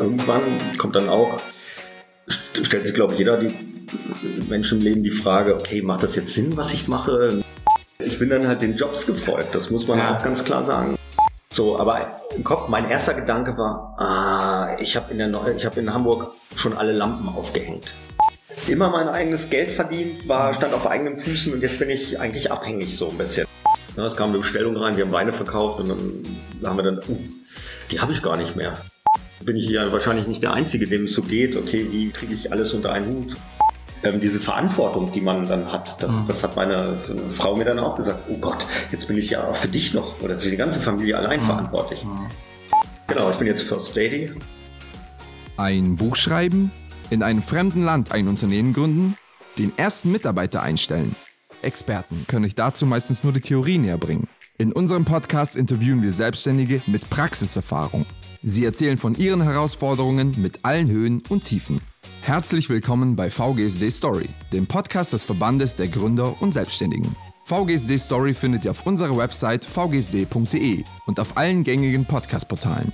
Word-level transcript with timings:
irgendwann 0.00 0.76
kommt 0.78 0.96
dann 0.96 1.08
auch, 1.08 1.40
stellt 2.62 2.86
sich, 2.86 2.94
glaube 2.94 3.12
ich, 3.12 3.18
jeder 3.18 3.38
die 3.38 3.54
Menschen 4.48 4.78
im 4.78 4.84
Leben 4.84 5.02
die 5.02 5.10
Frage, 5.10 5.54
okay, 5.54 5.82
macht 5.82 6.02
das 6.02 6.16
jetzt 6.16 6.34
Sinn, 6.34 6.56
was 6.56 6.72
ich 6.72 6.88
mache? 6.88 7.42
Ich 7.98 8.18
bin 8.18 8.30
dann 8.30 8.48
halt 8.48 8.62
den 8.62 8.76
Jobs 8.76 9.06
gefolgt, 9.06 9.54
das 9.54 9.70
muss 9.70 9.86
man 9.86 9.98
ja. 9.98 10.16
auch 10.16 10.22
ganz 10.22 10.44
klar 10.44 10.64
sagen. 10.64 10.96
So, 11.52 11.78
aber 11.78 12.06
im 12.34 12.44
Kopf, 12.44 12.68
mein 12.68 12.88
erster 12.88 13.14
Gedanke 13.14 13.58
war, 13.58 13.96
ah, 13.98 14.76
ich 14.80 14.96
habe 14.96 15.12
in, 15.12 15.18
der, 15.18 15.30
ich 15.56 15.66
hab 15.66 15.76
in 15.76 15.92
Hamburg 15.92 16.32
schon 16.54 16.76
alle 16.76 16.92
Lampen 16.92 17.28
aufgehängt. 17.28 17.94
Immer 18.68 18.88
mein 18.90 19.08
eigenes 19.08 19.50
Geld 19.50 19.70
verdient, 19.70 20.28
war, 20.28 20.54
stand 20.54 20.74
auf 20.74 20.86
eigenen 20.86 21.18
Füßen 21.18 21.52
und 21.52 21.60
jetzt 21.62 21.78
bin 21.78 21.90
ich 21.90 22.20
eigentlich 22.20 22.52
abhängig 22.52 22.96
so 22.96 23.08
ein 23.08 23.18
bisschen. 23.18 23.46
Ja, 23.96 24.06
es 24.06 24.16
kam 24.16 24.30
eine 24.30 24.38
Bestellung 24.38 24.76
rein, 24.76 24.96
wir 24.96 25.04
haben 25.04 25.12
Weine 25.12 25.32
verkauft 25.32 25.80
und 25.80 25.88
dann 25.88 26.68
haben 26.68 26.76
wir 26.76 26.84
dann, 26.84 26.98
uh, 26.98 27.18
die 27.90 28.00
habe 28.00 28.12
ich 28.12 28.22
gar 28.22 28.36
nicht 28.36 28.54
mehr. 28.54 28.78
Bin 29.44 29.56
ich 29.56 29.68
ja 29.68 29.90
wahrscheinlich 29.90 30.26
nicht 30.26 30.42
der 30.42 30.52
Einzige, 30.52 30.86
dem 30.86 31.04
es 31.04 31.14
so 31.14 31.22
geht. 31.22 31.56
Okay, 31.56 31.86
wie 31.90 32.10
kriege 32.10 32.34
ich 32.34 32.52
alles 32.52 32.72
unter 32.74 32.92
einen 32.92 33.08
Hut? 33.08 33.36
Ähm, 34.02 34.20
diese 34.20 34.40
Verantwortung, 34.40 35.12
die 35.12 35.20
man 35.20 35.46
dann 35.46 35.70
hat, 35.70 36.02
das, 36.02 36.22
mhm. 36.22 36.26
das 36.26 36.42
hat 36.42 36.56
meine 36.56 36.98
Frau 37.28 37.56
mir 37.56 37.64
dann 37.64 37.78
auch 37.78 37.96
gesagt. 37.96 38.24
Oh 38.28 38.36
Gott, 38.38 38.66
jetzt 38.92 39.08
bin 39.08 39.18
ich 39.18 39.30
ja 39.30 39.44
auch 39.44 39.54
für 39.54 39.68
dich 39.68 39.94
noch 39.94 40.20
oder 40.20 40.38
für 40.38 40.50
die 40.50 40.56
ganze 40.56 40.80
Familie 40.80 41.18
allein 41.18 41.40
mhm. 41.40 41.44
verantwortlich. 41.44 42.04
Mhm. 42.04 42.26
Genau, 43.06 43.30
ich 43.30 43.36
bin 43.36 43.46
jetzt 43.46 43.62
First 43.62 43.94
Lady. 43.96 44.30
Ein 45.56 45.96
Buch 45.96 46.16
schreiben, 46.16 46.70
in 47.10 47.22
einem 47.22 47.42
fremden 47.42 47.84
Land 47.84 48.12
ein 48.12 48.28
Unternehmen 48.28 48.72
gründen, 48.72 49.16
den 49.58 49.72
ersten 49.76 50.12
Mitarbeiter 50.12 50.62
einstellen. 50.62 51.14
Experten 51.60 52.24
können 52.26 52.46
euch 52.46 52.54
dazu 52.54 52.86
meistens 52.86 53.22
nur 53.22 53.32
die 53.32 53.40
Theorie 53.40 53.78
näher 53.78 53.98
bringen. 53.98 54.28
In 54.56 54.72
unserem 54.72 55.04
Podcast 55.04 55.56
interviewen 55.56 56.02
wir 56.02 56.12
Selbstständige 56.12 56.82
mit 56.86 57.10
Praxiserfahrung. 57.10 58.06
Sie 58.42 58.64
erzählen 58.64 58.96
von 58.96 59.14
ihren 59.16 59.42
Herausforderungen 59.42 60.34
mit 60.40 60.64
allen 60.64 60.88
Höhen 60.88 61.22
und 61.28 61.42
Tiefen. 61.42 61.82
Herzlich 62.22 62.70
willkommen 62.70 63.14
bei 63.14 63.28
VGSD 63.28 63.90
Story, 63.90 64.30
dem 64.50 64.66
Podcast 64.66 65.12
des 65.12 65.24
Verbandes 65.24 65.76
der 65.76 65.88
Gründer 65.88 66.40
und 66.40 66.52
Selbstständigen. 66.52 67.14
VGSD 67.44 67.98
Story 67.98 68.32
findet 68.32 68.64
ihr 68.64 68.70
auf 68.70 68.86
unserer 68.86 69.14
Website 69.18 69.66
vgsd.de 69.66 70.84
und 71.06 71.20
auf 71.20 71.36
allen 71.36 71.64
gängigen 71.64 72.06
Podcast-Portalen. 72.06 72.92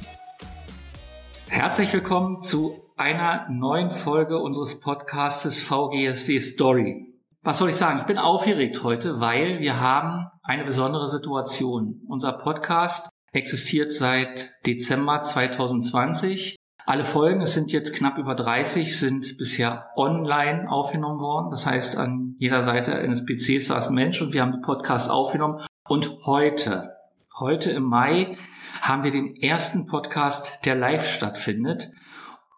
Herzlich 1.49 1.93
willkommen 1.93 2.43
zu 2.43 2.81
einer 2.97 3.49
neuen 3.49 3.93
Folge 3.93 4.39
unseres 4.39 4.81
Podcastes 4.81 5.62
VGSD 5.62 6.41
Story. 6.41 7.15
Was 7.45 7.59
soll 7.59 7.69
ich 7.69 7.77
sagen? 7.77 8.01
Ich 8.01 8.06
bin 8.06 8.19
aufgeregt 8.19 8.83
heute, 8.83 9.21
weil 9.21 9.61
wir 9.61 9.78
haben 9.78 10.27
eine 10.43 10.65
besondere 10.65 11.06
Situation. 11.09 12.01
Unser 12.09 12.33
Podcast 12.33 13.11
existiert 13.37 13.92
seit 13.92 14.51
Dezember 14.67 15.23
2020. 15.23 16.56
Alle 16.87 17.05
Folgen, 17.05 17.43
es 17.43 17.53
sind 17.53 17.70
jetzt 17.70 17.95
knapp 17.95 18.17
über 18.17 18.34
30, 18.34 18.98
sind 18.98 19.37
bisher 19.39 19.91
online 19.97 20.70
aufgenommen 20.70 21.20
worden. 21.20 21.51
Das 21.51 21.67
heißt, 21.67 21.98
an 21.98 22.37
jeder 22.39 22.62
Seite 22.62 22.95
eines 22.95 23.27
PCs 23.27 23.67
saß 23.67 23.89
ein 23.89 23.95
Mensch 23.95 24.23
und 24.23 24.33
wir 24.33 24.43
haben 24.43 24.53
die 24.53 24.65
Podcasts 24.65 25.11
aufgenommen. 25.11 25.61
Und 25.87 26.19
heute, 26.25 26.97
heute 27.39 27.73
im 27.73 27.83
Mai, 27.83 28.39
haben 28.81 29.05
wir 29.05 29.11
den 29.11 29.37
ersten 29.37 29.87
Podcast, 29.87 30.65
der 30.65 30.75
live 30.75 31.06
stattfindet. 31.06 31.91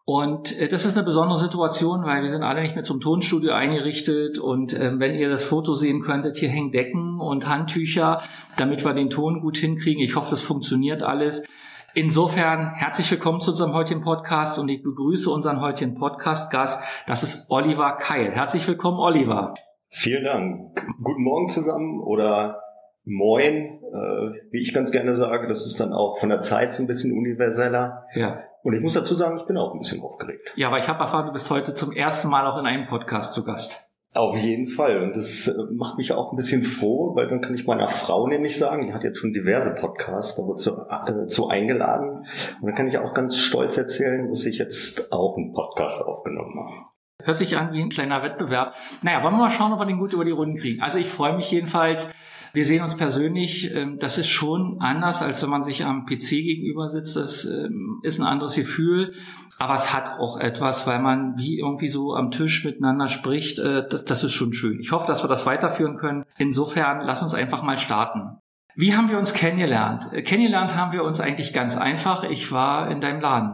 Und 0.08 0.58
äh, 0.58 0.68
das 0.68 0.86
ist 0.86 0.96
eine 0.96 1.04
besondere 1.04 1.36
Situation, 1.36 2.02
weil 2.06 2.22
wir 2.22 2.30
sind 2.30 2.42
alle 2.42 2.62
nicht 2.62 2.74
mehr 2.74 2.82
zum 2.82 2.98
Tonstudio 2.98 3.52
eingerichtet. 3.52 4.38
Und 4.38 4.72
äh, 4.72 4.98
wenn 4.98 5.14
ihr 5.14 5.28
das 5.28 5.44
Foto 5.44 5.74
sehen 5.74 6.00
könntet, 6.00 6.38
hier 6.38 6.48
hängen 6.48 6.72
Decken 6.72 7.20
und 7.20 7.46
Handtücher, 7.46 8.22
damit 8.56 8.86
wir 8.86 8.94
den 8.94 9.10
Ton 9.10 9.42
gut 9.42 9.58
hinkriegen. 9.58 10.02
Ich 10.02 10.16
hoffe, 10.16 10.30
das 10.30 10.40
funktioniert 10.40 11.02
alles. 11.02 11.46
Insofern 11.92 12.72
herzlich 12.72 13.10
willkommen 13.10 13.42
zu 13.42 13.50
unserem 13.50 13.74
heutigen 13.74 14.00
Podcast 14.00 14.58
und 14.58 14.70
ich 14.70 14.82
begrüße 14.82 15.28
unseren 15.28 15.60
heutigen 15.60 15.94
Podcast-Gast. 15.96 16.82
Das 17.06 17.22
ist 17.22 17.50
Oliver 17.50 17.98
Keil. 17.98 18.32
Herzlich 18.32 18.66
willkommen, 18.66 18.98
Oliver. 18.98 19.52
Vielen 19.90 20.24
Dank. 20.24 20.86
Guten 21.02 21.22
Morgen 21.22 21.50
zusammen 21.50 22.00
oder 22.00 22.62
Moin, 23.04 23.80
äh, 23.92 24.52
wie 24.52 24.62
ich 24.62 24.72
ganz 24.72 24.90
gerne 24.90 25.14
sage. 25.14 25.48
Das 25.48 25.66
ist 25.66 25.78
dann 25.80 25.92
auch 25.92 26.16
von 26.16 26.30
der 26.30 26.40
Zeit 26.40 26.72
so 26.72 26.82
ein 26.82 26.86
bisschen 26.86 27.12
universeller. 27.12 28.06
Ja. 28.14 28.47
Und 28.62 28.74
ich 28.74 28.80
muss 28.80 28.94
dazu 28.94 29.14
sagen, 29.14 29.38
ich 29.38 29.46
bin 29.46 29.56
auch 29.56 29.72
ein 29.72 29.78
bisschen 29.78 30.02
aufgeregt. 30.02 30.52
Ja, 30.56 30.68
aber 30.68 30.78
ich 30.78 30.88
habe 30.88 31.00
erfahren, 31.00 31.26
du 31.26 31.32
bist 31.32 31.50
heute 31.50 31.74
zum 31.74 31.92
ersten 31.92 32.28
Mal 32.28 32.46
auch 32.46 32.58
in 32.58 32.66
einem 32.66 32.86
Podcast 32.86 33.34
zu 33.34 33.44
Gast. 33.44 33.88
Auf 34.14 34.38
jeden 34.38 34.66
Fall. 34.66 35.02
Und 35.02 35.14
das 35.14 35.48
äh, 35.48 35.52
macht 35.74 35.98
mich 35.98 36.12
auch 36.12 36.32
ein 36.32 36.36
bisschen 36.36 36.62
froh, 36.62 37.14
weil 37.14 37.28
dann 37.28 37.42
kann 37.42 37.54
ich 37.54 37.66
meiner 37.66 37.88
Frau 37.88 38.26
nämlich 38.26 38.56
sagen, 38.56 38.86
die 38.86 38.94
hat 38.94 39.04
jetzt 39.04 39.18
schon 39.18 39.32
diverse 39.32 39.74
Podcasts, 39.74 40.36
da 40.36 40.46
wird 40.46 40.60
zu, 40.60 40.76
äh, 40.88 41.26
zu 41.26 41.48
eingeladen. 41.48 42.26
Und 42.60 42.66
dann 42.66 42.74
kann 42.74 42.88
ich 42.88 42.98
auch 42.98 43.12
ganz 43.12 43.36
stolz 43.36 43.76
erzählen, 43.76 44.28
dass 44.28 44.46
ich 44.46 44.58
jetzt 44.58 45.12
auch 45.12 45.36
einen 45.36 45.52
Podcast 45.52 46.02
aufgenommen 46.02 46.58
habe. 46.58 46.86
Hört 47.22 47.36
sich 47.36 47.56
an 47.56 47.72
wie 47.72 47.82
ein 47.82 47.90
kleiner 47.90 48.22
Wettbewerb. 48.22 48.74
Naja, 49.02 49.22
wollen 49.22 49.34
wir 49.34 49.40
mal 49.40 49.50
schauen, 49.50 49.72
ob 49.72 49.80
wir 49.80 49.86
den 49.86 49.98
gut 49.98 50.14
über 50.14 50.24
die 50.24 50.30
Runden 50.30 50.56
kriegen. 50.56 50.82
Also 50.82 50.98
ich 50.98 51.08
freue 51.08 51.36
mich 51.36 51.50
jedenfalls, 51.50 52.14
wir 52.58 52.66
sehen 52.66 52.82
uns 52.82 52.96
persönlich. 52.96 53.72
Ähm, 53.72 54.00
das 54.00 54.18
ist 54.18 54.30
schon 54.30 54.78
anders, 54.80 55.22
als 55.22 55.40
wenn 55.44 55.48
man 55.48 55.62
sich 55.62 55.84
am 55.84 56.06
PC 56.06 56.30
gegenüber 56.30 56.90
sitzt. 56.90 57.14
Das 57.14 57.44
ähm, 57.44 58.00
ist 58.02 58.18
ein 58.18 58.26
anderes 58.26 58.56
Gefühl. 58.56 59.14
Aber 59.60 59.74
es 59.74 59.94
hat 59.94 60.18
auch 60.18 60.40
etwas, 60.40 60.84
weil 60.84 60.98
man 60.98 61.34
wie 61.36 61.60
irgendwie 61.60 61.88
so 61.88 62.16
am 62.16 62.32
Tisch 62.32 62.64
miteinander 62.64 63.06
spricht. 63.06 63.60
Äh, 63.60 63.86
das, 63.88 64.04
das 64.04 64.24
ist 64.24 64.32
schon 64.32 64.54
schön. 64.54 64.80
Ich 64.80 64.90
hoffe, 64.90 65.06
dass 65.06 65.22
wir 65.22 65.28
das 65.28 65.46
weiterführen 65.46 65.98
können. 65.98 66.24
Insofern, 66.36 67.00
lass 67.02 67.22
uns 67.22 67.32
einfach 67.32 67.62
mal 67.62 67.78
starten. 67.78 68.38
Wie 68.74 68.96
haben 68.96 69.08
wir 69.08 69.18
uns 69.18 69.34
kennengelernt? 69.34 70.12
Äh, 70.12 70.22
kennengelernt 70.22 70.76
haben 70.76 70.90
wir 70.90 71.04
uns 71.04 71.20
eigentlich 71.20 71.52
ganz 71.52 71.76
einfach. 71.76 72.24
Ich 72.24 72.50
war 72.50 72.90
in 72.90 73.00
deinem 73.00 73.20
Laden. 73.20 73.52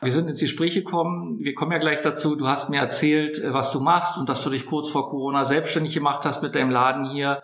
Wir 0.00 0.12
sind 0.12 0.26
ins 0.26 0.40
Gespräch 0.40 0.72
gekommen. 0.72 1.38
Wir 1.40 1.52
kommen 1.52 1.72
ja 1.72 1.78
gleich 1.78 2.00
dazu. 2.00 2.34
Du 2.34 2.48
hast 2.48 2.70
mir 2.70 2.80
erzählt, 2.80 3.44
äh, 3.44 3.52
was 3.52 3.72
du 3.72 3.80
machst 3.80 4.16
und 4.16 4.30
dass 4.30 4.42
du 4.42 4.48
dich 4.48 4.64
kurz 4.64 4.88
vor 4.88 5.10
Corona 5.10 5.44
selbstständig 5.44 5.92
gemacht 5.92 6.24
hast 6.24 6.42
mit 6.42 6.54
deinem 6.54 6.70
Laden 6.70 7.10
hier. 7.10 7.42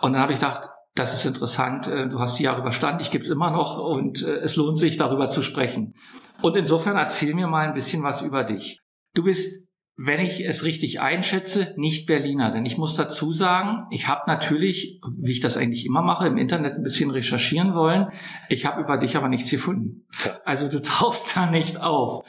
Und 0.00 0.12
dann 0.12 0.22
habe 0.22 0.32
ich 0.32 0.40
gedacht, 0.40 0.68
das 0.94 1.14
ist 1.14 1.24
interessant, 1.24 1.86
äh, 1.88 2.08
du 2.08 2.18
hast 2.18 2.38
die 2.38 2.44
Jahre 2.44 2.60
überstanden, 2.60 3.00
ich 3.00 3.10
gebe 3.10 3.22
es 3.22 3.30
immer 3.30 3.50
noch 3.50 3.78
und 3.78 4.22
äh, 4.22 4.38
es 4.38 4.56
lohnt 4.56 4.78
sich, 4.78 4.96
darüber 4.96 5.28
zu 5.28 5.42
sprechen. 5.42 5.94
Und 6.42 6.56
insofern 6.56 6.96
erzähl 6.96 7.34
mir 7.34 7.46
mal 7.46 7.66
ein 7.66 7.74
bisschen 7.74 8.02
was 8.02 8.22
über 8.22 8.44
dich. 8.44 8.80
Du 9.14 9.24
bist, 9.24 9.68
wenn 9.96 10.20
ich 10.20 10.44
es 10.46 10.64
richtig 10.64 11.00
einschätze, 11.00 11.74
nicht 11.76 12.06
Berliner. 12.06 12.52
Denn 12.52 12.64
ich 12.64 12.78
muss 12.78 12.94
dazu 12.94 13.32
sagen, 13.32 13.86
ich 13.90 14.06
habe 14.06 14.22
natürlich, 14.26 15.00
wie 15.20 15.32
ich 15.32 15.40
das 15.40 15.56
eigentlich 15.56 15.84
immer 15.86 16.02
mache, 16.02 16.28
im 16.28 16.38
Internet 16.38 16.74
ein 16.74 16.84
bisschen 16.84 17.10
recherchieren 17.10 17.74
wollen. 17.74 18.08
Ich 18.48 18.66
habe 18.66 18.80
über 18.80 18.96
dich 18.96 19.16
aber 19.16 19.28
nichts 19.28 19.50
gefunden. 19.50 20.06
Also 20.44 20.68
du 20.68 20.80
tauchst 20.82 21.36
da 21.36 21.50
nicht 21.50 21.80
auf. 21.80 22.24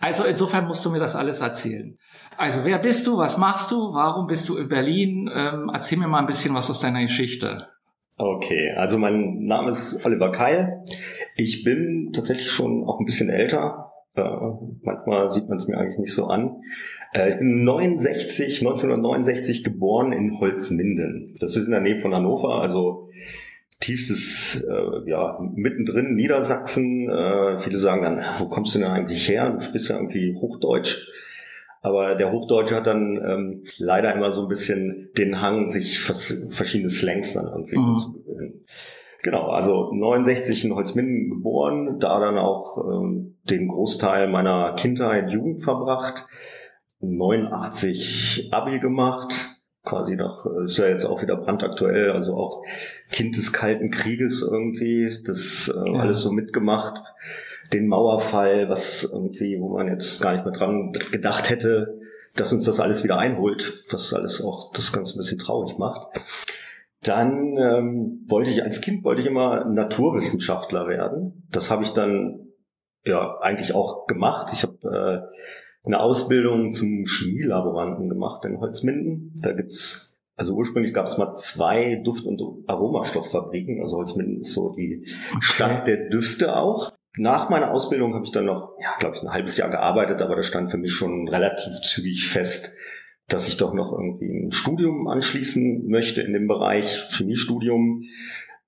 Also 0.00 0.24
insofern 0.24 0.66
musst 0.66 0.84
du 0.84 0.90
mir 0.90 0.98
das 0.98 1.14
alles 1.14 1.40
erzählen. 1.40 1.96
Also 2.36 2.64
wer 2.64 2.78
bist 2.78 3.06
du? 3.06 3.18
Was 3.18 3.38
machst 3.38 3.70
du? 3.70 3.94
Warum 3.94 4.26
bist 4.26 4.48
du 4.48 4.56
in 4.56 4.68
Berlin? 4.68 5.30
Ähm, 5.34 5.70
erzähl 5.72 5.98
mir 5.98 6.08
mal 6.08 6.20
ein 6.20 6.26
bisschen 6.26 6.54
was 6.54 6.70
aus 6.70 6.80
deiner 6.80 7.02
Geschichte. 7.02 7.68
Okay, 8.18 8.72
also 8.76 8.98
mein 8.98 9.44
Name 9.44 9.70
ist 9.70 10.04
Oliver 10.04 10.30
Keil. 10.30 10.84
Ich 11.36 11.64
bin 11.64 12.10
tatsächlich 12.12 12.50
schon 12.50 12.84
auch 12.84 13.00
ein 13.00 13.06
bisschen 13.06 13.30
älter. 13.30 13.92
Äh, 14.14 14.22
manchmal 14.82 15.30
sieht 15.30 15.48
man 15.48 15.56
es 15.56 15.66
mir 15.66 15.78
eigentlich 15.78 15.98
nicht 15.98 16.12
so 16.12 16.26
an. 16.26 16.62
Äh, 17.14 17.30
ich 17.30 17.38
bin 17.38 17.64
69, 17.64 18.60
1969 18.60 19.64
geboren 19.64 20.12
in 20.12 20.38
Holzminden. 20.38 21.34
Das 21.40 21.56
ist 21.56 21.66
in 21.66 21.72
der 21.72 21.80
Nähe 21.80 21.98
von 21.98 22.14
Hannover, 22.14 22.60
also 22.60 23.08
tiefstes, 23.80 24.62
äh, 24.68 25.10
ja, 25.10 25.38
mittendrin 25.54 26.14
Niedersachsen. 26.14 27.08
Äh, 27.08 27.58
viele 27.58 27.78
sagen 27.78 28.02
dann, 28.02 28.24
wo 28.38 28.46
kommst 28.46 28.74
du 28.74 28.78
denn 28.78 28.88
eigentlich 28.88 29.28
her? 29.28 29.50
Du 29.50 29.60
sprichst 29.60 29.88
ja 29.88 29.96
irgendwie 29.96 30.34
Hochdeutsch. 30.34 31.08
Aber 31.82 32.14
der 32.14 32.30
Hochdeutsche 32.30 32.76
hat 32.76 32.86
dann 32.86 33.20
ähm, 33.28 33.62
leider 33.76 34.14
immer 34.14 34.30
so 34.30 34.42
ein 34.42 34.48
bisschen 34.48 35.10
den 35.18 35.42
Hang, 35.42 35.68
sich 35.68 35.98
vers 35.98 36.46
verschiedene 36.48 36.88
Slangs 36.88 37.34
dann 37.34 37.48
irgendwie 37.48 37.76
mhm. 37.76 37.96
zu 37.96 38.12
gewöhnen. 38.12 38.64
Genau, 39.22 39.50
also 39.50 39.92
69 39.92 40.64
in 40.64 40.74
Holzminden 40.74 41.30
geboren, 41.30 41.98
da 41.98 42.18
dann 42.20 42.38
auch 42.38 42.78
ähm, 42.78 43.36
den 43.44 43.68
Großteil 43.68 44.28
meiner 44.28 44.74
Kindheit, 44.76 45.30
Jugend 45.30 45.62
verbracht, 45.62 46.26
89 47.00 48.48
Abi 48.52 48.78
gemacht, 48.78 49.60
quasi 49.84 50.16
noch, 50.16 50.46
äh, 50.46 50.64
ist 50.64 50.78
ja 50.78 50.88
jetzt 50.88 51.04
auch 51.04 51.22
wieder 51.22 51.36
brandaktuell, 51.36 52.12
also 52.12 52.36
auch 52.36 52.62
Kind 53.10 53.36
des 53.36 53.52
Kalten 53.52 53.90
Krieges 53.90 54.42
irgendwie, 54.42 55.10
das 55.24 55.68
äh, 55.68 55.92
ja. 55.92 56.00
alles 56.00 56.20
so 56.20 56.32
mitgemacht. 56.32 57.02
Den 57.72 57.88
Mauerfall, 57.88 58.68
was 58.68 59.04
irgendwie, 59.04 59.58
wo 59.60 59.76
man 59.76 59.88
jetzt 59.88 60.20
gar 60.20 60.34
nicht 60.34 60.44
mehr 60.44 60.52
dran 60.52 60.92
gedacht 61.10 61.50
hätte, 61.50 62.00
dass 62.36 62.52
uns 62.52 62.64
das 62.64 62.80
alles 62.80 63.04
wieder 63.04 63.18
einholt, 63.18 63.84
was 63.90 64.12
alles 64.14 64.42
auch 64.42 64.72
das 64.72 64.92
Ganze 64.92 65.16
ein 65.16 65.18
bisschen 65.18 65.38
traurig 65.38 65.78
macht. 65.78 66.20
Dann 67.02 67.56
ähm, 67.56 68.24
wollte 68.28 68.50
ich 68.50 68.62
als 68.62 68.80
Kind 68.80 69.04
wollte 69.04 69.22
ich 69.22 69.26
immer 69.26 69.64
Naturwissenschaftler 69.64 70.86
werden. 70.86 71.46
Das 71.50 71.70
habe 71.70 71.82
ich 71.82 71.90
dann 71.90 72.52
ja 73.04 73.38
eigentlich 73.40 73.74
auch 73.74 74.06
gemacht. 74.06 74.50
Ich 74.52 74.62
habe 74.62 74.78
äh, 74.84 75.84
eine 75.84 76.00
Ausbildung 76.00 76.72
zum 76.72 77.04
Chemielaboranten 77.04 78.08
gemacht 78.08 78.44
in 78.44 78.60
Holzminden. 78.60 79.34
Da 79.42 79.52
gibt's, 79.52 80.20
also 80.36 80.54
ursprünglich 80.54 80.94
gab 80.94 81.06
es 81.06 81.18
mal 81.18 81.34
zwei 81.34 81.96
Duft- 82.04 82.24
und 82.24 82.40
Aromastofffabriken. 82.68 83.82
Also 83.82 83.96
Holzminden 83.96 84.40
ist 84.40 84.54
so 84.54 84.70
die 84.70 85.04
Stadt 85.40 85.88
der 85.88 86.08
Düfte 86.08 86.56
auch. 86.56 86.92
Nach 87.16 87.50
meiner 87.50 87.70
Ausbildung 87.70 88.14
habe 88.14 88.24
ich 88.24 88.32
dann 88.32 88.46
noch, 88.46 88.74
ja, 88.80 88.96
glaube 88.98 89.16
ich, 89.16 89.22
ein 89.22 89.32
halbes 89.32 89.56
Jahr 89.56 89.70
gearbeitet, 89.70 90.22
aber 90.22 90.36
das 90.36 90.46
stand 90.46 90.70
für 90.70 90.78
mich 90.78 90.92
schon 90.92 91.28
relativ 91.28 91.80
zügig 91.82 92.28
fest, 92.28 92.76
dass 93.28 93.48
ich 93.48 93.58
doch 93.58 93.74
noch 93.74 93.92
irgendwie 93.92 94.46
ein 94.46 94.52
Studium 94.52 95.06
anschließen 95.08 95.86
möchte 95.88 96.22
in 96.22 96.32
dem 96.32 96.46
Bereich 96.46 97.08
Chemiestudium. 97.10 98.04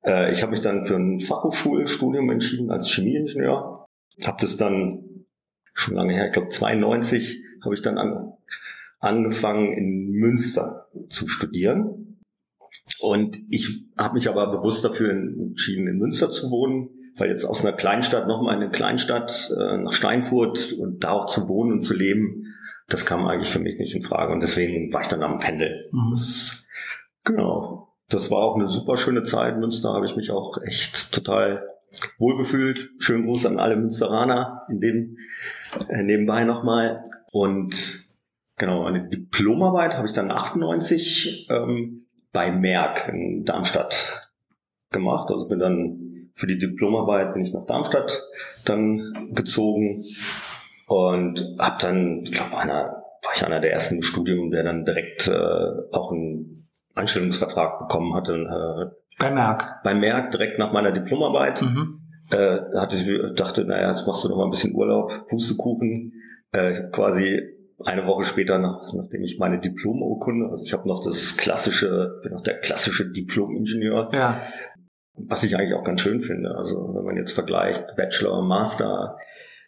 Äh, 0.05 0.31
ich 0.31 0.43
habe 0.43 0.51
mich 0.51 0.61
dann 0.61 0.83
für 0.83 0.97
ein 0.97 1.21
Fachhochschulstudium 1.21 2.31
entschieden 2.31 2.71
als 2.71 2.91
Chemieingenieur. 2.91 3.87
Habe 4.25 4.37
das 4.41 4.57
dann 4.57 5.27
schon 5.73 5.95
lange 5.95 6.15
her, 6.15 6.27
ich 6.27 6.33
glaube 6.33 6.49
92, 6.49 7.43
habe 7.65 7.75
ich 7.75 7.83
dann 7.83 7.99
an, 7.99 8.33
angefangen 9.01 9.73
in 9.73 10.11
Münster 10.11 10.89
zu 11.09 11.29
studieren. 11.29 12.21
Und 13.01 13.39
ich 13.49 13.87
habe 13.97 14.15
mich 14.15 14.29
aber 14.29 14.51
bewusst 14.51 14.85
dafür 14.85 15.11
entschieden, 15.11 15.89
in 15.89 15.99
Münster 15.99 16.31
zu 16.31 16.51
wohnen, 16.51 16.91
weil 17.17 17.31
jetzt 17.31 17.45
aus 17.45 17.65
einer 17.65 17.75
Kleinstadt 17.75 18.27
nochmal 18.27 18.57
in 18.57 18.63
eine 18.63 18.71
Kleinstadt 18.71 19.51
äh, 19.57 19.79
nach 19.79 19.93
Steinfurt 19.93 20.73
und 20.73 21.05
da 21.05 21.13
auch 21.13 21.27
zu 21.27 21.49
wohnen 21.49 21.73
und 21.73 21.83
zu 21.83 21.95
leben, 21.95 22.55
das 22.89 23.07
kam 23.07 23.27
eigentlich 23.27 23.49
für 23.49 23.61
mich 23.61 23.79
nicht 23.79 23.95
in 23.95 24.03
Frage. 24.03 24.33
Und 24.33 24.43
deswegen 24.43 24.93
war 24.93 25.03
ich 25.03 25.09
dann 25.09 25.23
am 25.23 25.39
Pendel. 25.39 25.89
Mhm. 25.93 26.11
Das, 26.11 26.67
genau. 27.25 27.89
Das 28.09 28.31
war 28.31 28.39
auch 28.39 28.57
eine 28.57 28.69
super 28.69 28.97
schöne 28.97 29.23
Zeit. 29.23 29.55
In 29.55 29.61
Münster 29.61 29.93
habe 29.93 30.07
ich 30.07 30.17
mich 30.17 30.31
auch 30.31 30.59
echt 30.63 31.13
total 31.13 31.67
wohlgefühlt. 32.19 32.91
Schönen 32.99 33.25
Gruß 33.25 33.47
an 33.47 33.59
alle 33.59 33.77
Münsteraner 33.77 34.67
in 34.69 34.81
dem 34.81 35.17
äh, 35.89 36.03
nebenbei 36.03 36.45
nochmal. 36.45 37.03
Und 37.31 38.07
genau, 38.57 38.85
eine 38.85 39.09
Diplomarbeit 39.09 39.97
habe 39.97 40.07
ich 40.07 40.13
dann 40.13 40.31
98 40.31 41.49
ähm, 41.51 42.07
bei 42.33 42.51
Merck 42.51 43.09
in 43.09 43.45
Darmstadt 43.45 44.31
gemacht. 44.91 45.31
Also 45.31 45.49
bin 45.49 45.59
dann 45.59 46.04
für 46.35 46.47
die 46.47 46.59
Diplomarbeit 46.59 47.33
bin 47.33 47.45
ich 47.45 47.53
nach 47.53 47.65
Darmstadt 47.65 48.23
dann 48.65 49.31
gezogen 49.33 50.05
und 50.87 51.57
habe 51.59 51.77
dann, 51.81 52.23
ich 52.25 52.33
glaube, 52.33 52.59
einer 52.59 53.05
war 53.23 53.33
ich 53.35 53.45
einer 53.45 53.61
der 53.61 53.73
ersten 53.73 53.97
im 53.97 54.03
Studium, 54.03 54.51
der 54.51 54.65
dann 54.65 54.85
direkt 54.85 55.29
äh, 55.29 55.33
auch 55.93 56.13
einen 56.13 56.69
Anstellungsvertrag 56.95 57.79
bekommen 57.79 58.15
hatte. 58.15 58.35
Äh, 58.35 58.95
bei 59.19 59.31
Merck. 59.31 59.81
Bei 59.83 59.95
Merck, 59.95 60.33
direkt 60.33 60.59
nach 60.59 60.73
meiner 60.73 60.93
Diplomarbeit. 60.93 61.63
Mhm. 61.63 62.01
Äh, 62.31 62.59
hatte 62.77 62.97
ich 62.97 63.35
dachte, 63.37 63.65
naja, 63.65 63.91
jetzt 63.91 64.07
machst 64.07 64.25
du 64.25 64.29
noch 64.29 64.37
mal 64.37 64.45
ein 64.45 64.51
bisschen 64.51 64.75
Urlaub, 64.75 65.27
Pustekuchen. 65.29 66.13
Äh, 66.53 66.91
quasi 66.91 67.41
eine 67.85 68.07
Woche 68.07 68.25
später, 68.25 68.59
nach, 68.59 68.93
nachdem 68.95 69.23
ich 69.23 69.39
meine 69.39 69.59
Diplomurkunde, 69.59 70.49
also 70.51 70.65
ich 70.65 70.73
habe 70.73 70.89
noch 70.89 71.05
das 71.05 71.37
klassische, 71.37 72.21
bin 72.23 72.33
noch 72.33 72.43
der 72.43 72.59
klassische 72.61 73.11
Diplom-Ingenieur, 73.11 74.11
ja. 74.13 74.43
Was 75.17 75.45
ich 75.45 75.57
eigentlich 75.57 75.75
auch 75.75 75.85
ganz 75.85 76.01
schön 76.01 76.21
finde. 76.21 76.57
Also 76.57 76.95
wenn 76.95 77.05
man 77.05 77.17
jetzt 77.17 77.33
vergleicht 77.33 77.97
Bachelor, 77.97 78.43
Master, 78.43 79.17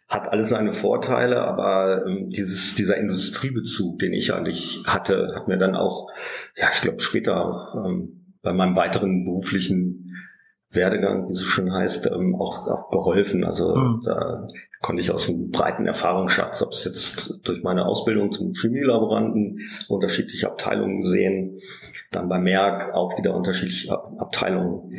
hat 0.08 0.28
alles 0.28 0.50
seine 0.50 0.72
Vorteile, 0.72 1.42
aber 1.42 2.06
ähm, 2.06 2.30
dieses, 2.30 2.76
dieser 2.76 2.96
Industriebezug, 2.96 3.98
den 3.98 4.12
ich 4.12 4.32
eigentlich 4.32 4.84
hatte, 4.86 5.32
hat 5.34 5.48
mir 5.48 5.58
dann 5.58 5.74
auch, 5.74 6.08
ja, 6.56 6.68
ich 6.72 6.80
glaube 6.80 7.00
später 7.00 7.82
ähm, 7.84 8.34
bei 8.42 8.52
meinem 8.52 8.76
weiteren 8.76 9.24
beruflichen 9.24 10.14
Werdegang, 10.70 11.28
wie 11.28 11.32
es 11.32 11.40
so 11.40 11.46
schön 11.46 11.72
heißt, 11.72 12.06
ähm, 12.12 12.36
auch, 12.36 12.68
auch 12.68 12.90
geholfen. 12.90 13.42
Also 13.42 13.74
mhm. 13.74 14.02
da 14.04 14.46
konnte 14.80 15.02
ich 15.02 15.10
aus 15.10 15.28
einem 15.28 15.50
breiten 15.50 15.86
Erfahrungsschatz, 15.86 16.62
ob 16.62 16.70
es 16.70 16.84
jetzt 16.84 17.40
durch 17.42 17.64
meine 17.64 17.86
Ausbildung 17.86 18.30
zum 18.30 18.52
Chemielaboranten 18.52 19.58
unterschiedliche 19.88 20.48
Abteilungen 20.48 21.02
sehen, 21.02 21.58
dann 22.12 22.28
bei 22.28 22.38
Merck 22.38 22.94
auch 22.94 23.18
wieder 23.18 23.34
unterschiedliche 23.34 23.92
Abteilungen 23.92 24.92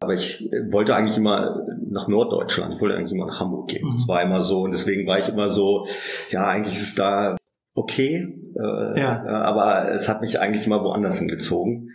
aber 0.00 0.12
ich 0.12 0.50
wollte 0.70 0.94
eigentlich 0.94 1.16
immer 1.16 1.64
nach 1.90 2.08
Norddeutschland, 2.08 2.74
ich 2.74 2.80
wollte 2.80 2.96
eigentlich 2.96 3.12
immer 3.12 3.26
nach 3.26 3.40
Hamburg 3.40 3.68
gehen. 3.68 3.88
Das 3.92 4.04
mhm. 4.04 4.08
war 4.08 4.22
immer 4.22 4.40
so 4.40 4.62
und 4.62 4.72
deswegen 4.72 5.06
war 5.06 5.18
ich 5.18 5.28
immer 5.28 5.48
so, 5.48 5.86
ja, 6.30 6.46
eigentlich 6.46 6.74
ist 6.74 6.88
es 6.88 6.94
da 6.94 7.36
okay, 7.74 8.34
äh, 8.56 9.00
ja. 9.00 9.22
aber 9.24 9.90
es 9.92 10.08
hat 10.08 10.20
mich 10.20 10.40
eigentlich 10.40 10.66
immer 10.66 10.82
woanders 10.82 11.18
hingezogen 11.18 11.90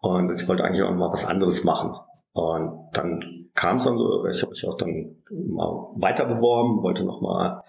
und 0.00 0.30
ich 0.32 0.48
wollte 0.48 0.64
eigentlich 0.64 0.82
auch 0.82 0.94
mal 0.94 1.10
was 1.10 1.26
anderes 1.26 1.64
machen. 1.64 1.94
Und 2.32 2.90
dann 2.92 3.48
kam 3.54 3.76
es 3.76 3.84
dann 3.84 3.96
so, 3.96 4.26
ich 4.26 4.42
habe 4.42 4.50
mich 4.50 4.66
auch 4.66 4.76
dann 4.76 5.16
mal 5.30 5.88
weiter 5.96 6.26
beworben, 6.26 6.82
wollte 6.82 7.04
noch 7.04 7.20
mal 7.20 7.62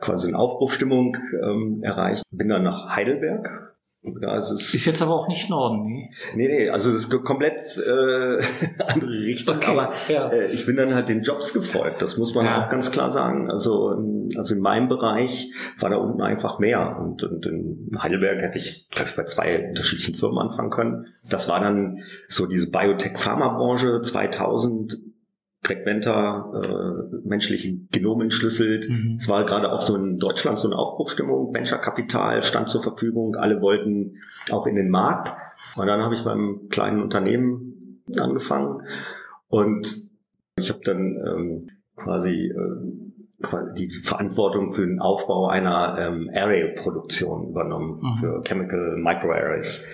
quasi 0.00 0.28
eine 0.28 0.38
Aufbruchstimmung 0.38 1.16
ähm, 1.42 1.80
erreichen. 1.82 2.22
Bin 2.30 2.48
dann 2.48 2.64
nach 2.64 2.94
Heidelberg 2.94 3.65
ja, 4.20 4.36
es 4.36 4.50
ist, 4.50 4.74
ist 4.74 4.84
jetzt 4.84 5.02
aber 5.02 5.14
auch 5.14 5.28
nicht 5.28 5.50
Norden, 5.50 5.84
nee. 5.84 6.10
Nee, 6.34 6.48
nee, 6.48 6.70
also 6.70 6.90
es 6.90 6.96
ist 6.96 7.24
komplett 7.24 7.78
äh, 7.78 8.42
andere 8.86 9.10
Richtung. 9.10 9.56
Okay, 9.56 9.70
aber 9.70 9.92
ja. 10.08 10.28
äh, 10.28 10.52
ich 10.52 10.66
bin 10.66 10.76
dann 10.76 10.94
halt 10.94 11.08
den 11.08 11.22
Jobs 11.22 11.52
gefolgt, 11.52 12.02
das 12.02 12.16
muss 12.16 12.34
man 12.34 12.46
ja. 12.46 12.64
auch 12.64 12.68
ganz 12.68 12.90
klar 12.90 13.10
sagen. 13.10 13.50
Also, 13.50 13.92
ähm, 13.92 14.28
also 14.36 14.54
in 14.54 14.60
meinem 14.60 14.88
Bereich 14.88 15.52
war 15.78 15.90
da 15.90 15.96
unten 15.96 16.22
einfach 16.22 16.58
mehr. 16.58 16.98
Und, 16.98 17.24
und 17.24 17.46
in 17.46 17.90
Heidelberg 18.00 18.40
hätte 18.42 18.58
ich, 18.58 18.88
glaube 18.90 19.10
ich, 19.10 19.16
bei 19.16 19.24
zwei 19.24 19.68
unterschiedlichen 19.68 20.14
Firmen 20.14 20.38
anfangen 20.38 20.70
können. 20.70 21.06
Das 21.30 21.48
war 21.48 21.60
dann 21.60 21.98
so 22.28 22.46
diese 22.46 22.70
Biotech-Pharma-Branche 22.70 24.00
2000 24.02 24.98
frequenter 25.66 26.52
äh, 26.54 27.28
menschlichen 27.28 27.88
Genom 27.90 28.20
entschlüsselt. 28.20 28.88
Mhm. 28.88 29.16
Es 29.18 29.28
war 29.28 29.44
gerade 29.44 29.72
auch 29.72 29.82
so 29.82 29.96
in 29.96 30.18
Deutschland 30.18 30.60
so 30.60 30.68
eine 30.68 30.78
Aufbruchstimmung, 30.78 31.52
Venture-Kapital 31.52 32.42
stand 32.42 32.68
zur 32.68 32.82
Verfügung, 32.82 33.34
alle 33.34 33.60
wollten 33.60 34.18
auch 34.50 34.66
in 34.66 34.76
den 34.76 34.90
Markt. 34.90 35.34
Und 35.76 35.86
dann 35.86 36.02
habe 36.02 36.14
ich 36.14 36.22
beim 36.22 36.68
kleinen 36.70 37.02
Unternehmen 37.02 38.02
angefangen 38.20 38.82
und 39.48 40.08
ich 40.58 40.70
habe 40.70 40.80
dann 40.84 41.16
ähm, 41.26 41.70
quasi 41.96 42.46
äh, 42.46 43.74
die 43.76 43.90
Verantwortung 43.90 44.72
für 44.72 44.86
den 44.86 45.00
Aufbau 45.00 45.48
einer 45.48 45.98
ähm, 45.98 46.30
Array-Produktion 46.32 47.50
übernommen, 47.50 48.00
mhm. 48.00 48.20
für 48.20 48.40
Chemical 48.46 48.96
Microarrays. 48.96 49.86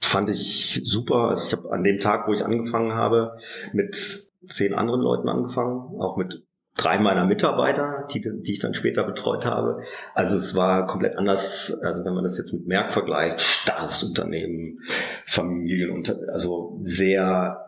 Fand 0.00 0.30
ich 0.30 0.80
super. 0.84 1.28
Also 1.28 1.46
ich 1.46 1.52
habe 1.52 1.72
an 1.72 1.84
dem 1.84 2.00
Tag, 2.00 2.26
wo 2.26 2.32
ich 2.32 2.44
angefangen 2.44 2.94
habe, 2.94 3.36
mit 3.72 4.31
zehn 4.48 4.74
anderen 4.74 5.00
Leuten 5.00 5.28
angefangen, 5.28 6.00
auch 6.00 6.16
mit 6.16 6.44
drei 6.76 6.98
meiner 6.98 7.26
Mitarbeiter, 7.26 8.06
die, 8.12 8.20
die 8.20 8.52
ich 8.52 8.60
dann 8.60 8.74
später 8.74 9.04
betreut 9.04 9.44
habe. 9.44 9.82
Also 10.14 10.36
es 10.36 10.56
war 10.56 10.86
komplett 10.86 11.16
anders, 11.16 11.78
also 11.82 12.04
wenn 12.04 12.14
man 12.14 12.24
das 12.24 12.38
jetzt 12.38 12.52
mit 12.52 12.66
Merck 12.66 12.90
vergleicht, 12.90 13.40
starres 13.40 14.02
Unternehmen, 14.02 14.80
Familien, 15.26 16.02
also 16.32 16.78
sehr, 16.82 17.24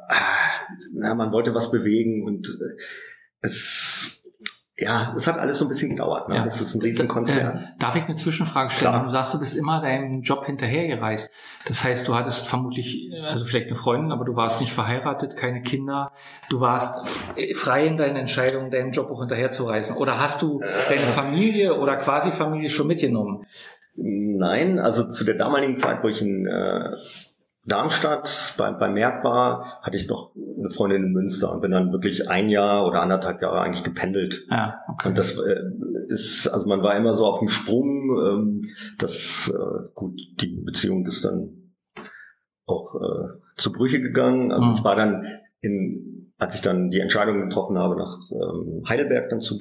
ah, 0.09 0.51
na, 0.95 1.15
man 1.15 1.33
wollte 1.33 1.55
was 1.55 1.71
bewegen 1.71 2.25
und 2.25 2.49
äh, 2.49 2.83
es 3.43 4.14
ja, 4.77 5.15
es 5.15 5.29
hat 5.29 5.39
alles 5.39 5.59
so 5.59 5.67
ein 5.67 5.69
bisschen 5.69 5.91
gedauert. 5.91 6.29
Ne? 6.29 6.37
Ja. 6.37 6.45
Das 6.45 6.61
ist 6.61 6.75
ein 6.75 6.83
Riesenkonzern. 6.83 7.57
Äh, 7.57 7.63
darf 7.79 7.95
ich 7.95 8.03
eine 8.05 8.17
Zwischenfrage 8.17 8.71
stellen? 8.71 8.91
Klar. 8.91 9.05
Du 9.05 9.11
sagst, 9.11 9.33
du 9.33 9.39
bist 9.39 9.57
immer 9.57 9.81
deinem 9.81 10.23
Job 10.23 10.45
hinterhergereist. 10.47 11.31
Das 11.67 11.85
heißt, 11.85 12.09
du 12.09 12.15
hattest 12.17 12.49
vermutlich, 12.49 13.09
also 13.23 13.45
vielleicht 13.45 13.69
eine 13.69 13.77
Freundin, 13.77 14.11
aber 14.11 14.25
du 14.25 14.35
warst 14.35 14.61
nicht 14.61 14.73
verheiratet, 14.73 15.37
keine 15.37 15.63
Kinder. 15.63 16.11
Du 16.51 16.61
warst 16.61 17.09
frei 17.55 17.87
in 17.87 17.97
deinen 17.97 18.17
Entscheidungen, 18.17 18.73
deinen 18.73 18.91
Job 18.91 19.11
auch 19.13 19.21
hinterherzureisen. 19.21 19.97
Oder 19.97 20.19
hast 20.19 20.43
du 20.43 20.61
deine 20.89 21.03
Familie 21.03 21.79
oder 21.79 21.97
quasi 21.97 22.33
Familie 22.33 22.69
schon 22.69 22.89
mitgenommen? 22.89 23.47
Nein, 23.95 24.81
also 24.81 25.09
zu 25.09 25.23
der 25.23 25.37
damaligen 25.37 25.77
Zeit, 25.77 26.03
wo 26.03 26.09
ich 26.09 26.21
in 26.21 26.49
äh, 26.49 26.97
Darmstadt 27.67 28.55
bei, 28.59 28.73
bei 28.73 28.91
Merck 28.91 29.25
war, 29.25 29.81
hatte 29.83 29.97
ich 29.97 30.09
noch 30.09 30.35
eine 30.59 30.71
Freundin 30.71 31.05
in 31.05 31.13
Münster 31.13 31.53
und 31.53 31.63
bin 31.63 31.71
dann 31.71 31.93
wirklich 31.93 32.29
ein 32.29 32.49
Jahr 32.49 32.87
oder 32.87 33.03
anderthalb 33.03 33.41
Jahre 33.41 33.61
eigentlich 33.61 33.85
gependelt. 33.85 34.47
Ja, 34.51 34.81
okay. 34.89 35.09
Und 35.09 35.19
das 35.19 35.39
äh, 35.39 35.57
ist, 36.09 36.47
also 36.49 36.69
man 36.69 36.83
war 36.83 36.97
immer 36.97 37.15
so 37.15 37.25
auf 37.27 37.39
dem 37.39 37.49
Sprung. 37.49 38.19
Ähm, 38.19 38.63
das 38.99 39.53
äh, 39.55 39.89
gut, 39.95 40.21
die 40.41 40.49
Beziehung 40.49 41.07
ist 41.07 41.25
dann 41.25 41.73
auch 42.67 42.95
äh, 42.97 43.29
zu 43.57 43.73
Brüche 43.73 44.01
gegangen. 44.01 44.53
Also 44.53 44.69
mhm. 44.69 44.75
ich 44.75 44.85
war 44.85 44.97
dann 44.97 45.27
in, 45.61 46.33
als 46.39 46.57
ich 46.57 46.61
dann 46.61 46.91
die 46.91 47.01
Entscheidung 47.01 47.41
getroffen 47.41 47.79
habe, 47.79 47.97
nach 47.97 48.19
ähm, 48.31 48.83
Heidelberg 48.89 49.31
dann 49.31 49.41
zu 49.41 49.59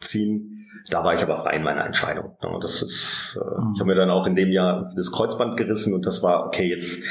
ziehen, 0.00 0.63
da 0.90 1.02
war 1.02 1.14
ich 1.14 1.22
aber 1.22 1.36
frei 1.36 1.56
in 1.56 1.62
meiner 1.62 1.84
Entscheidung. 1.84 2.36
Das 2.60 2.82
ist, 2.82 3.38
äh, 3.40 3.60
mhm. 3.60 3.72
Ich 3.74 3.80
habe 3.80 3.88
mir 3.88 3.94
dann 3.94 4.10
auch 4.10 4.26
in 4.26 4.36
dem 4.36 4.50
Jahr 4.50 4.92
das 4.96 5.12
Kreuzband 5.12 5.56
gerissen 5.56 5.94
und 5.94 6.06
das 6.06 6.22
war, 6.22 6.46
okay, 6.46 6.68
jetzt 6.68 7.04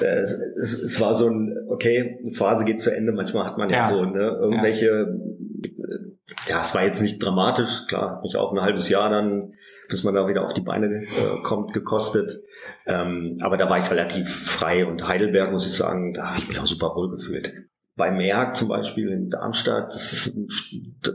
äh, 0.00 0.20
es, 0.20 0.32
es, 0.32 0.82
es 0.82 1.00
war 1.00 1.14
so 1.14 1.28
ein, 1.28 1.56
okay, 1.68 2.18
eine 2.22 2.32
Phase 2.32 2.64
geht 2.64 2.80
zu 2.80 2.94
Ende, 2.94 3.12
manchmal 3.12 3.46
hat 3.46 3.58
man 3.58 3.70
ja, 3.70 3.76
ja 3.76 3.88
so 3.88 4.04
ne, 4.04 4.38
irgendwelche, 4.40 5.18
ja. 6.46 6.56
ja, 6.56 6.60
es 6.60 6.74
war 6.74 6.84
jetzt 6.84 7.02
nicht 7.02 7.22
dramatisch, 7.22 7.86
klar, 7.88 8.20
mich 8.22 8.36
auch 8.36 8.52
ein 8.52 8.60
halbes 8.60 8.88
Jahr 8.88 9.10
dann, 9.10 9.54
bis 9.88 10.04
man 10.04 10.14
da 10.14 10.26
wieder 10.28 10.42
auf 10.42 10.54
die 10.54 10.62
Beine 10.62 10.86
äh, 10.86 11.42
kommt, 11.42 11.72
gekostet. 11.72 12.42
Ähm, 12.86 13.38
aber 13.42 13.56
da 13.56 13.68
war 13.68 13.78
ich 13.78 13.90
relativ 13.90 14.28
frei 14.28 14.86
und 14.86 15.06
Heidelberg, 15.06 15.50
muss 15.50 15.66
ich 15.66 15.76
sagen, 15.76 16.14
da 16.14 16.28
habe 16.28 16.38
ich 16.38 16.48
mich 16.48 16.58
auch 16.58 16.66
super 16.66 16.94
wohl 16.94 17.10
gefühlt 17.10 17.52
bei 17.96 18.10
Merck 18.10 18.56
zum 18.56 18.68
Beispiel 18.68 19.08
in 19.08 19.30
Darmstadt, 19.30 19.94
das 19.94 20.12
ist, 20.12 20.36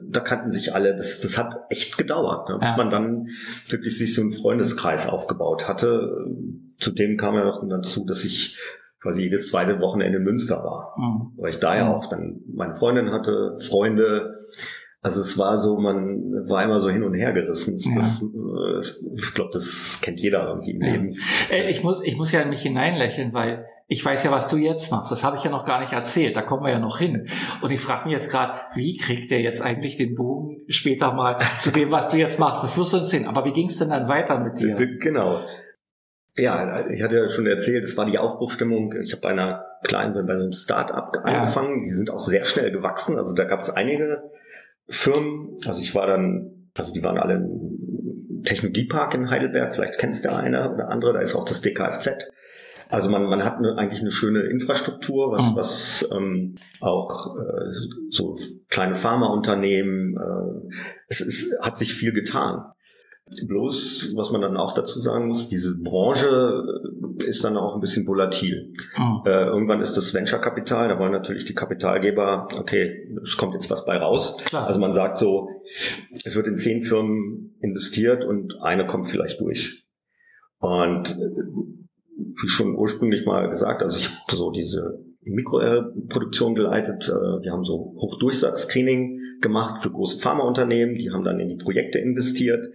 da 0.09 0.19
kannten 0.21 0.51
sich 0.51 0.73
alle, 0.73 0.95
das, 0.95 1.19
das 1.19 1.37
hat 1.37 1.55
echt 1.69 1.97
gedauert, 1.97 2.47
ne, 2.47 2.57
bis 2.57 2.69
ja. 2.69 2.77
man 2.77 2.89
dann 2.89 3.27
wirklich 3.67 3.97
sich 3.97 4.15
so 4.15 4.21
einen 4.21 4.31
Freundeskreis 4.31 5.09
aufgebaut 5.09 5.67
hatte. 5.67 6.25
Zudem 6.77 7.17
kam 7.17 7.35
ja 7.35 7.43
noch 7.43 7.61
dazu, 7.67 8.05
dass 8.05 8.23
ich 8.23 8.57
quasi 9.01 9.23
jedes 9.23 9.49
zweite 9.49 9.79
Wochenende 9.81 10.17
in 10.17 10.23
Münster 10.23 10.63
war. 10.63 10.93
Mhm. 10.97 11.31
Weil 11.37 11.49
ich 11.49 11.59
da 11.59 11.75
ja 11.75 11.93
auch 11.93 12.07
dann 12.07 12.41
meine 12.53 12.73
Freundin 12.73 13.11
hatte, 13.11 13.55
Freunde. 13.57 14.35
Also 15.01 15.21
es 15.21 15.37
war 15.37 15.57
so, 15.57 15.77
man 15.77 16.49
war 16.49 16.63
immer 16.63 16.79
so 16.79 16.89
hin 16.89 17.03
und 17.03 17.13
her 17.13 17.31
gerissen. 17.31 17.77
Ja. 17.77 17.95
Das, 17.95 18.21
äh, 18.21 19.13
ich 19.15 19.33
glaube, 19.33 19.51
das 19.53 19.99
kennt 20.01 20.19
jeder 20.19 20.47
irgendwie 20.47 20.71
im 20.71 20.81
ja. 20.81 20.91
Leben. 20.91 21.15
Äh, 21.49 21.69
ich 21.69 21.83
muss, 21.83 22.01
ich 22.03 22.17
muss 22.17 22.31
ja 22.31 22.41
in 22.41 22.49
mich 22.49 22.61
hineinlächeln, 22.61 23.33
weil 23.33 23.65
ich 23.91 24.05
weiß 24.05 24.23
ja, 24.23 24.31
was 24.31 24.47
du 24.47 24.57
jetzt 24.57 24.91
machst. 24.91 25.11
Das 25.11 25.23
habe 25.23 25.35
ich 25.35 25.43
ja 25.43 25.49
noch 25.49 25.65
gar 25.65 25.79
nicht 25.79 25.93
erzählt. 25.93 26.35
Da 26.35 26.43
kommen 26.43 26.63
wir 26.63 26.71
ja 26.71 26.77
noch 26.77 26.99
hin. 26.99 27.27
Und 27.63 27.71
ich 27.71 27.81
frage 27.81 28.05
mich 28.05 28.13
jetzt 28.13 28.29
gerade, 28.29 28.53
wie 28.75 28.97
kriegt 28.97 29.31
der 29.31 29.41
jetzt 29.41 29.63
eigentlich 29.63 29.97
den 29.97 30.13
Bogen 30.13 30.61
später 30.67 31.11
mal 31.11 31.37
zu 31.59 31.71
dem, 31.71 31.89
was 31.89 32.07
du 32.09 32.17
jetzt 32.17 32.39
machst? 32.39 32.63
Das 32.63 32.77
wirst 32.77 32.93
du 32.93 32.97
uns 32.97 33.09
sehen. 33.09 33.25
Aber 33.25 33.45
wie 33.45 33.51
ging 33.51 33.65
es 33.65 33.79
denn 33.79 33.89
dann 33.89 34.07
weiter 34.07 34.39
mit 34.39 34.59
dir? 34.59 34.75
Genau. 34.75 35.39
Ja, 36.35 36.87
ich 36.87 37.01
hatte 37.01 37.17
ja 37.17 37.27
schon 37.27 37.47
erzählt, 37.47 37.83
es 37.83 37.97
war 37.97 38.05
die 38.05 38.19
Aufbruchstimmung. 38.19 38.93
Ich 39.01 39.11
habe 39.11 39.21
bei 39.21 39.29
einer 39.29 39.65
kleinen, 39.83 40.13
bei 40.27 40.37
so 40.37 40.43
einem 40.43 40.53
Start-up 40.53 41.17
angefangen. 41.23 41.77
Ja. 41.77 41.83
Die 41.83 41.89
sind 41.89 42.11
auch 42.11 42.19
sehr 42.19 42.43
schnell 42.43 42.71
gewachsen. 42.71 43.17
Also 43.17 43.33
da 43.33 43.45
gab 43.45 43.61
es 43.61 43.71
einige 43.71 44.21
Firmen. 44.87 45.57
Also 45.65 45.81
ich 45.81 45.95
war 45.95 46.05
dann, 46.05 46.69
also 46.77 46.93
die 46.93 47.03
waren 47.03 47.17
alle 47.17 47.37
im 47.37 48.43
Technologiepark 48.43 49.15
in 49.15 49.31
Heidelberg. 49.31 49.73
Vielleicht 49.73 49.97
kennst 49.97 50.25
du 50.25 50.31
eine 50.31 50.71
oder 50.71 50.89
andere. 50.89 51.13
Da 51.13 51.21
ist 51.21 51.33
auch 51.33 51.45
das 51.45 51.61
DKFZ. 51.61 52.29
Also 52.89 53.11
man, 53.11 53.25
man 53.25 53.43
hat 53.45 53.57
eine, 53.57 53.77
eigentlich 53.77 54.01
eine 54.01 54.11
schöne 54.11 54.41
Infrastruktur, 54.41 55.31
was, 55.31 55.51
mhm. 55.51 55.55
was 55.55 56.09
ähm, 56.11 56.55
auch 56.81 57.35
äh, 57.37 57.71
so 58.09 58.35
kleine 58.67 58.95
Pharmaunternehmen, 58.95 60.17
äh, 60.17 60.75
es, 61.07 61.21
es 61.21 61.55
hat 61.61 61.77
sich 61.77 61.93
viel 61.93 62.13
getan. 62.13 62.63
Bloß, 63.45 64.15
was 64.17 64.31
man 64.31 64.41
dann 64.41 64.57
auch 64.57 64.73
dazu 64.73 64.99
sagen 64.99 65.27
muss, 65.27 65.49
diese 65.49 65.79
Branche 65.83 66.63
äh, 67.19 67.25
ist 67.25 67.43
dann 67.43 67.57
auch 67.57 67.75
ein 67.75 67.79
bisschen 67.79 68.07
volatil. 68.07 68.73
Mhm. 68.97 69.21
Äh, 69.23 69.45
irgendwann 69.45 69.81
ist 69.81 69.95
das 69.95 70.15
Venture-Kapital, 70.15 70.89
da 70.89 70.97
wollen 70.97 71.11
natürlich 71.11 71.45
die 71.45 71.53
Kapitalgeber, 71.53 72.47
okay, 72.57 73.07
es 73.21 73.37
kommt 73.37 73.53
jetzt 73.53 73.69
was 73.69 73.85
bei 73.85 73.97
raus. 73.97 74.37
Klar. 74.45 74.65
Also 74.65 74.79
man 74.79 74.93
sagt 74.93 75.19
so, 75.19 75.47
es 76.25 76.35
wird 76.35 76.47
in 76.47 76.57
zehn 76.57 76.81
Firmen 76.81 77.55
investiert 77.61 78.25
und 78.25 78.59
eine 78.63 78.87
kommt 78.87 79.05
vielleicht 79.05 79.39
durch. 79.39 79.85
Und 80.57 81.11
äh, 81.11 81.79
wie 82.41 82.47
schon 82.47 82.75
ursprünglich 82.75 83.25
mal 83.25 83.49
gesagt, 83.49 83.81
also 83.81 83.99
ich 83.99 84.09
habe 84.09 84.35
so 84.35 84.51
diese 84.51 84.99
Mikroproduktion 85.21 86.55
geleitet. 86.55 87.09
Äh, 87.09 87.43
wir 87.43 87.51
haben 87.51 87.63
so 87.63 87.95
Hochdurchsatztraining 87.99 89.19
gemacht 89.41 89.81
für 89.81 89.91
große 89.91 90.19
Pharmaunternehmen. 90.19 90.95
Die 90.95 91.11
haben 91.11 91.23
dann 91.23 91.39
in 91.39 91.49
die 91.49 91.57
Projekte 91.57 91.99
investiert. 91.99 92.65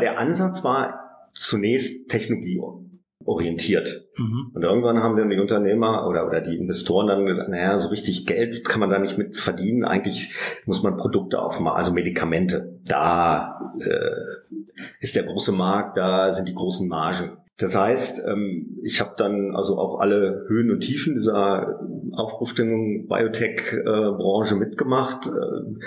Der 0.00 0.18
Ansatz 0.18 0.64
war 0.64 1.00
zunächst 1.34 2.08
technologieorientiert. 2.08 4.08
Mhm. 4.16 4.52
Und 4.54 4.62
irgendwann 4.62 5.02
haben 5.02 5.16
dann 5.16 5.30
die 5.30 5.38
Unternehmer 5.38 6.06
oder, 6.08 6.26
oder 6.26 6.40
die 6.40 6.56
Investoren 6.56 7.08
dann 7.08 7.26
gesagt, 7.26 7.48
naja, 7.48 7.76
so 7.78 7.88
richtig 7.88 8.26
Geld 8.26 8.64
kann 8.64 8.80
man 8.80 8.90
da 8.90 8.98
nicht 8.98 9.18
mit 9.18 9.36
verdienen. 9.36 9.84
Eigentlich 9.84 10.34
muss 10.66 10.82
man 10.82 10.96
Produkte 10.96 11.40
aufmachen, 11.40 11.76
also 11.76 11.92
Medikamente. 11.92 12.80
Da 12.86 13.72
äh, 13.78 14.10
ist 15.00 15.16
der 15.16 15.24
große 15.24 15.52
Markt, 15.52 15.96
da 15.96 16.30
sind 16.30 16.48
die 16.48 16.54
großen 16.54 16.88
Margen. 16.88 17.38
Das 17.56 17.76
heißt, 17.76 18.26
ähm, 18.26 18.80
ich 18.82 19.00
habe 19.00 19.14
dann 19.16 19.54
also 19.54 19.78
auch 19.78 20.00
alle 20.00 20.44
Höhen 20.48 20.70
und 20.70 20.80
Tiefen 20.80 21.14
dieser 21.14 21.80
Aufbruchstimmung 22.12 23.06
Biotech-Branche 23.06 24.56
mitgemacht. 24.56 25.26
Äh, 25.26 25.78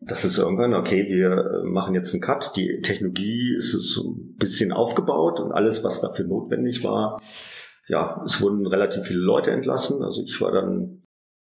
das 0.00 0.24
ist 0.24 0.38
irgendwann, 0.38 0.74
okay, 0.74 1.06
wir 1.08 1.62
machen 1.64 1.94
jetzt 1.94 2.12
einen 2.14 2.22
Cut. 2.22 2.52
Die 2.56 2.80
Technologie 2.82 3.54
ist 3.56 3.72
so 3.72 4.12
ein 4.12 4.36
bisschen 4.36 4.72
aufgebaut 4.72 5.40
und 5.40 5.52
alles, 5.52 5.84
was 5.84 6.00
dafür 6.00 6.26
notwendig 6.26 6.82
war. 6.84 7.20
Ja, 7.86 8.22
es 8.24 8.40
wurden 8.40 8.66
relativ 8.66 9.04
viele 9.04 9.20
Leute 9.20 9.50
entlassen. 9.50 10.02
Also 10.02 10.22
ich 10.22 10.40
war 10.40 10.52
dann 10.52 11.02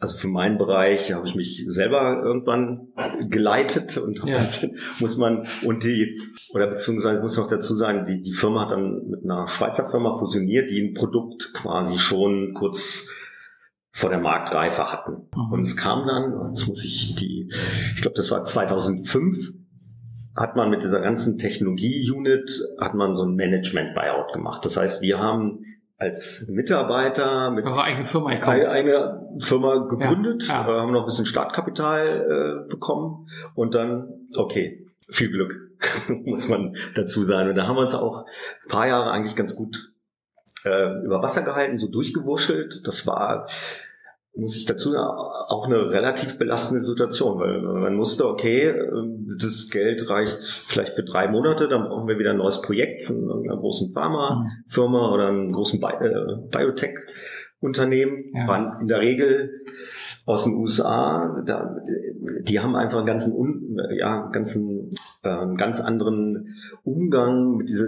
also 0.03 0.17
für 0.17 0.27
meinen 0.27 0.57
Bereich 0.57 1.13
habe 1.13 1.25
ich 1.25 1.33
mich 1.33 1.63
selber 1.69 2.21
irgendwann 2.25 2.89
geleitet 3.29 3.97
und 3.97 4.19
ja. 4.25 4.33
das 4.33 4.67
muss 4.99 5.15
man 5.15 5.47
und 5.63 5.85
die 5.85 6.19
oder 6.53 6.67
beziehungsweise 6.67 7.21
muss 7.21 7.37
noch 7.37 7.47
dazu 7.47 7.73
sagen, 7.73 8.05
die 8.05 8.21
die 8.21 8.33
Firma 8.33 8.63
hat 8.63 8.71
dann 8.71 9.07
mit 9.07 9.23
einer 9.23 9.47
Schweizer 9.47 9.87
Firma 9.87 10.11
fusioniert, 10.11 10.69
die 10.69 10.81
ein 10.81 10.93
Produkt 10.93 11.53
quasi 11.53 11.97
schon 11.97 12.53
kurz 12.53 13.07
vor 13.91 14.09
der 14.09 14.19
Marktreife 14.19 14.91
hatten. 14.91 15.29
Mhm. 15.33 15.53
Und 15.53 15.61
es 15.61 15.77
kam 15.77 16.05
dann, 16.05 16.49
jetzt 16.49 16.67
muss 16.67 16.83
ich 16.83 17.15
die, 17.15 17.49
ich 17.95 18.01
glaube, 18.01 18.17
das 18.17 18.29
war 18.29 18.43
2005, 18.43 19.53
hat 20.35 20.57
man 20.57 20.69
mit 20.69 20.83
dieser 20.83 20.99
ganzen 20.99 21.37
Technologie-Unit, 21.37 22.51
hat 22.77 22.93
man 22.93 23.15
so 23.15 23.23
ein 23.23 23.35
Management-Buyout 23.35 24.33
gemacht. 24.33 24.65
Das 24.65 24.75
heißt, 24.75 25.01
wir 25.01 25.19
haben 25.19 25.63
als 26.03 26.47
Mitarbeiter 26.49 27.51
mit 27.51 27.65
Eure 27.65 27.83
eigene 27.83 28.05
Firma 28.05 28.33
gekauft. 28.33 28.67
Eine 28.67 29.37
Firma 29.39 29.87
gegründet, 29.87 30.47
ja, 30.47 30.67
ja. 30.67 30.81
haben 30.81 30.91
noch 30.91 31.01
ein 31.01 31.05
bisschen 31.05 31.25
Startkapital 31.25 32.65
äh, 32.65 32.69
bekommen 32.69 33.27
und 33.55 33.73
dann, 33.73 34.27
okay, 34.35 34.85
viel 35.09 35.29
Glück, 35.29 35.55
muss 36.25 36.49
man 36.49 36.75
dazu 36.95 37.23
sagen. 37.23 37.49
Und 37.49 37.55
da 37.55 37.67
haben 37.67 37.75
wir 37.75 37.81
uns 37.81 37.95
auch 37.95 38.25
ein 38.25 38.69
paar 38.69 38.87
Jahre 38.87 39.11
eigentlich 39.11 39.35
ganz 39.35 39.55
gut 39.55 39.93
äh, 40.65 41.03
über 41.03 41.21
Wasser 41.21 41.43
gehalten, 41.43 41.77
so 41.77 41.89
durchgewurschtelt. 41.89 42.85
Das 42.85 43.07
war 43.07 43.47
muss 44.35 44.57
ich 44.57 44.65
dazu 44.65 44.95
auch 44.95 45.67
eine 45.67 45.91
relativ 45.91 46.39
belastende 46.39 46.83
Situation, 46.83 47.39
weil 47.39 47.61
man 47.61 47.95
musste, 47.95 48.27
okay, 48.27 48.73
das 49.39 49.69
Geld 49.69 50.09
reicht 50.09 50.41
vielleicht 50.41 50.93
für 50.93 51.03
drei 51.03 51.27
Monate, 51.27 51.67
dann 51.67 51.83
brauchen 51.83 52.07
wir 52.07 52.17
wieder 52.17 52.31
ein 52.31 52.37
neues 52.37 52.61
Projekt 52.61 53.03
von 53.03 53.31
einer 53.31 53.57
großen 53.57 53.93
Pharmafirma 53.93 55.13
oder 55.13 55.27
einem 55.27 55.51
großen 55.51 55.79
Bi 55.79 55.87
äh, 55.87 56.37
Biotech-Unternehmen. 56.49 58.31
Ja. 58.33 58.47
Waren 58.47 58.81
in 58.81 58.87
der 58.87 59.01
Regel 59.01 59.51
aus 60.25 60.45
den 60.45 60.55
USA, 60.55 61.43
da, 61.45 61.75
die 62.41 62.59
haben 62.59 62.75
einfach 62.75 62.99
einen 62.99 63.07
ganzen, 63.07 63.77
ja, 63.97 64.29
ganzen, 64.31 64.89
äh, 65.21 65.55
ganz 65.57 65.81
anderen 65.81 66.55
Umgang 66.83 67.57
mit 67.57 67.69
dieser, 67.69 67.87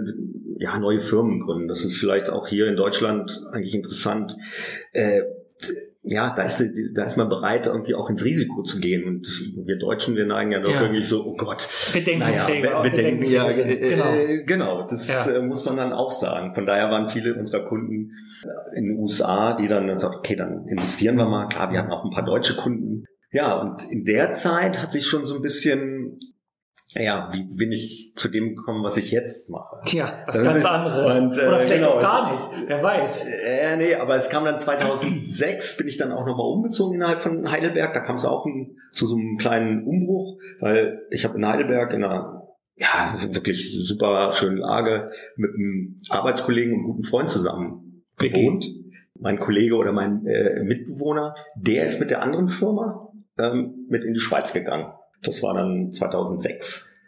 ja, 0.58 0.78
neue 0.78 1.00
Firmen 1.00 1.40
gründen. 1.40 1.66
Das 1.66 1.84
ist 1.84 1.96
vielleicht 1.96 2.30
auch 2.30 2.46
hier 2.46 2.68
in 2.68 2.76
Deutschland 2.76 3.42
eigentlich 3.50 3.74
interessant. 3.74 4.36
Äh, 4.92 5.22
ja, 6.08 6.32
da 6.34 6.44
ist, 6.44 6.62
da 6.94 7.02
ist 7.02 7.16
man 7.16 7.28
bereit, 7.28 7.66
irgendwie 7.66 7.94
auch 7.94 8.08
ins 8.08 8.24
Risiko 8.24 8.62
zu 8.62 8.78
gehen. 8.78 9.04
Und 9.04 9.26
wir 9.66 9.76
Deutschen, 9.76 10.14
wir 10.14 10.24
neigen 10.24 10.52
ja 10.52 10.60
doch 10.60 10.70
ja. 10.70 10.82
irgendwie 10.82 11.02
so, 11.02 11.26
oh 11.26 11.34
Gott. 11.34 11.68
Bedenkenträger. 11.92 12.70
Naja, 12.70 12.82
Bedenken, 12.82 13.30
ja, 13.30 13.50
äh, 13.50 13.76
genau. 13.76 14.14
Äh, 14.14 14.44
genau, 14.44 14.86
das 14.86 15.08
ja. 15.08 15.32
äh, 15.32 15.42
muss 15.42 15.64
man 15.64 15.76
dann 15.76 15.92
auch 15.92 16.12
sagen. 16.12 16.54
Von 16.54 16.64
daher 16.64 16.90
waren 16.90 17.08
viele 17.08 17.34
unserer 17.34 17.64
Kunden 17.64 18.12
in 18.74 18.84
den 18.84 18.98
USA, 18.98 19.54
die 19.54 19.66
dann 19.66 19.88
gesagt, 19.88 20.14
okay, 20.14 20.36
dann 20.36 20.68
investieren 20.68 21.16
wir 21.16 21.26
mal. 21.26 21.48
Klar, 21.48 21.72
wir 21.72 21.80
hatten 21.80 21.90
auch 21.90 22.04
ein 22.04 22.10
paar 22.10 22.24
deutsche 22.24 22.54
Kunden. 22.54 23.04
Ja, 23.32 23.60
und 23.60 23.90
in 23.90 24.04
der 24.04 24.30
Zeit 24.30 24.80
hat 24.80 24.92
sich 24.92 25.06
schon 25.06 25.24
so 25.24 25.34
ein 25.34 25.42
bisschen 25.42 26.20
ja, 26.88 27.28
wie 27.32 27.42
bin 27.56 27.72
ich 27.72 28.14
zu 28.14 28.28
dem 28.28 28.54
gekommen, 28.54 28.84
was 28.84 28.96
ich 28.96 29.10
jetzt 29.10 29.50
mache? 29.50 29.80
Tja, 29.84 30.18
was 30.26 30.42
ganz 30.42 30.64
anderes. 30.64 31.18
Und, 31.18 31.36
äh, 31.36 31.46
Oder 31.46 31.58
vielleicht 31.58 31.82
genau, 31.82 31.96
auch 31.96 32.00
gar 32.00 32.32
nicht, 32.32 32.68
wer 32.68 32.82
weiß. 32.82 33.26
Äh, 33.26 33.76
nee, 33.76 33.94
aber 33.94 34.14
es 34.14 34.30
kam 34.30 34.44
dann 34.44 34.58
2006, 34.58 35.76
bin 35.76 35.88
ich 35.88 35.96
dann 35.96 36.12
auch 36.12 36.24
nochmal 36.24 36.46
umgezogen 36.46 36.94
innerhalb 36.94 37.20
von 37.20 37.50
Heidelberg. 37.50 37.92
Da 37.92 38.00
kam 38.00 38.14
es 38.14 38.24
auch 38.24 38.46
ein, 38.46 38.76
zu 38.92 39.06
so 39.06 39.16
einem 39.16 39.36
kleinen 39.36 39.84
Umbruch, 39.84 40.38
weil 40.60 41.02
ich 41.10 41.24
habe 41.24 41.36
in 41.36 41.46
Heidelberg 41.46 41.92
in 41.92 42.04
einer 42.04 42.42
ja, 42.76 43.16
wirklich 43.30 43.72
super 43.86 44.30
schönen 44.32 44.58
Lage 44.58 45.10
mit 45.36 45.50
einem 45.54 45.96
Arbeitskollegen 46.08 46.72
und 46.72 46.78
einem 46.80 46.88
guten 46.88 47.02
Freund 47.02 47.30
zusammen 47.30 48.04
gewohnt. 48.18 48.66
Mein 49.18 49.38
Kollege 49.38 49.76
oder 49.76 49.92
mein 49.92 50.26
äh, 50.26 50.62
Mitbewohner, 50.62 51.34
der 51.56 51.86
ist 51.86 52.00
mit 52.00 52.10
der 52.10 52.22
anderen 52.22 52.48
Firma 52.48 53.10
ähm, 53.38 53.86
mit 53.88 54.04
in 54.04 54.12
die 54.12 54.20
Schweiz 54.20 54.52
gegangen. 54.52 54.92
Das 55.22 55.42
war 55.42 55.54
dann 55.54 55.92
2006. 55.92 57.00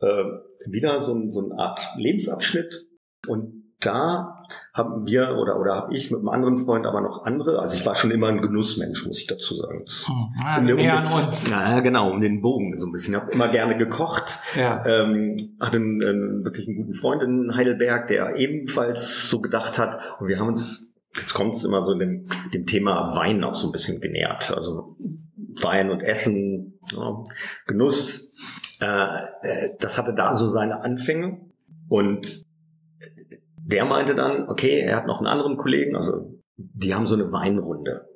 Äh, 0.00 0.24
wieder 0.68 1.00
so, 1.00 1.14
ein, 1.14 1.30
so 1.30 1.44
eine 1.44 1.58
Art 1.58 1.80
Lebensabschnitt. 1.96 2.74
Und 3.26 3.66
da 3.80 4.38
haben 4.72 5.06
wir 5.06 5.36
oder 5.36 5.60
oder 5.60 5.74
habe 5.74 5.94
ich 5.94 6.10
mit 6.10 6.20
einem 6.20 6.28
anderen 6.28 6.56
Freund 6.56 6.86
aber 6.86 7.00
noch 7.00 7.24
andere. 7.24 7.60
Also 7.60 7.76
ich 7.76 7.84
war 7.84 7.94
schon 7.94 8.10
immer 8.10 8.28
ein 8.28 8.40
Genussmensch, 8.40 9.06
muss 9.06 9.18
ich 9.18 9.26
dazu 9.26 9.54
sagen. 9.54 9.84
Hm, 10.06 10.14
ah, 10.44 10.58
um, 10.58 10.68
um, 10.68 10.90
an 10.90 11.24
uns. 11.24 11.50
Ja, 11.50 11.80
genau, 11.80 12.10
um 12.10 12.20
den 12.20 12.40
Bogen 12.40 12.76
so 12.76 12.86
ein 12.86 12.92
bisschen. 12.92 13.14
Ich 13.14 13.20
habe 13.20 13.32
immer 13.32 13.48
gerne 13.48 13.76
gekocht. 13.76 14.38
Ja. 14.56 14.84
Ähm, 14.86 15.36
hatte 15.60 15.78
einen, 15.78 16.02
einen, 16.02 16.44
wirklich 16.44 16.66
einen 16.66 16.76
guten 16.76 16.94
Freund 16.94 17.22
in 17.22 17.54
Heidelberg, 17.54 18.06
der 18.06 18.36
ebenfalls 18.36 19.28
so 19.28 19.40
gedacht 19.40 19.78
hat. 19.78 20.20
Und 20.20 20.28
wir 20.28 20.38
haben 20.38 20.48
uns, 20.48 20.94
jetzt 21.14 21.34
kommt 21.34 21.54
es 21.54 21.64
immer 21.64 21.82
so 21.82 21.94
dem, 21.94 22.24
dem 22.54 22.66
Thema 22.66 23.14
Wein 23.14 23.44
auch 23.44 23.54
so 23.54 23.68
ein 23.68 23.72
bisschen 23.72 24.00
genähert. 24.00 24.52
Also 24.54 24.96
Wein 25.60 25.90
und 25.90 26.00
Essen, 26.00 26.75
Genuss. 27.66 28.34
Äh, 28.80 29.24
äh, 29.42 29.70
das 29.80 29.98
hatte 29.98 30.14
da 30.14 30.32
so 30.32 30.46
seine 30.46 30.82
Anfänge. 30.82 31.40
Und 31.88 32.44
der 33.58 33.84
meinte 33.84 34.14
dann, 34.14 34.48
okay, 34.48 34.80
er 34.80 34.96
hat 34.96 35.06
noch 35.06 35.18
einen 35.18 35.26
anderen 35.26 35.56
Kollegen, 35.56 35.96
also 35.96 36.40
die 36.56 36.94
haben 36.94 37.06
so 37.06 37.14
eine 37.14 37.32
Weinrunde. 37.32 38.08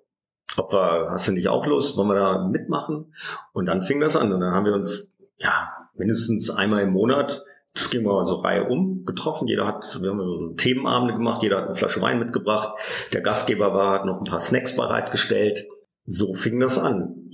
Ob 0.56 0.72
wir, 0.72 1.10
hast 1.10 1.28
du 1.28 1.32
nicht 1.32 1.48
auch 1.48 1.66
Lust, 1.66 1.96
wollen 1.96 2.08
wir 2.08 2.14
da 2.16 2.48
mitmachen? 2.48 3.14
Und 3.52 3.66
dann 3.66 3.82
fing 3.82 4.00
das 4.00 4.16
an. 4.16 4.32
Und 4.32 4.40
dann 4.40 4.54
haben 4.54 4.64
wir 4.64 4.74
uns, 4.74 5.12
ja, 5.36 5.70
mindestens 5.94 6.50
einmal 6.50 6.82
im 6.82 6.92
Monat 6.92 7.44
das 7.74 7.90
ging 7.90 8.02
mal 8.02 8.22
so 8.24 8.36
Reihe 8.36 8.64
um, 8.64 9.04
getroffen. 9.04 9.46
Jeder 9.46 9.66
hat, 9.66 9.84
wir 10.00 10.10
haben 10.10 10.18
so 10.18 10.54
Themenabende 10.54 11.14
gemacht, 11.14 11.42
jeder 11.42 11.58
hat 11.58 11.66
eine 11.66 11.74
Flasche 11.74 12.00
Wein 12.00 12.18
mitgebracht. 12.18 12.76
Der 13.12 13.20
Gastgeber 13.20 13.72
war, 13.74 14.00
hat 14.00 14.06
noch 14.06 14.18
ein 14.18 14.24
paar 14.24 14.40
Snacks 14.40 14.76
bereitgestellt. 14.76 15.66
So 16.06 16.32
fing 16.32 16.58
das 16.58 16.78
an. 16.78 17.29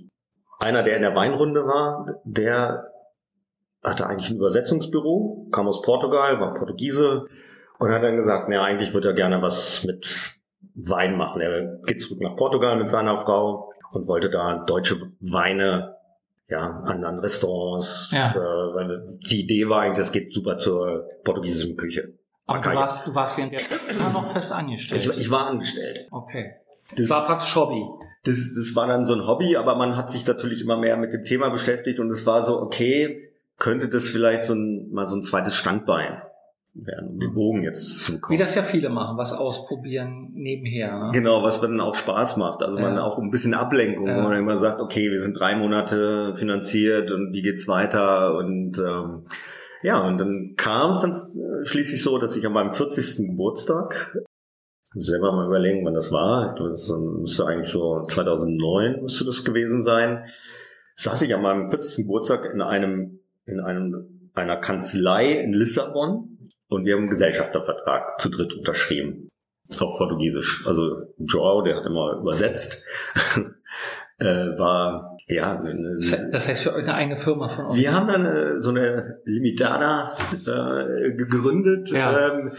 Einer, 0.59 0.83
der 0.83 0.97
in 0.97 1.03
der 1.03 1.15
Weinrunde 1.15 1.67
war, 1.67 2.21
der 2.25 2.91
hatte 3.85 4.07
eigentlich 4.07 4.31
ein 4.31 4.37
Übersetzungsbüro, 4.37 5.49
kam 5.53 5.69
aus 5.69 5.83
Portugal, 5.83 6.41
war 6.41 6.55
Portugiese 6.55 7.27
und 7.79 7.91
hat 7.91 8.03
dann 8.03 8.17
gesagt, 8.17 8.51
ja, 8.51 8.63
eigentlich 8.63 8.93
würde 8.95 9.09
er 9.09 9.15
gerne 9.15 9.43
was 9.43 9.85
mit 9.85 10.39
Wein 10.75 11.17
machen. 11.17 11.41
Er 11.41 11.79
geht 11.87 12.01
zurück 12.01 12.21
nach 12.21 12.37
Portugal 12.37 12.77
mit 12.77 12.89
seiner 12.89 13.15
Frau 13.17 13.73
und 13.93 14.09
wollte 14.09 14.31
da 14.31 14.65
deutsche 14.67 14.97
Weine 15.21 15.97
ja, 16.49 16.83
an, 16.85 17.05
an 17.05 17.19
Restaurants. 17.19 18.13
Ja. 18.15 18.31
Äh, 18.31 18.75
weil 18.75 19.19
die 19.31 19.43
Idee 19.43 19.69
war 19.69 19.83
eigentlich, 19.83 19.99
das 19.99 20.13
geht 20.13 20.33
super 20.33 20.59
zur 20.59 21.09
portugiesischen 21.25 21.77
Küche. 21.77 22.15
Aber 22.47 22.61
du 22.61 22.75
warst, 22.75 23.07
du 23.07 23.15
warst 23.15 23.39
während 23.39 23.53
der 23.53 23.61
immer 23.91 24.11
noch 24.11 24.25
fest 24.25 24.53
angestellt. 24.53 25.05
Ich, 25.05 25.21
ich 25.21 25.31
war 25.31 25.49
angestellt. 25.49 26.07
Okay. 26.11 26.55
Das 26.97 27.11
war 27.11 27.27
praktisch 27.27 27.55
Hobby. 27.57 27.83
Das, 28.25 28.55
das 28.55 28.75
war 28.75 28.87
dann 28.87 29.05
so 29.05 29.15
ein 29.15 29.27
Hobby, 29.27 29.57
aber 29.57 29.77
man 29.77 29.97
hat 29.97 30.11
sich 30.11 30.27
natürlich 30.27 30.63
immer 30.63 30.77
mehr 30.77 30.97
mit 30.97 31.13
dem 31.13 31.25
Thema 31.25 31.49
beschäftigt 31.49 32.01
und 32.01 32.11
es 32.11 32.27
war 32.27 32.43
so, 32.43 32.61
okay, 32.61 33.31
könnte 33.59 33.89
das 33.89 34.09
vielleicht 34.09 34.45
so 34.45 34.55
ein, 34.55 34.93
mal 34.93 35.07
so 35.07 35.17
ein 35.17 35.23
zweites 35.23 35.55
Standbein 35.55 36.23
werden, 36.75 37.09
um 37.11 37.21
den 37.21 37.35
Bogen 37.35 37.63
jetzt 37.63 38.03
zu 38.03 38.15
bekommen. 38.15 38.39
Wie 38.39 38.43
das 38.43 38.55
ja 38.55 38.63
viele 38.63 38.91
machen, 38.91 39.17
was 39.17 39.33
ausprobieren 39.33 40.31
nebenher. 40.35 40.99
Ne? 40.99 41.11
Genau, 41.13 41.43
was 41.43 41.61
dann 41.61 41.81
auch 41.81 41.95
Spaß 41.95 42.37
macht. 42.37 42.63
Also 42.63 42.79
ja. 42.79 42.83
man 42.83 42.99
auch 42.99 43.19
ein 43.19 43.31
bisschen 43.31 43.55
Ablenkung, 43.55 44.07
ja. 44.09 44.17
wo 44.17 44.23
man 44.23 44.37
immer 44.37 44.59
sagt, 44.59 44.81
okay, 44.81 45.11
wir 45.11 45.21
sind 45.21 45.39
drei 45.39 45.57
Monate 45.57 46.35
finanziert 46.35 47.13
und 47.13 47.33
wie 47.33 47.43
geht's 47.43 47.67
weiter? 47.67 48.37
Und 48.37 48.79
ähm, 48.79 49.23
ja, 49.83 50.07
und 50.07 50.21
dann 50.21 50.55
kam 50.57 50.91
es 50.91 51.01
dann 51.01 51.65
schließlich 51.65 52.03
so, 52.03 52.19
dass 52.19 52.37
ich 52.37 52.47
an 52.47 52.53
meinem 52.53 52.73
40. 52.73 53.27
Geburtstag 53.27 54.15
selber 54.95 55.33
mal 55.33 55.47
überlegen, 55.47 55.85
wann 55.85 55.95
das 55.95 56.13
war. 56.13 56.47
Ich 56.47 56.55
glaube, 56.55 56.71
das 56.71 56.93
müsste 56.93 57.47
eigentlich 57.47 57.69
so 57.69 58.03
2009 58.05 59.03
müsste 59.03 59.25
das 59.25 59.45
gewesen 59.45 59.83
sein. 59.83 60.25
Saß 60.97 61.23
ich 61.23 61.35
an 61.35 61.43
meinem 61.43 61.69
40. 61.69 62.07
Geburtstag 62.07 62.47
in 62.53 62.63
einem 62.63 63.21
in 63.45 63.61
einem 63.61 64.31
einer 64.35 64.57
Kanzlei 64.57 65.33
in 65.33 65.53
Lissabon 65.53 66.51
und 66.69 66.85
wir 66.85 66.95
haben 66.95 67.03
einen 67.03 67.11
Gesellschaftervertrag 67.11 68.21
zu 68.21 68.31
dritt 68.31 68.55
unterschrieben. 68.55 69.29
Auf 69.81 69.99
Portugiesisch. 69.99 70.67
Also 70.67 71.03
Joao, 71.19 71.63
der 71.63 71.77
hat 71.77 71.87
immer 71.87 72.19
übersetzt, 72.21 72.87
äh, 74.19 74.25
war 74.25 75.17
ja. 75.27 75.59
Eine, 75.59 75.99
das 76.31 76.49
heißt 76.49 76.63
für 76.63 76.75
eine 76.75 76.95
eigene 76.95 77.17
Firma 77.17 77.49
von 77.49 77.67
euch? 77.67 77.77
Wir 77.79 77.93
haben 77.93 78.07
dann 78.07 78.27
eine, 78.27 78.61
so 78.61 78.71
eine 78.71 79.19
Limitada 79.25 80.17
äh, 80.33 81.13
gegründet. 81.13 81.91
Ja. 81.91 82.31
Ähm, 82.31 82.53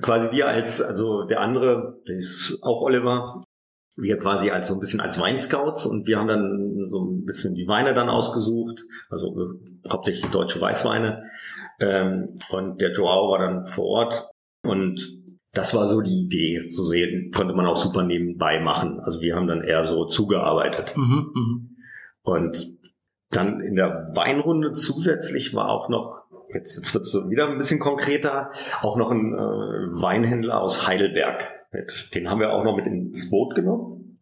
quasi 0.00 0.30
wir 0.32 0.48
als, 0.48 0.80
also 0.80 1.24
der 1.24 1.40
andere, 1.40 2.00
der 2.06 2.16
ist 2.16 2.58
auch 2.62 2.82
Oliver, 2.82 3.44
wir 3.96 4.18
quasi 4.18 4.50
als 4.50 4.68
so 4.68 4.74
ein 4.74 4.80
bisschen 4.80 5.00
als 5.00 5.20
Weinscouts 5.20 5.86
und 5.86 6.06
wir 6.06 6.18
haben 6.18 6.28
dann 6.28 6.88
so 6.90 7.04
ein 7.04 7.24
bisschen 7.24 7.54
die 7.54 7.66
Weine 7.66 7.92
dann 7.92 8.08
ausgesucht, 8.08 8.82
also 9.08 9.36
äh, 9.38 9.90
hauptsächlich 9.90 10.30
deutsche 10.30 10.60
Weißweine 10.60 11.24
ähm, 11.80 12.34
und 12.50 12.80
der 12.80 12.92
Joao 12.92 13.30
war 13.30 13.38
dann 13.38 13.66
vor 13.66 13.86
Ort 13.86 14.28
und 14.62 15.20
das 15.52 15.74
war 15.74 15.88
so 15.88 16.00
die 16.00 16.22
Idee. 16.22 16.68
So 16.68 16.84
sehen, 16.84 17.32
konnte 17.34 17.54
man 17.54 17.66
auch 17.66 17.76
super 17.76 18.04
nebenbei 18.04 18.60
machen. 18.60 19.00
Also 19.00 19.20
wir 19.20 19.34
haben 19.34 19.48
dann 19.48 19.64
eher 19.64 19.82
so 19.82 20.04
zugearbeitet. 20.04 20.96
Mhm, 20.96 21.32
mh. 21.34 21.60
Und 22.22 22.78
dann 23.30 23.60
in 23.60 23.74
der 23.74 24.10
Weinrunde 24.14 24.72
zusätzlich 24.72 25.54
war 25.54 25.68
auch 25.68 25.88
noch, 25.88 26.29
jetzt, 26.54 26.76
jetzt 26.76 26.94
wird 26.94 27.04
es 27.04 27.12
so 27.12 27.30
wieder 27.30 27.48
ein 27.48 27.56
bisschen 27.56 27.80
konkreter, 27.80 28.50
auch 28.82 28.96
noch 28.96 29.10
ein 29.10 29.34
äh, 29.34 30.02
Weinhändler 30.02 30.60
aus 30.60 30.86
Heidelberg. 30.86 31.48
Den 32.14 32.28
haben 32.28 32.40
wir 32.40 32.52
auch 32.52 32.64
noch 32.64 32.76
mit 32.76 32.86
ins 32.86 33.30
Boot 33.30 33.54
genommen. 33.54 34.18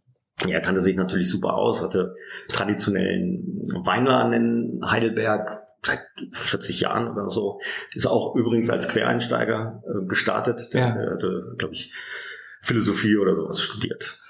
Er 0.46 0.60
kannte 0.60 0.80
sich 0.80 0.96
natürlich 0.96 1.30
super 1.30 1.54
aus, 1.54 1.82
hatte 1.82 2.14
traditionellen 2.48 3.62
Weinladen 3.84 4.32
in 4.32 4.80
Heidelberg, 4.88 5.62
seit 5.82 6.06
40 6.32 6.80
Jahren 6.80 7.08
oder 7.10 7.28
so. 7.28 7.60
Ist 7.94 8.06
auch 8.06 8.36
übrigens 8.36 8.70
als 8.70 8.88
Quereinsteiger 8.88 9.82
äh, 9.84 10.06
gestartet. 10.06 10.72
Der, 10.74 10.80
ja. 10.80 10.94
hatte, 11.14 11.54
glaube 11.58 11.74
ich, 11.74 11.92
Philosophie 12.60 13.16
oder 13.16 13.34
sowas 13.34 13.60
studiert. 13.60 14.20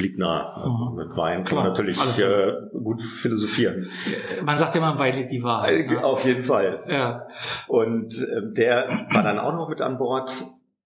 Liegt 0.00 0.18
nah. 0.18 0.54
Also 0.54 0.76
mhm. 0.76 0.96
mit 0.96 1.16
Wein 1.16 1.44
kann 1.44 1.56
man 1.56 1.66
natürlich 1.66 1.98
äh, 2.18 2.52
gut 2.72 3.02
philosophieren. 3.02 3.88
Man 4.44 4.56
sagt 4.56 4.74
ja 4.74 4.80
immer, 4.80 4.98
Wein 4.98 5.28
die 5.28 5.42
Wahrheit. 5.42 5.88
Ne? 5.88 6.04
Auf 6.04 6.24
jeden 6.24 6.44
Fall. 6.44 6.84
Ja. 6.88 7.26
Und 7.66 8.14
äh, 8.22 8.52
der 8.52 9.06
war 9.10 9.22
dann 9.22 9.38
auch 9.38 9.54
noch 9.54 9.68
mit 9.68 9.80
an 9.80 9.98
Bord. 9.98 10.32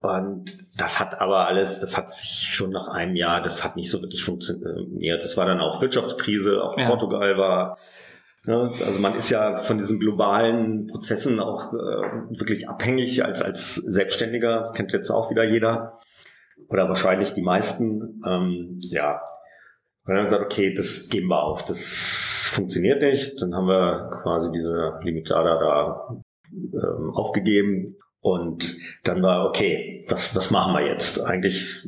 Und 0.01 0.51
das 0.81 0.99
hat 0.99 1.21
aber 1.21 1.47
alles, 1.47 1.79
das 1.79 1.97
hat 1.97 2.11
sich 2.11 2.53
schon 2.53 2.71
nach 2.71 2.89
einem 2.89 3.15
Jahr, 3.15 3.41
das 3.41 3.63
hat 3.63 3.77
nicht 3.77 3.91
so 3.91 4.03
wirklich 4.03 4.25
funktioniert. 4.25 5.23
Das 5.23 5.37
war 5.37 5.47
dann 5.47 5.61
auch 5.61 5.81
Wirtschaftskrise, 5.81 6.63
auch 6.63 6.77
ja. 6.77 6.89
Portugal 6.89 7.37
war 7.39 7.79
Ne? 8.45 8.73
Also 8.85 8.99
man 8.99 9.15
ist 9.15 9.31
ja 9.31 9.55
von 9.55 9.79
diesen 9.79 10.01
globalen 10.01 10.89
Prozessen 10.89 11.39
auch 11.39 11.73
äh, 11.73 11.77
wirklich 11.77 12.69
abhängig 12.69 13.25
als, 13.25 13.41
als 13.41 13.77
Selbstständiger. 13.77 14.61
Das 14.61 14.73
kennt 14.73 14.93
jetzt 14.93 15.11
auch 15.11 15.31
wieder 15.31 15.45
jeder. 15.45 15.97
Oder 16.73 16.89
wahrscheinlich 16.89 17.35
die 17.35 17.43
meisten. 17.43 18.23
Ähm, 18.27 18.79
ja. 18.81 19.21
Und 20.05 20.15
dann 20.15 20.17
haben 20.17 20.23
wir 20.23 20.25
gesagt, 20.25 20.45
okay, 20.45 20.73
das 20.75 21.09
geben 21.09 21.29
wir 21.29 21.43
auf. 21.43 21.65
Das 21.65 22.51
funktioniert 22.55 23.03
nicht. 23.03 23.41
Dann 23.41 23.55
haben 23.55 23.67
wir 23.67 24.11
quasi 24.23 24.51
diese 24.53 24.99
Limitada 25.03 25.59
da 25.59 26.23
ähm, 26.53 27.11
aufgegeben. 27.11 27.97
Und 28.21 28.77
dann 29.05 29.23
war, 29.23 29.47
okay, 29.49 30.05
was, 30.09 30.35
was 30.35 30.51
machen 30.51 30.75
wir 30.75 30.87
jetzt? 30.87 31.21
Eigentlich 31.21 31.87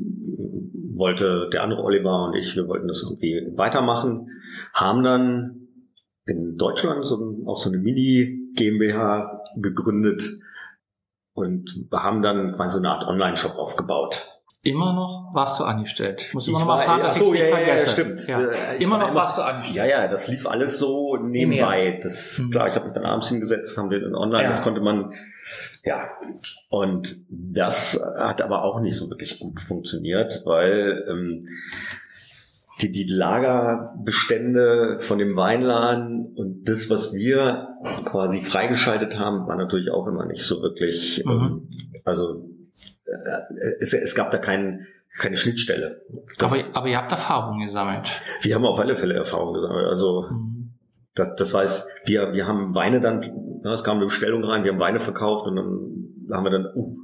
wollte 0.97 1.49
der 1.53 1.63
andere 1.63 1.83
Oliver 1.83 2.27
und 2.27 2.35
ich, 2.35 2.55
wir 2.57 2.69
wollten 2.69 2.89
das 2.89 3.03
irgendwie 3.03 3.57
weitermachen, 3.57 4.29
haben 4.73 5.03
dann 5.03 5.69
in 6.27 6.57
Deutschland 6.57 7.05
so, 7.05 7.43
auch 7.47 7.59
so 7.59 7.71
eine 7.71 7.79
Mini-GmbH 7.79 9.39
gegründet 9.57 10.23
und 11.35 11.89
haben 11.93 12.23
dann 12.23 12.55
quasi 12.55 12.75
so 12.75 12.79
eine 12.79 12.91
Art 12.91 13.07
Online-Shop 13.07 13.57
aufgebaut. 13.57 14.34
Immer 14.65 14.95
noch 14.95 15.31
warst 15.35 15.61
du 15.61 15.65
angestellt. 15.65 16.25
Ich 16.29 16.35
muss 16.35 16.49
immer 16.49 16.61
noch 16.61 16.67
mal 16.67 16.79
fragen, 16.79 17.03
dass 17.03 17.19
so, 17.19 17.35
ich 17.35 17.41
ja, 17.41 17.59
ja, 17.59 17.67
ja, 17.69 17.79
stimmt. 17.79 18.27
Ja. 18.27 18.41
Äh, 18.45 18.83
immer 18.83 18.97
noch 18.97 19.09
immer, 19.09 19.17
warst 19.17 19.37
du 19.37 19.43
angestellt. 19.43 19.77
Ja, 19.77 19.85
ja, 19.85 20.09
das 20.09 20.27
lief 20.29 20.47
alles 20.47 20.79
so 20.79 21.17
nebenbei. 21.19 22.01
Das 22.03 22.39
mhm. 22.39 22.51
klar, 22.51 22.69
ich 22.69 22.75
habe 22.75 22.87
mich 22.87 22.95
dann 22.95 23.05
abends 23.05 23.29
hingesetzt, 23.29 23.77
haben 23.77 23.91
den 23.91 24.15
online, 24.15 24.45
ja. 24.45 24.49
das 24.49 24.63
konnte 24.63 24.81
man 24.81 25.13
ja. 25.85 26.09
Und 26.71 27.17
das 27.29 28.01
hat 28.17 28.41
aber 28.41 28.65
auch 28.65 28.81
nicht 28.81 28.97
so 28.97 29.11
wirklich 29.11 29.39
gut 29.39 29.61
funktioniert, 29.61 30.43
weil 30.47 31.05
ähm, 31.11 31.47
die, 32.81 32.91
die 32.91 33.05
Lagerbestände 33.05 34.97
von 35.01 35.19
dem 35.19 35.37
Weinladen 35.37 36.35
und 36.35 36.69
das, 36.69 36.91
was 36.91 37.13
wir 37.13 37.69
quasi 38.05 38.41
freigeschaltet 38.41 39.19
haben, 39.19 39.47
war 39.47 39.57
natürlich 39.57 39.91
auch 39.91 40.07
immer 40.07 40.25
nicht 40.25 40.43
so 40.43 40.63
wirklich, 40.63 41.23
mhm. 41.25 41.31
ähm, 41.31 41.69
also 42.05 42.49
es, 43.81 43.93
es 43.93 44.15
gab 44.15 44.31
da 44.31 44.39
keinen, 44.39 44.87
keine 45.19 45.37
Schnittstelle. 45.37 46.03
Das, 46.39 46.53
aber, 46.53 46.63
aber 46.73 46.89
ihr 46.89 46.99
habt 46.99 47.11
Erfahrungen 47.11 47.69
gesammelt. 47.69 48.11
Wir 48.41 48.55
haben 48.55 48.65
auf 48.65 48.79
alle 48.79 48.97
Fälle 48.97 49.15
Erfahrungen 49.15 49.55
gesammelt. 49.55 49.87
Also 49.87 50.29
mhm. 50.31 50.75
das, 51.15 51.35
das 51.37 51.55
heißt, 51.55 51.89
wir, 52.05 52.33
wir 52.33 52.47
haben 52.47 52.75
Weine 52.75 53.01
dann, 53.01 53.23
es 53.65 53.85
kam 53.85 53.97
eine 53.97 54.07
Bestellung 54.07 54.45
rein, 54.45 54.65
wir 54.65 54.73
haben 54.73 54.81
Weine 54.81 55.01
verkauft 55.01 55.47
und 55.47 55.57
dann 55.57 55.95
da 56.29 56.37
haben 56.37 56.45
wir 56.45 56.51
dann, 56.51 56.67
uh, 56.75 56.97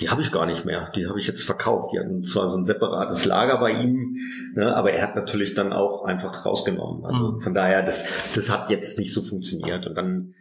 die 0.00 0.10
habe 0.10 0.20
ich 0.20 0.32
gar 0.32 0.46
nicht 0.46 0.64
mehr, 0.64 0.90
die 0.94 1.06
habe 1.06 1.18
ich 1.18 1.26
jetzt 1.26 1.44
verkauft. 1.44 1.92
Die 1.92 1.98
hatten 1.98 2.24
zwar 2.24 2.46
so 2.46 2.58
ein 2.58 2.64
separates 2.64 3.24
Lager 3.24 3.58
bei 3.58 3.70
ihm, 3.70 4.16
ne, 4.54 4.74
aber 4.74 4.92
er 4.92 5.02
hat 5.02 5.16
natürlich 5.16 5.54
dann 5.54 5.72
auch 5.72 6.04
einfach 6.04 6.44
rausgenommen. 6.44 7.04
Also 7.04 7.32
mhm. 7.32 7.40
von 7.40 7.54
daher, 7.54 7.82
das, 7.82 8.32
das 8.34 8.50
hat 8.50 8.70
jetzt 8.70 8.98
nicht 8.98 9.12
so 9.12 9.22
funktioniert. 9.22 9.86
Und 9.86 9.94
dann 9.94 10.34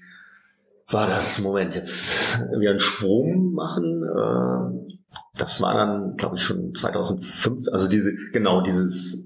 war 0.90 1.08
das, 1.08 1.40
Moment, 1.40 1.76
jetzt 1.76 2.40
wir 2.58 2.70
einen 2.70 2.80
Sprung 2.80 3.54
machen. 3.54 4.04
Äh, 4.04 4.95
das 5.38 5.62
war 5.62 5.74
dann, 5.74 6.16
glaube 6.18 6.36
ich, 6.36 6.44
schon 6.44 6.74
2005, 6.74 7.68
also 7.72 7.88
diese, 7.88 8.14
genau 8.32 8.62
dieses 8.62 9.24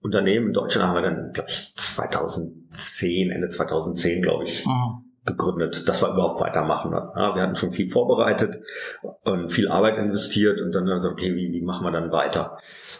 Unternehmen 0.00 0.48
in 0.48 0.52
Deutschland 0.52 0.88
haben 0.88 0.94
wir 0.94 1.02
dann, 1.02 1.32
glaube 1.32 1.48
ich, 1.48 1.74
2010, 1.76 3.30
Ende 3.30 3.48
2010, 3.48 4.22
glaube 4.22 4.44
ich, 4.44 4.66
mhm 4.66 5.12
gegründet, 5.24 5.88
dass 5.88 6.02
wir 6.02 6.10
überhaupt 6.10 6.40
weitermachen. 6.40 6.92
Ja, 6.92 7.34
wir 7.34 7.42
hatten 7.42 7.56
schon 7.56 7.72
viel 7.72 7.88
vorbereitet 7.88 8.60
und 9.24 9.52
viel 9.52 9.68
Arbeit 9.68 9.96
investiert 9.98 10.60
und 10.60 10.74
dann 10.74 11.00
so, 11.00 11.10
okay, 11.10 11.34
wie, 11.34 11.52
wie 11.52 11.62
machen 11.62 11.84
wir 11.86 11.92
dann 11.92 12.10
weiter? 12.12 12.58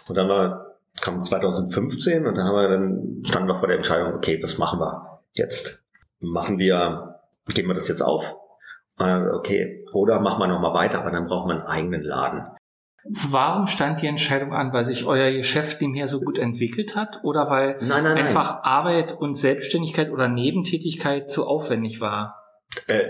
Und 0.08 0.16
dann 0.16 0.28
war, 0.28 0.76
kam 1.00 1.20
2015 1.20 2.26
und 2.26 2.36
dann 2.36 2.46
haben 2.46 2.54
wir 2.54 2.68
dann, 2.68 3.22
standen 3.24 3.48
wir 3.48 3.56
vor 3.56 3.68
der 3.68 3.78
Entscheidung, 3.78 4.14
okay, 4.14 4.38
was 4.40 4.58
machen 4.58 4.78
wir 4.78 5.20
jetzt? 5.32 5.84
Machen 6.20 6.58
wir, 6.58 7.20
geben 7.52 7.68
wir 7.68 7.74
das 7.74 7.88
jetzt 7.88 8.02
auf? 8.02 8.36
Okay, 8.98 9.84
oder 9.92 10.20
machen 10.20 10.40
wir 10.40 10.48
nochmal 10.48 10.74
weiter, 10.74 11.00
aber 11.00 11.10
dann 11.10 11.26
brauchen 11.26 11.48
wir 11.48 11.54
einen 11.54 11.66
eigenen 11.66 12.02
Laden. 12.02 12.42
Warum 13.04 13.66
stand 13.66 14.00
die 14.00 14.06
Entscheidung 14.06 14.52
an? 14.52 14.72
Weil 14.72 14.84
sich 14.84 15.04
euer 15.06 15.32
Geschäft 15.32 15.80
nebenher 15.80 16.06
so 16.06 16.20
gut 16.20 16.38
entwickelt 16.38 16.94
hat 16.94 17.20
oder 17.24 17.50
weil 17.50 17.78
nein, 17.80 18.04
nein, 18.04 18.16
einfach 18.16 18.54
nein. 18.54 18.62
Arbeit 18.62 19.12
und 19.18 19.36
Selbstständigkeit 19.36 20.10
oder 20.10 20.28
Nebentätigkeit 20.28 21.28
zu 21.28 21.44
aufwendig 21.46 22.00
war? 22.00 22.38
Äh, 22.86 23.04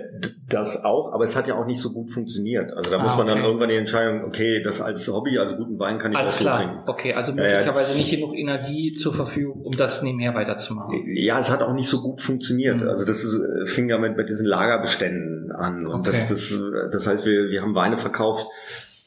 das 0.49 0.85
auch, 0.85 1.13
aber 1.13 1.23
es 1.23 1.37
hat 1.37 1.47
ja 1.47 1.55
auch 1.55 1.67
nicht 1.67 1.81
so 1.81 1.93
gut 1.93 2.11
funktioniert. 2.11 2.73
Also 2.73 2.91
da 2.91 2.99
Ah, 2.99 3.03
muss 3.03 3.17
man 3.17 3.27
dann 3.27 3.39
okay. 3.39 3.47
irgendwann 3.47 3.69
die 3.69 3.77
Entscheidung, 3.77 4.25
okay, 4.25 4.61
das 4.61 4.81
als 4.81 5.07
Hobby, 5.07 5.39
also 5.39 5.57
guten 5.57 5.79
Wein 5.79 5.99
kann 5.99 6.13
ich 6.13 6.19
Alles 6.19 6.35
auch 6.35 6.39
so 6.39 6.45
klar. 6.45 6.57
trinken. 6.59 6.79
Okay, 6.89 7.15
also 7.15 7.33
möglicherweise 7.33 7.97
nicht 7.97 8.11
genug 8.11 8.35
Energie 8.35 8.91
zur 8.93 9.13
Verfügung, 9.13 9.63
um 9.63 9.77
das 9.77 10.03
nebenher 10.03 10.35
weiterzumachen. 10.35 11.05
Ja, 11.15 11.39
es 11.39 11.51
hat 11.51 11.63
auch 11.63 11.75
nicht 11.75 11.89
so 11.89 12.03
gut 12.03 12.21
funktioniert. 12.21 12.79
Mhm. 12.79 12.89
Also 12.89 13.07
das 13.07 13.23
ist, 13.25 13.41
äh, 13.41 13.67
fing 13.67 13.89
ja 13.89 13.99
mit, 13.99 14.17
mit 14.17 14.29
diesen 14.29 14.47
Lagerbeständen 14.47 15.32
an. 15.63 15.87
Und 15.87 16.01
Okay. 16.01 16.11
das, 16.11 16.29
das, 16.29 16.53
äh, 16.53 16.91
das 16.91 17.07
heißt, 17.07 17.27
wir, 17.27 17.49
wir 17.51 17.63
haben 17.63 17.75
Weine 17.75 17.97
verkauft, 17.97 18.47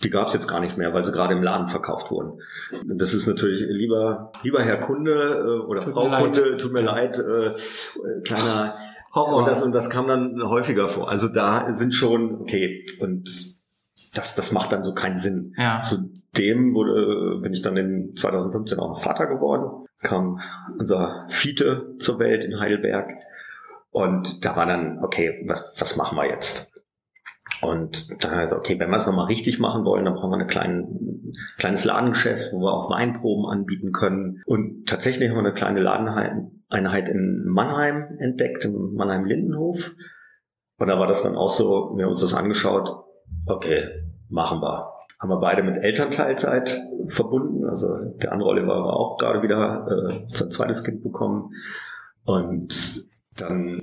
die 0.03 0.09
gab 0.09 0.27
es 0.27 0.33
jetzt 0.33 0.47
gar 0.47 0.59
nicht 0.59 0.77
mehr, 0.77 0.93
weil 0.93 1.05
sie 1.05 1.11
gerade 1.11 1.33
im 1.33 1.41
Laden 1.43 1.67
verkauft 1.67 2.11
wurden. 2.11 2.39
Das 2.85 3.13
ist 3.13 3.27
natürlich 3.27 3.61
lieber, 3.69 4.31
lieber 4.43 4.61
Herr 4.61 4.77
Kunde 4.77 5.13
äh, 5.13 5.65
oder 5.65 5.81
Tut 5.83 5.93
Frau 5.93 6.07
leid. 6.07 6.21
Kunde, 6.21 6.57
tut 6.57 6.73
mir 6.73 6.81
leid, 6.81 7.17
äh, 7.17 7.47
äh, 7.47 7.53
kleiner 8.23 8.75
Horror. 9.13 9.37
Und 9.37 9.47
das, 9.47 9.63
und 9.63 9.71
das 9.73 9.89
kam 9.89 10.07
dann 10.07 10.41
häufiger 10.43 10.87
vor. 10.89 11.09
Also 11.09 11.27
da 11.29 11.71
sind 11.71 11.93
schon, 11.95 12.41
okay, 12.41 12.85
und 12.99 13.29
das, 14.13 14.35
das 14.35 14.51
macht 14.51 14.71
dann 14.71 14.83
so 14.83 14.93
keinen 14.93 15.17
Sinn. 15.17 15.53
ja. 15.57 15.81
Zudem 15.81 16.73
wurde, 16.75 17.39
bin 17.41 17.53
ich 17.53 17.61
dann 17.61 17.77
in 17.77 18.15
2015 18.15 18.77
auch 18.79 18.89
noch 18.89 18.99
Vater 19.01 19.25
geworden, 19.27 19.87
kam 20.03 20.39
unser 20.77 21.25
Fiete 21.29 21.95
zur 21.99 22.19
Welt 22.19 22.43
in 22.43 22.59
Heidelberg 22.59 23.09
und 23.95 24.43
da 24.43 24.57
war 24.57 24.65
dann, 24.65 24.99
okay, 25.01 25.45
was, 25.47 25.71
was 25.79 25.95
machen 25.95 26.17
wir 26.17 26.27
jetzt? 26.27 26.73
Und 27.61 28.21
dann 28.21 28.33
also, 28.33 28.57
okay, 28.57 28.77
wenn 28.77 28.89
wir 28.89 28.97
es 28.97 29.07
nochmal 29.07 29.27
richtig 29.27 29.57
machen 29.57 29.85
wollen, 29.85 30.03
dann 30.03 30.15
brauchen 30.15 30.31
wir 30.31 30.37
ein 30.37 30.47
kleinen, 30.47 31.31
kleines 31.57 31.85
Ladengeschäft, 31.85 32.51
wo 32.51 32.59
wir 32.59 32.73
auch 32.73 32.89
Weinproben 32.89 33.45
anbieten 33.45 33.93
können. 33.93 34.41
Und 34.47 34.85
tatsächlich 34.85 35.29
haben 35.29 35.37
wir 35.37 35.45
eine 35.45 35.53
kleine 35.53 35.79
Ladeneinheit 35.79 37.07
in 37.07 37.45
Mannheim 37.45 38.17
entdeckt, 38.19 38.65
im 38.65 38.95
Mannheim-Lindenhof. 38.95 39.95
Und 40.77 40.87
da 40.89 40.99
war 40.99 41.07
das 41.07 41.23
dann 41.23 41.37
auch 41.37 41.47
so, 41.47 41.93
wir 41.95 42.03
haben 42.03 42.11
uns 42.11 42.19
das 42.19 42.33
angeschaut, 42.33 42.89
okay, 43.45 43.87
machen 44.27 44.59
wir. 44.59 44.91
Haben 45.21 45.29
wir 45.29 45.39
beide 45.39 45.63
mit 45.63 45.81
Elternteilzeit 45.81 46.77
verbunden. 47.07 47.63
Also 47.63 47.95
der 48.21 48.33
andere 48.33 48.49
Oliver 48.49 48.83
war 48.83 48.97
auch 48.97 49.17
gerade 49.17 49.41
wieder 49.41 49.87
äh, 49.89 50.35
sein 50.35 50.51
zweites 50.51 50.83
Kind 50.83 51.01
bekommen. 51.01 51.53
Und 52.25 53.07
dann 53.37 53.81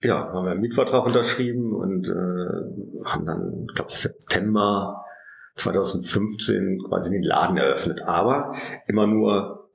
ja, 0.00 0.32
haben 0.32 0.44
wir 0.44 0.50
einen 0.52 0.60
Mietvertrag 0.60 1.06
unterschrieben 1.06 1.72
und 1.72 2.08
äh, 2.08 3.04
haben 3.08 3.24
dann, 3.24 3.66
ich 3.68 3.74
glaube, 3.74 3.92
September 3.92 5.04
2015 5.56 6.80
quasi 6.88 7.10
den 7.10 7.22
Laden 7.22 7.56
eröffnet. 7.56 8.02
Aber 8.02 8.54
immer 8.88 9.06
nur 9.06 9.70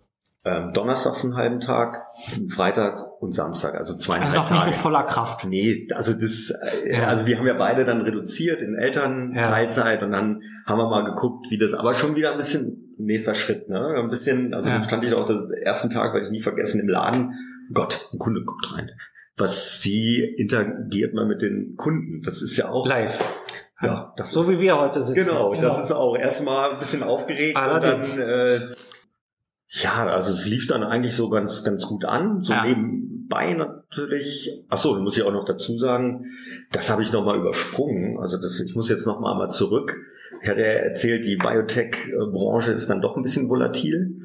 ähm, 0.46 0.72
donnerstags 0.74 1.24
einen 1.24 1.36
halben 1.36 1.60
Tag, 1.60 2.02
Freitag 2.50 3.06
und 3.22 3.34
Samstag, 3.34 3.76
also 3.76 3.96
zweieinhalb 3.96 4.32
Also 4.32 4.42
noch 4.42 4.50
nicht 4.50 4.60
Tage. 4.60 4.72
mit 4.72 4.76
voller 4.80 5.04
Kraft. 5.04 5.46
Nee, 5.46 5.88
also 5.94 6.14
das, 6.14 6.52
äh, 6.62 6.98
Ja. 6.98 7.08
also 7.08 7.26
wir 7.26 7.38
haben 7.40 7.48
ja 7.48 7.54
beide 7.56 7.86
dann 7.86 8.02
reduziert 8.02 8.62
in 8.62 8.76
Elternteilzeit 8.76 10.04
und 10.04 10.12
dann 10.12 10.42
haben 10.66 10.78
wir 10.78 10.90
mal 10.90 11.04
geguckt, 11.06 11.48
wie 11.50 11.58
das, 11.58 11.74
aber 11.74 11.94
schon 11.94 12.16
wieder 12.16 12.32
ein 12.32 12.38
bisschen 12.38 12.96
nächster 12.98 13.34
Schritt, 13.34 13.70
ne? 13.70 13.96
Ein 13.98 14.10
bisschen, 14.10 14.54
also 14.54 14.70
Ja. 14.70 14.76
dann 14.76 14.84
stand 14.84 15.04
ich 15.06 15.14
auch 15.14 15.26
den 15.26 15.52
ersten 15.62 15.90
Tag, 15.90 16.14
werde 16.14 16.26
ich 16.28 16.32
nie 16.32 16.42
vergessen, 16.42 16.80
im 16.82 16.88
Laden. 16.90 17.34
Gott, 17.74 18.10
ein 18.14 18.20
Kunde 18.20 18.44
guckt 18.44 18.74
rein. 18.74 18.92
Was, 19.38 19.82
wie 19.84 20.24
interagiert 20.24 21.14
man 21.14 21.28
mit 21.28 21.42
den 21.42 21.76
Kunden? 21.76 22.22
Das 22.24 22.42
ist 22.42 22.58
ja 22.58 22.70
auch, 22.70 22.88
Live. 22.88 23.20
ja, 23.82 24.14
das 24.18 24.32
So 24.32 24.42
ist, 24.42 24.50
wie 24.50 24.60
wir 24.60 24.80
heute 24.80 25.04
sitzen. 25.04 25.16
genau, 25.28 25.54
das 25.60 25.84
ist 25.84 25.92
auch 25.92 26.16
erstmal 26.18 26.72
ein 26.72 26.80
bisschen 26.80 27.04
aufgeregt 27.04 27.56
Allerdings. 27.56 28.14
und 28.18 28.22
dann, 28.22 28.30
äh, 28.30 28.76
ja, 29.70 30.08
also 30.08 30.32
es 30.32 30.48
lief 30.48 30.66
dann 30.68 30.84
eigentlich 30.84 31.16
so 31.16 31.30
ganz, 31.30 31.64
ganz 31.64 31.86
gut 31.86 32.06
an. 32.06 32.42
So 32.42 32.54
Ja. 32.54 32.66
nebenbei 32.66 33.54
natürlich. 33.54 34.64
Ach 34.70 34.78
so, 34.78 34.96
muss 35.00 35.18
ich 35.18 35.24
auch 35.24 35.34
noch 35.34 35.46
dazu 35.46 35.78
sagen, 35.78 36.26
das 36.72 36.90
habe 36.90 37.02
ich 37.04 37.12
nochmal 37.12 37.38
übersprungen. 37.38 38.18
Also 38.20 38.38
das, 38.38 38.60
ich 38.62 38.74
muss 38.76 38.90
jetzt 38.90 39.06
nochmal 39.06 39.34
einmal 39.34 39.52
zurück. 39.52 39.96
Ich 40.42 40.50
hatte 40.50 40.62
ja 40.62 40.68
erzählt, 40.68 41.26
die 41.26 41.36
Biotech-Branche 41.36 42.72
ist 42.72 42.90
dann 42.90 43.02
doch 43.02 43.18
ein 43.18 43.24
bisschen 43.24 43.50
volatil. 43.50 44.22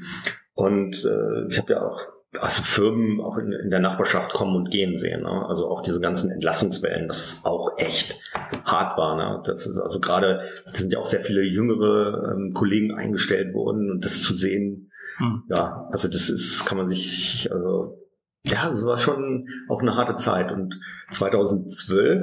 Und 0.55 1.05
äh, 1.05 1.46
ich 1.48 1.59
habe 1.59 1.72
ja 1.72 1.83
auch 1.83 2.00
also 2.40 2.62
Firmen 2.62 3.21
auch 3.21 3.37
in, 3.37 3.53
in 3.53 3.71
der 3.71 3.81
Nachbarschaft 3.81 4.33
kommen 4.33 4.57
und 4.57 4.71
gehen 4.71 4.97
sehen. 4.97 5.23
Ne? 5.23 5.47
Also 5.47 5.68
auch 5.68 5.83
diese 5.83 6.01
ganzen 6.01 6.31
Entlassungswellen, 6.31 7.09
das 7.09 7.42
auch 7.45 7.77
echt 7.77 8.21
hart 8.64 8.97
war. 8.97 9.16
Ne? 9.16 9.42
Das 9.45 9.66
ist 9.66 9.79
also 9.79 10.01
gerade, 10.01 10.40
sind 10.66 10.92
ja 10.92 10.99
auch 10.99 11.07
sehr 11.07 11.21
viele 11.21 11.42
jüngere 11.42 12.33
ähm, 12.33 12.53
Kollegen 12.55 12.92
eingestellt 12.92 13.55
worden 13.55 13.90
und 13.90 14.05
das 14.05 14.23
zu 14.23 14.35
sehen, 14.35 14.92
Hm. 15.18 15.45
ja, 15.49 15.88
also 15.90 16.09
das 16.09 16.29
ist, 16.29 16.64
kann 16.66 16.79
man 16.79 16.88
sich, 16.88 17.51
also 17.53 17.99
ja, 18.45 18.68
das 18.68 18.85
war 18.85 18.99
schon 18.99 19.49
auch 19.68 19.81
eine 19.81 19.95
harte 19.95 20.16
Zeit. 20.16 20.53
Und 20.53 20.81
2012 21.11 22.23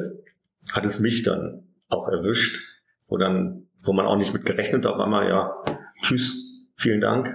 hat 0.71 0.85
es 0.85 0.99
mich 0.99 1.23
dann 1.23 1.67
auch 1.87 2.07
erwischt, 2.09 2.61
wo 3.07 3.17
dann, 3.17 3.67
wo 3.83 3.93
man 3.93 4.05
auch 4.05 4.17
nicht 4.17 4.33
mit 4.33 4.45
gerechnet 4.45 4.85
hat, 4.85 4.93
auf 4.93 4.99
einmal, 4.99 5.29
ja, 5.29 5.53
tschüss, 6.01 6.43
vielen 6.75 7.01
Dank. 7.01 7.33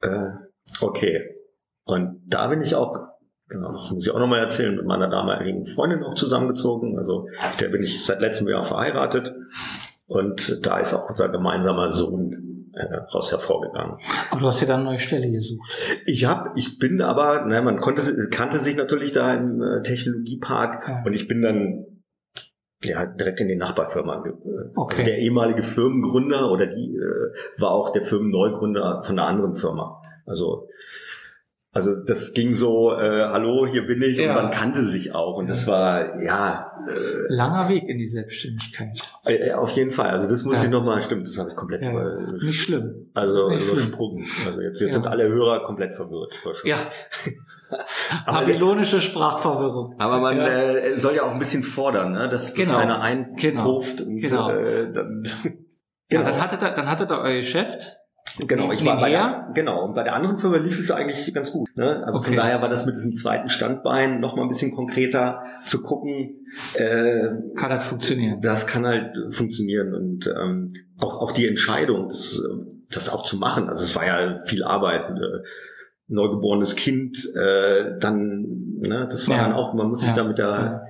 Äh, 0.00 0.30
okay. 0.80 1.31
Und 1.84 2.20
da 2.26 2.48
bin 2.48 2.60
ich 2.62 2.74
auch, 2.74 2.96
genau, 3.48 3.72
das 3.72 3.90
muss 3.90 4.06
ich 4.06 4.12
auch 4.12 4.18
nochmal 4.18 4.40
erzählen, 4.40 4.74
mit 4.76 4.86
meiner 4.86 5.08
damaligen 5.08 5.64
Freundin 5.64 6.02
auch 6.04 6.14
zusammengezogen. 6.14 6.98
Also 6.98 7.26
der 7.60 7.68
bin 7.68 7.82
ich 7.82 8.04
seit 8.04 8.20
letztem 8.20 8.48
Jahr 8.48 8.62
verheiratet. 8.62 9.34
Und 10.06 10.64
da 10.66 10.78
ist 10.78 10.92
auch 10.94 11.08
unser 11.10 11.28
gemeinsamer 11.28 11.88
Sohn 11.88 12.70
äh, 12.74 12.94
raus 13.14 13.30
hervorgegangen. 13.30 13.96
Aber 14.30 14.40
du 14.40 14.46
hast 14.46 14.60
ja 14.60 14.66
dann 14.66 14.80
eine 14.80 14.90
neue 14.90 14.98
Stelle 14.98 15.30
gesucht. 15.30 15.70
Ich 16.06 16.24
hab, 16.26 16.56
ich 16.56 16.78
bin 16.78 17.00
aber, 17.02 17.44
ne, 17.46 17.62
man 17.62 17.78
konnte, 17.78 18.02
kannte 18.30 18.58
sich 18.58 18.76
natürlich 18.76 19.12
da 19.12 19.34
im 19.34 19.62
äh, 19.62 19.82
Technologiepark 19.82 20.88
Ja. 20.88 21.02
und 21.04 21.12
ich 21.14 21.28
bin 21.28 21.42
dann 21.42 21.86
ja 22.84 23.06
direkt 23.06 23.40
in 23.40 23.48
die 23.48 23.56
Nachbarfirma. 23.56 24.24
äh, 24.26 24.30
Okay. 24.74 24.94
Also 24.94 25.04
der 25.04 25.18
ehemalige 25.18 25.62
Firmengründer 25.62 26.50
oder 26.50 26.66
die 26.66 26.94
äh, 26.96 27.60
war 27.60 27.70
auch 27.70 27.90
der 27.90 28.02
Firmenneugründer 28.02 29.02
von 29.04 29.18
einer 29.18 29.28
anderen 29.28 29.54
Firma. 29.54 30.00
Also 30.26 30.68
also 31.74 31.94
das 31.96 32.34
ging 32.34 32.52
so, 32.54 32.92
äh, 32.92 33.24
hallo, 33.28 33.66
hier 33.66 33.86
bin 33.86 34.02
ich 34.02 34.18
Ja. 34.18 34.36
und 34.36 34.42
man 34.42 34.50
kannte 34.52 34.80
sich 34.82 35.14
auch 35.14 35.36
und 35.36 35.48
das 35.48 35.66
war 35.66 36.20
ja 36.22 36.72
äh, 36.86 36.92
Langer 37.34 37.68
Weg 37.68 37.84
in 37.88 37.96
die 37.98 38.06
Selbstständigkeit. 38.08 38.98
äh, 39.24 39.52
auf 39.52 39.70
jeden 39.72 39.90
Fall. 39.90 40.10
Also 40.10 40.28
das 40.28 40.44
muss 40.44 40.58
Ja. 40.58 40.64
ich 40.66 40.70
nochmal, 40.70 41.00
stimmt, 41.00 41.26
das 41.26 41.38
habe 41.38 41.50
ich 41.50 41.56
komplett 41.56 41.82
Ja. 41.82 41.90
über, 41.90 42.20
Nicht 42.44 42.62
schlimm. 42.62 43.10
also 43.14 43.48
nicht 43.48 43.62
schlimm. 43.62 43.72
übersprungen. 43.74 44.26
Also 44.46 44.60
jetzt, 44.62 44.80
jetzt 44.80 44.88
Ja. 44.88 44.94
sind 44.94 45.06
alle 45.06 45.28
Hörer 45.28 45.64
komplett 45.64 45.94
verwirrt. 45.94 46.38
Ja. 46.64 46.76
Babylonische 48.26 49.00
Sprachverwirrung. 49.00 49.94
Aber 49.98 50.20
man 50.20 50.36
Ja. 50.36 50.46
äh, 50.48 50.94
soll 50.96 51.14
ja 51.16 51.22
auch 51.22 51.30
ein 51.32 51.38
bisschen 51.38 51.62
fordern, 51.62 52.12
ne? 52.12 52.28
dass, 52.28 52.54
Genau. 52.54 52.74
keiner 52.78 53.00
einruft 53.00 54.02
und 54.02 54.20
Genau. 54.20 54.50
äh, 54.50 54.92
dann 54.92 55.24
Ja, 55.24 55.50
genau. 56.20 56.24
dann 56.24 56.40
hattet 56.40 56.62
ihr, 56.62 56.70
dann 56.72 56.86
hattet 56.90 57.10
ihr 57.10 57.18
euer 57.18 57.36
Geschäft. 57.36 57.96
Genau, 58.46 58.72
ich 58.72 58.84
war 58.84 58.98
bei 58.98 59.10
der, 59.10 59.50
genau 59.54 59.84
und 59.84 59.94
bei 59.94 60.02
der 60.04 60.14
anderen 60.14 60.36
Firma 60.36 60.56
lief 60.56 60.78
es 60.78 60.90
eigentlich 60.90 61.32
ganz 61.34 61.52
gut. 61.52 61.68
Ne? 61.76 62.02
Also 62.06 62.20
von 62.22 62.32
Okay. 62.32 62.36
daher 62.36 62.62
war 62.62 62.68
das 62.68 62.86
mit 62.86 62.94
diesem 62.96 63.14
zweiten 63.14 63.48
Standbein 63.48 64.20
noch 64.20 64.36
mal 64.36 64.42
ein 64.42 64.48
bisschen 64.48 64.74
konkreter 64.74 65.42
zu 65.66 65.82
gucken. 65.82 66.46
Äh, 66.74 67.28
Kann 67.56 67.70
das 67.70 67.84
funktionieren? 67.86 68.40
das 68.40 68.66
kann 68.66 68.86
halt 68.86 69.14
funktionieren 69.32 69.94
und 69.94 70.26
ähm, 70.28 70.72
auch 70.98 71.20
auch 71.20 71.32
die 71.32 71.46
Entscheidung, 71.48 72.08
das, 72.08 72.42
das 72.92 73.08
auch 73.10 73.24
zu 73.24 73.36
machen. 73.38 73.68
Also 73.68 73.84
es 73.84 73.94
war 73.96 74.06
ja 74.06 74.38
viel 74.44 74.62
Arbeit. 74.64 75.02
Äh, 75.10 75.44
neugeborenes 76.08 76.76
Kind, 76.76 77.16
äh, 77.36 77.96
dann, 77.98 78.42
ne, 78.80 79.06
das 79.10 79.28
war 79.28 79.36
Ja. 79.36 79.42
dann 79.44 79.52
auch, 79.54 79.72
man 79.72 79.88
muss 79.88 80.00
sich 80.00 80.10
Ja. 80.10 80.16
da 80.16 80.24
mit 80.24 80.36
der 80.36 80.84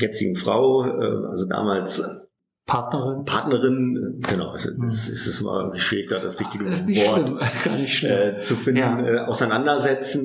jetzigen 0.00 0.34
Frau, 0.34 0.84
äh, 0.84 1.26
also 1.30 1.46
damals 1.46 2.28
Partnerin. 2.66 3.24
Partnerin, 3.24 4.20
äh, 4.22 4.26
genau, 4.26 4.54
das 4.54 5.08
ist 5.08 5.26
es 5.26 5.42
mal 5.42 5.60
irgendwie 5.60 5.80
schwierig, 5.80 6.08
da 6.08 6.18
das 6.18 6.40
richtige 6.40 6.64
Das 6.64 6.80
ist 6.80 6.88
Wort 6.88 7.30
äh, 8.04 8.38
zu 8.38 8.56
finden, 8.56 8.78
Ja. 8.80 8.98
äh, 9.06 9.18
auseinandersetzen. 9.26 10.22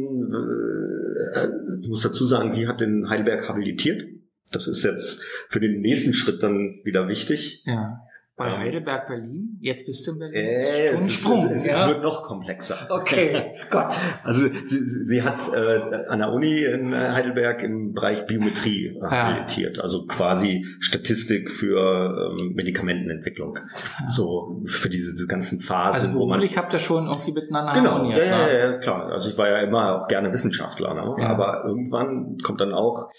Äh, 1.33 1.47
ich 1.81 1.89
muss 1.89 2.01
dazu 2.01 2.25
sagen, 2.25 2.49
sie 2.51 2.67
hat 2.67 2.81
in 2.81 3.09
Heidelberg 3.09 3.47
habilitiert. 3.49 4.03
Das 4.51 4.67
ist 4.67 4.83
jetzt 4.83 5.21
für 5.49 5.59
den 5.59 5.81
nächsten 5.81 6.13
Schritt 6.13 6.41
dann 6.41 6.79
wieder 6.83 7.07
wichtig. 7.07 7.63
ja. 7.65 7.99
Bei 8.39 8.47
ähm, 8.47 8.57
Heidelberg, 8.59 9.07
Berlin. 9.07 9.57
Jetzt 9.61 9.85
bist 9.85 10.07
du 10.07 10.13
in 10.13 10.19
Berlin. 10.19 10.35
Äh, 10.35 10.87
schon 10.87 10.97
ein 10.99 11.09
Sprung. 11.09 11.45
es, 11.51 11.51
es, 11.51 11.65
ja? 11.65 11.71
es 11.73 11.87
wird 11.87 12.01
noch 12.01 12.23
komplexer. 12.23 12.77
okay, 12.89 13.51
Gott. 13.69 13.93
Also 14.23 14.47
sie, 14.63 14.79
sie 14.85 15.21
hat 15.21 15.41
äh, 15.53 16.07
an 16.07 16.19
der 16.19 16.31
Uni 16.31 16.63
in 16.63 16.93
äh, 16.93 17.11
Heidelberg 17.11 17.61
im 17.63 17.93
Bereich 17.93 18.25
Biometrie 18.25 18.97
habilitiert, 19.01 19.79
also 19.81 20.05
quasi 20.07 20.65
Statistik 20.79 21.51
für 21.51 22.31
ähm, 22.39 22.53
Medikamentenentwicklung. 22.55 23.59
So 24.07 24.61
für 24.65 24.89
diese, 24.89 25.11
diese 25.13 25.27
ganzen 25.27 25.59
Phasen, 25.59 26.01
Also 26.01 26.13
wo 26.13 26.25
man 26.25 26.39
beruflich 26.39 26.57
habt 26.57 26.71
ihr 26.73 26.79
schon 26.79 27.07
irgendwie 27.07 27.33
miteinander 27.33 27.73
Genau, 27.73 27.91
harmoniert. 27.95 28.19
ja, 28.19 28.23
ja, 28.23 28.37
ne? 28.47 28.53
ja, 28.53 28.59
ja, 28.71 28.77
klar. 28.77 29.11
Also 29.11 29.29
ich 29.31 29.37
war 29.37 29.49
ja 29.49 29.57
immer 29.59 30.01
auch 30.03 30.07
gerne 30.07 30.31
Wissenschaftler, 30.31 30.93
ne? 30.93 31.15
Ja. 31.21 31.27
aber 31.29 31.63
irgendwann 31.65 32.37
kommt 32.41 32.61
dann 32.61 32.73
auch, 32.73 33.11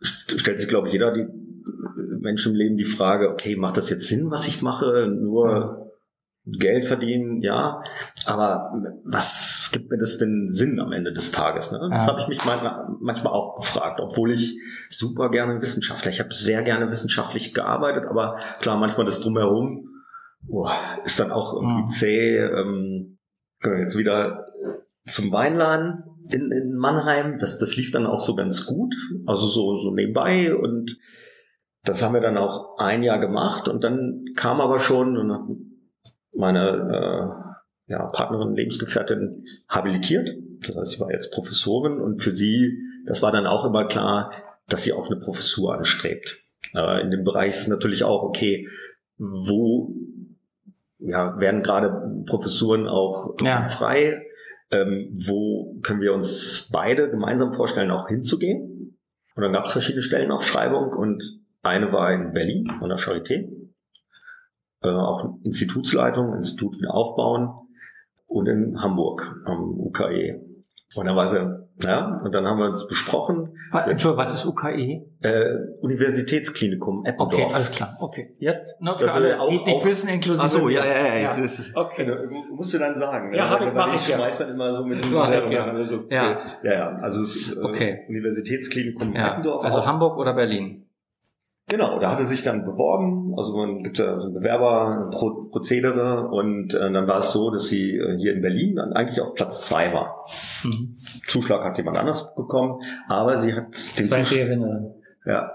stellt 0.00 0.60
sich, 0.60 0.68
glaube 0.68 0.86
ich, 0.86 0.92
jeder 0.92 1.12
die 1.12 1.26
Menschen 2.20 2.52
im 2.52 2.58
Leben 2.58 2.76
die 2.76 2.84
Frage, 2.84 3.30
okay, 3.30 3.56
macht 3.56 3.76
das 3.76 3.90
jetzt 3.90 4.08
Sinn, 4.08 4.30
was 4.30 4.46
ich 4.48 4.62
mache? 4.62 5.08
Nur 5.08 5.92
Geld 6.44 6.84
verdienen, 6.84 7.42
ja, 7.42 7.82
aber 8.24 8.72
was 9.04 9.70
gibt 9.72 9.90
mir 9.90 9.98
das 9.98 10.16
denn 10.16 10.48
Sinn 10.48 10.80
am 10.80 10.92
Ende 10.92 11.12
des 11.12 11.30
Tages? 11.30 11.72
Ne? 11.72 11.88
Das 11.90 12.06
Ja. 12.06 12.12
habe 12.12 12.20
ich 12.20 12.28
mich 12.28 12.40
manchmal, 12.44 13.32
auch 13.32 13.56
gefragt, 13.56 14.00
obwohl 14.00 14.32
ich 14.32 14.58
super 14.88 15.30
gerne 15.30 15.60
Wissenschaftler, 15.60 16.10
ich 16.10 16.20
habe 16.20 16.32
sehr 16.32 16.62
gerne 16.62 16.88
wissenschaftlich 16.88 17.52
gearbeitet, 17.52 18.06
aber 18.08 18.36
klar, 18.60 18.78
manchmal 18.78 19.04
das 19.04 19.20
drumherum 19.20 19.88
boah, 20.42 20.72
ist 21.04 21.20
dann 21.20 21.32
auch 21.32 21.54
irgendwie 21.54 21.88
zäh. 21.90 22.38
Ähm, 22.38 23.18
können 23.60 23.76
wir 23.76 23.82
jetzt 23.82 23.98
wieder 23.98 24.46
zum 25.06 25.32
Weinladen 25.32 26.04
in, 26.32 26.52
in 26.52 26.74
Mannheim. 26.76 27.38
Das, 27.38 27.58
das 27.58 27.76
lief 27.76 27.90
dann 27.90 28.06
auch 28.06 28.20
so 28.20 28.34
ganz 28.34 28.66
gut, 28.66 28.94
also 29.26 29.46
so, 29.46 29.76
so 29.76 29.90
nebenbei 29.92 30.54
und 30.54 30.98
das 31.84 32.02
haben 32.02 32.14
wir 32.14 32.20
dann 32.20 32.36
auch 32.36 32.76
ein 32.78 33.02
Jahr 33.02 33.18
gemacht 33.18 33.68
und 33.68 33.82
dann 33.84 34.24
kam 34.36 34.60
aber 34.60 34.78
schon 34.78 35.16
und 35.16 35.32
hat 35.32 35.42
meine 36.34 37.48
äh, 37.88 37.92
ja, 37.92 38.06
Partnerin, 38.06 38.54
Lebensgefährtin 38.54 39.46
habilitiert. 39.68 40.28
Das 40.66 40.76
heißt, 40.76 40.92
sie 40.92 41.00
war 41.00 41.10
jetzt 41.10 41.32
Professorin 41.32 42.00
und 42.00 42.20
für 42.20 42.34
sie, 42.34 42.78
das 43.06 43.22
war 43.22 43.32
dann 43.32 43.46
auch 43.46 43.64
immer 43.64 43.86
klar, 43.86 44.32
dass 44.68 44.82
sie 44.82 44.92
auch 44.92 45.10
eine 45.10 45.18
Professur 45.20 45.74
anstrebt. 45.74 46.42
Äh, 46.74 47.00
in 47.00 47.10
dem 47.10 47.24
Bereich 47.24 47.50
ist 47.50 47.68
natürlich 47.68 48.04
auch, 48.04 48.22
okay, 48.22 48.68
wo 49.16 49.94
ja, 50.98 51.38
werden 51.38 51.62
gerade 51.62 52.22
Professuren 52.26 52.86
auch 52.88 53.36
Ja. 53.40 53.62
frei? 53.62 54.22
Ähm, 54.70 55.16
wo 55.26 55.78
können 55.82 56.00
wir 56.00 56.12
uns 56.12 56.68
beide 56.70 57.10
gemeinsam 57.10 57.52
vorstellen, 57.52 57.90
auch 57.90 58.08
hinzugehen? 58.08 58.98
Und 59.34 59.42
dann 59.42 59.52
gab 59.52 59.64
es 59.64 59.72
verschiedene 59.72 60.02
Stellenaufschreibungen 60.02 60.92
und 60.92 61.22
eine 61.62 61.92
war 61.92 62.12
in 62.12 62.32
Berlin 62.32 62.70
an 62.80 62.88
der 62.88 62.98
Charité, 62.98 63.48
äh, 64.82 64.88
auch 64.88 65.38
Institutsleitung, 65.44 66.34
Institut 66.34 66.78
wieder 66.78 66.94
aufbauen 66.94 67.50
und 68.26 68.46
in 68.46 68.80
Hamburg 68.80 69.42
am 69.44 69.80
UKE. 69.80 70.40
Und 70.94 71.06
dann 71.06 71.16
war 71.16 71.28
sie, 71.28 71.67
ja, 71.84 72.20
und 72.24 72.34
dann 72.34 72.44
haben 72.46 72.58
wir 72.58 72.66
uns 72.66 72.86
besprochen, 72.86 73.56
Was, 73.70 73.86
Entschuldigung, 73.86 74.24
was 74.24 74.34
ist 74.34 74.46
UKE? 74.46 75.02
äh, 75.22 75.44
Universitätsklinikum 75.80 77.04
Eppendorf. 77.04 77.32
Okay, 77.44 77.54
alles 77.54 77.70
klar. 77.70 77.96
Okay. 78.00 78.34
Jetzt, 78.38 78.80
ne, 78.80 78.94
für 78.96 79.04
Das 79.06 79.14
alle, 79.14 79.40
auch- 79.40 79.48
die 79.48 79.64
nicht 79.64 79.84
wissen, 79.84 80.08
inklusive. 80.08 80.44
Ach 80.44 80.48
so, 80.48 80.68
ja, 80.68 80.84
ja, 80.84 81.06
ja. 81.06 81.14
ja. 81.16 81.30
Es 81.30 81.38
ist, 81.38 81.76
Okay. 81.76 82.04
Genau, 82.04 82.16
musst 82.54 82.74
du 82.74 82.78
dann 82.78 82.94
sagen. 82.94 83.32
Ja, 83.34 83.44
ne? 83.44 83.50
hab 83.50 83.60
ich- 83.60 83.66
Weil 83.66 83.74
mach 83.74 83.94
ich, 83.94 84.08
ja. 84.08 84.16
schmeiß 84.16 84.38
dann 84.38 84.50
immer 84.50 84.72
so 84.72 84.84
mit 84.84 84.98
ich, 85.00 85.06
und 85.06 85.12
ja. 85.52 85.66
dann 85.66 85.84
so, 85.84 86.04
Ja. 86.10 86.38
ja, 86.62 86.72
ja. 86.72 86.88
Also 86.96 87.22
es 87.22 87.36
ist, 87.36 87.56
äh, 87.56 87.60
Okay. 87.60 88.00
Universitätsklinikum 88.08 89.14
Ja. 89.14 89.32
Eppendorf. 89.32 89.64
Also 89.64 89.78
auch. 89.78 89.86
Hamburg 89.86 90.18
oder 90.18 90.34
Berlin? 90.34 90.84
Genau, 91.68 91.98
da 91.98 92.10
hatte 92.10 92.24
sich 92.24 92.42
dann 92.42 92.64
beworben. 92.64 93.34
Also 93.36 93.54
man 93.56 93.82
gibt 93.82 93.98
ja 93.98 94.18
so 94.18 94.28
ein 94.28 94.34
Bewerberprozedere 94.34 96.28
und 96.28 96.74
äh, 96.74 96.90
dann 96.92 97.06
war 97.06 97.18
es 97.18 97.32
so, 97.32 97.50
dass 97.50 97.66
sie 97.68 97.96
äh, 97.96 98.16
hier 98.16 98.34
in 98.34 98.40
Berlin 98.42 98.76
dann 98.76 98.92
eigentlich 98.92 99.20
auf 99.20 99.34
Platz 99.34 99.66
zwei 99.66 99.92
war. 99.92 100.24
Mhm. 100.64 100.96
Zuschlag 101.26 101.62
hat 101.64 101.76
jemand 101.78 101.98
anders 101.98 102.34
bekommen, 102.34 102.80
aber 103.08 103.36
sie 103.38 103.52
hat 103.54 103.66
den 103.98 104.24
Ferinnen. 104.24 104.94
ja, 105.26 105.52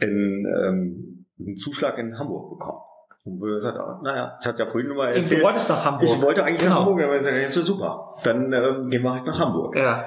in, 0.00 0.46
ähm, 0.46 1.26
einen 1.38 1.56
Zuschlag 1.56 1.96
in 1.98 2.18
Hamburg 2.18 2.50
bekommen. 2.50 2.78
Und 3.24 3.40
wir 3.40 3.54
gesagt, 3.54 3.78
naja, 4.02 4.36
ich 4.40 4.46
hatte 4.46 4.58
ja 4.64 4.66
vorhin 4.66 4.88
nur 4.88 4.98
mal 4.98 5.12
Du 5.12 5.18
erzählt. 5.18 5.42
wolltest 5.42 5.70
nach 5.70 5.82
Hamburg. 5.82 6.04
Ich 6.10 6.20
wollte 6.22 6.44
eigentlich 6.44 6.60
nach 6.60 6.68
Genau. 6.76 6.80
Hamburg, 6.80 7.02
aber 7.04 7.16
ich 7.16 7.22
sagte, 7.22 7.38
jetzt 7.40 7.56
ist 7.56 7.64
super. 7.66 8.12
Dann 8.22 8.52
ähm, 8.52 8.90
gehen 8.90 9.02
wir 9.02 9.14
halt 9.14 9.24
nach 9.24 9.38
Hamburg. 9.38 9.74
Ja. 9.76 10.04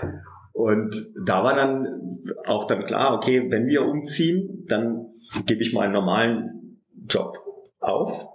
Und 0.54 0.96
da 1.26 1.44
war 1.44 1.56
dann 1.56 1.88
auch 2.46 2.66
dann 2.68 2.86
klar, 2.86 3.16
okay, 3.16 3.48
wenn 3.50 3.66
wir 3.68 3.86
umziehen, 3.86 4.66
dann 4.68 5.08
gebe 5.46 5.62
ich 5.62 5.74
meinen 5.74 5.94
normalen 5.94 6.82
Job 7.10 7.38
auf 7.80 8.28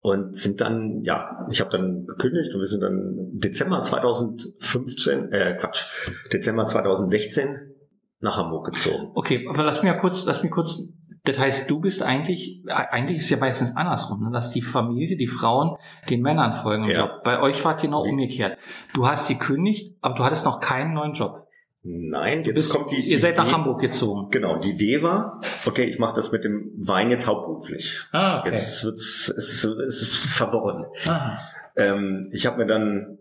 und 0.00 0.36
sind 0.36 0.60
dann, 0.60 1.02
ja, 1.02 1.46
ich 1.50 1.60
habe 1.60 1.70
dann 1.70 2.06
gekündigt 2.06 2.54
und 2.54 2.60
wir 2.60 2.66
sind 2.68 2.82
dann 2.82 3.30
Dezember 3.32 3.80
2015, 3.80 5.32
äh 5.32 5.56
Quatsch, 5.58 5.86
Dezember 6.32 6.66
2016 6.66 7.74
nach 8.20 8.36
Hamburg 8.36 8.66
gezogen. 8.72 9.10
Okay, 9.14 9.46
aber 9.48 9.62
lass 9.62 9.82
mir 9.82 9.88
ja 9.90 9.94
kurz, 9.94 10.24
lass 10.26 10.42
mir 10.42 10.50
kurz, 10.50 10.90
das 11.24 11.38
heißt, 11.38 11.70
du 11.70 11.80
bist 11.80 12.02
eigentlich, 12.02 12.62
eigentlich 12.66 13.18
ist 13.18 13.24
es 13.24 13.30
ja 13.30 13.38
meistens 13.38 13.76
andersrum, 13.76 14.24
ne, 14.24 14.30
dass 14.30 14.50
die 14.50 14.60
Familie, 14.60 15.16
die 15.16 15.26
Frauen 15.26 15.76
den 16.10 16.20
Männern 16.20 16.52
folgen 16.52 16.84
im 16.84 16.90
Ja. 16.90 17.00
Job. 17.06 17.22
Bei 17.24 17.40
euch 17.40 17.64
war 17.64 17.76
es 17.76 17.82
genau 17.82 18.02
umgekehrt. 18.02 18.58
Du 18.92 19.06
hast 19.08 19.28
die 19.30 19.38
kündigt, 19.38 19.96
aber 20.02 20.14
du 20.14 20.24
hattest 20.24 20.44
noch 20.44 20.60
keinen 20.60 20.92
neuen 20.92 21.14
Job. 21.14 21.43
Nein, 21.86 22.44
jetzt 22.44 22.54
bist, 22.54 22.72
kommt 22.72 22.90
die 22.90 23.10
ihr 23.10 23.18
seid 23.18 23.36
nach 23.36 23.44
Idee- 23.44 23.52
Hamburg 23.54 23.80
gezogen. 23.80 24.28
Genau, 24.30 24.56
die 24.58 24.70
Idee 24.70 25.02
war, 25.02 25.40
okay, 25.66 25.84
ich 25.84 25.98
mache 25.98 26.16
das 26.16 26.32
mit 26.32 26.42
dem 26.42 26.72
Wein 26.76 27.10
jetzt 27.10 27.26
hauptberuflich. 27.26 28.00
Ah, 28.10 28.40
okay. 28.40 28.48
Jetzt 28.50 28.82
wird's, 28.84 29.28
es 29.28 29.52
ist, 29.52 29.64
es 29.64 30.00
ist 30.02 30.16
verworren. 30.16 30.86
Ah, 31.06 31.38
Ähm, 31.76 32.22
ich 32.32 32.46
habe 32.46 32.56
mir 32.58 32.66
dann 32.66 33.18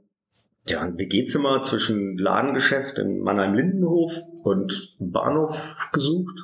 ja, 0.68 0.80
ein 0.80 0.98
WG-Zimmer 0.98 1.62
zwischen 1.62 2.18
Ladengeschäft 2.18 3.00
in 3.00 3.20
Mannheim-Lindenhof 3.20 4.18
und 4.44 4.96
Bahnhof 4.98 5.76
gesucht. 5.92 6.36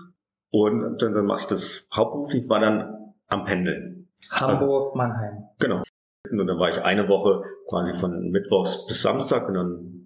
Und 0.51 1.01
dann, 1.01 1.13
dann 1.13 1.25
mache 1.25 1.41
ich 1.41 1.45
das 1.45 1.87
hauptberuflich, 1.95 2.49
war 2.49 2.59
dann 2.59 3.13
am 3.27 3.45
Pendeln. 3.45 4.09
Hamburg, 4.31 4.93
Mannheim. 4.95 5.43
Genau. 5.59 5.83
Und 6.29 6.47
dann 6.47 6.59
war 6.59 6.69
ich 6.69 6.81
eine 6.81 7.07
Woche 7.07 7.43
quasi 7.69 7.93
von 7.93 8.29
Mittwochs 8.31 8.85
bis 8.87 9.01
Samstag 9.03 9.47
und 9.47 9.53
dann 9.53 9.98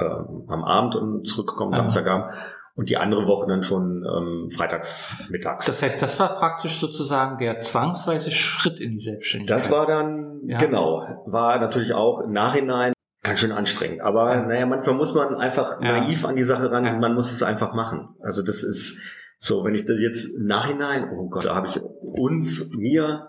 ähm, 0.00 0.44
am 0.48 0.64
Abend 0.64 0.96
und 0.96 1.24
zurückgekommen, 1.26 1.72
Ah. 1.74 1.76
Samstagabend. 1.76 2.32
Und 2.76 2.88
die 2.88 2.96
andere 2.96 3.26
Woche 3.26 3.46
dann 3.48 3.62
schon 3.62 4.04
ähm, 4.06 4.48
freitags 4.50 5.08
mittags. 5.28 5.66
Das 5.66 5.82
heißt, 5.82 6.00
das 6.00 6.18
war 6.18 6.36
praktisch 6.38 6.78
sozusagen 6.80 7.36
der 7.38 7.58
zwangsweise 7.58 8.30
Schritt 8.30 8.80
in 8.80 8.92
die 8.92 9.00
Selbstständigkeit. 9.00 9.54
Das 9.54 9.70
war 9.70 9.86
dann, 9.86 10.40
Ja. 10.46 10.56
genau, 10.58 11.02
war 11.26 11.58
natürlich 11.58 11.92
auch 11.92 12.20
im 12.20 12.32
Nachhinein 12.32 12.92
ganz 13.22 13.40
schön 13.40 13.52
anstrengend. 13.52 14.00
Aber 14.00 14.32
Ja. 14.34 14.46
naja, 14.46 14.64
manchmal 14.66 14.94
muss 14.94 15.14
man 15.14 15.34
einfach 15.34 15.82
Ja. 15.82 16.00
naiv 16.00 16.24
an 16.24 16.36
die 16.36 16.42
Sache 16.42 16.70
ran 16.70 16.86
und 16.86 17.00
man 17.00 17.12
muss 17.12 17.30
es 17.32 17.42
einfach 17.42 17.74
machen. 17.74 18.14
Also 18.22 18.42
das 18.42 18.62
ist 18.62 19.02
so, 19.38 19.62
wenn 19.64 19.74
ich 19.74 19.84
das 19.84 19.98
jetzt 19.98 20.36
im 20.38 20.46
Nachhinein, 20.46 21.10
oh 21.14 21.28
Gott, 21.28 21.44
da 21.44 21.54
habe 21.56 21.66
ich 21.66 21.78
uns, 21.82 22.70
mir, 22.74 23.28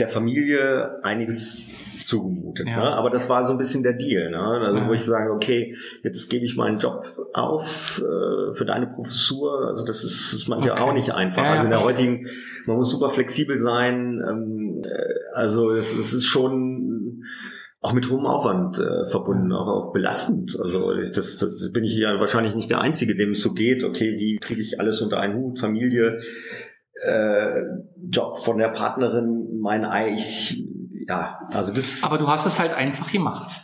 der 0.00 0.08
Familie 0.08 0.98
einiges 1.04 1.77
zugemutet. 2.06 2.66
Ja. 2.66 2.76
Ne? 2.76 2.86
Aber 2.96 3.10
das 3.10 3.28
war 3.28 3.44
so 3.44 3.52
ein 3.52 3.58
bisschen 3.58 3.82
der 3.82 3.94
Deal. 3.94 4.30
Ne? 4.30 4.38
Also 4.38 4.80
Ja. 4.80 4.88
wo 4.88 4.92
ich 4.92 5.02
sage, 5.04 5.32
okay, 5.32 5.74
jetzt 6.02 6.28
gebe 6.30 6.44
ich 6.44 6.56
meinen 6.56 6.78
Job 6.78 7.04
auf 7.34 8.00
äh, 8.04 8.52
für 8.54 8.64
deine 8.64 8.86
Professur. 8.86 9.66
Also 9.68 9.84
das 9.84 10.04
ist, 10.04 10.32
ist 10.32 10.48
manchmal 10.48 10.72
Okay. 10.72 10.82
auch 10.82 10.92
nicht 10.92 11.12
einfach. 11.14 11.42
Ja, 11.44 11.52
also 11.52 11.64
in 11.64 11.70
der 11.70 11.82
heutigen, 11.84 12.26
man 12.66 12.76
muss 12.76 12.90
super 12.90 13.10
flexibel 13.10 13.58
sein. 13.58 14.22
Ähm, 14.28 14.80
äh, 14.84 15.34
also 15.34 15.70
es, 15.70 15.94
es 15.98 16.12
ist 16.14 16.24
schon 16.26 17.22
auch 17.80 17.92
mit 17.92 18.10
hohem 18.10 18.26
Aufwand 18.26 18.78
äh, 18.80 19.04
verbunden, 19.04 19.52
auch, 19.52 19.68
auch 19.68 19.92
belastend. 19.92 20.58
Also 20.60 20.92
ich- 20.94 21.12
das, 21.12 21.36
das 21.36 21.70
bin 21.72 21.84
ich 21.84 21.96
ja 21.96 22.18
wahrscheinlich 22.18 22.56
nicht 22.56 22.70
der 22.70 22.80
Einzige, 22.80 23.14
dem 23.14 23.30
es 23.30 23.40
so 23.42 23.54
geht. 23.54 23.84
Okay, 23.84 24.16
wie 24.18 24.38
kriege 24.40 24.60
ich 24.60 24.80
alles 24.80 25.00
unter 25.00 25.20
einen 25.20 25.36
Hut? 25.40 25.58
Familie, 25.60 26.18
äh, 27.06 27.62
Job 28.10 28.36
von 28.38 28.58
der 28.58 28.68
Partnerin, 28.70 29.60
mein 29.60 29.84
Ei. 29.84 30.12
Ich, 30.12 30.64
ja, 31.08 31.40
also 31.52 31.74
das. 31.74 32.04
Aber 32.04 32.18
du 32.18 32.28
hast 32.28 32.46
es 32.46 32.60
halt 32.60 32.72
einfach 32.72 33.10
gemacht. 33.10 33.60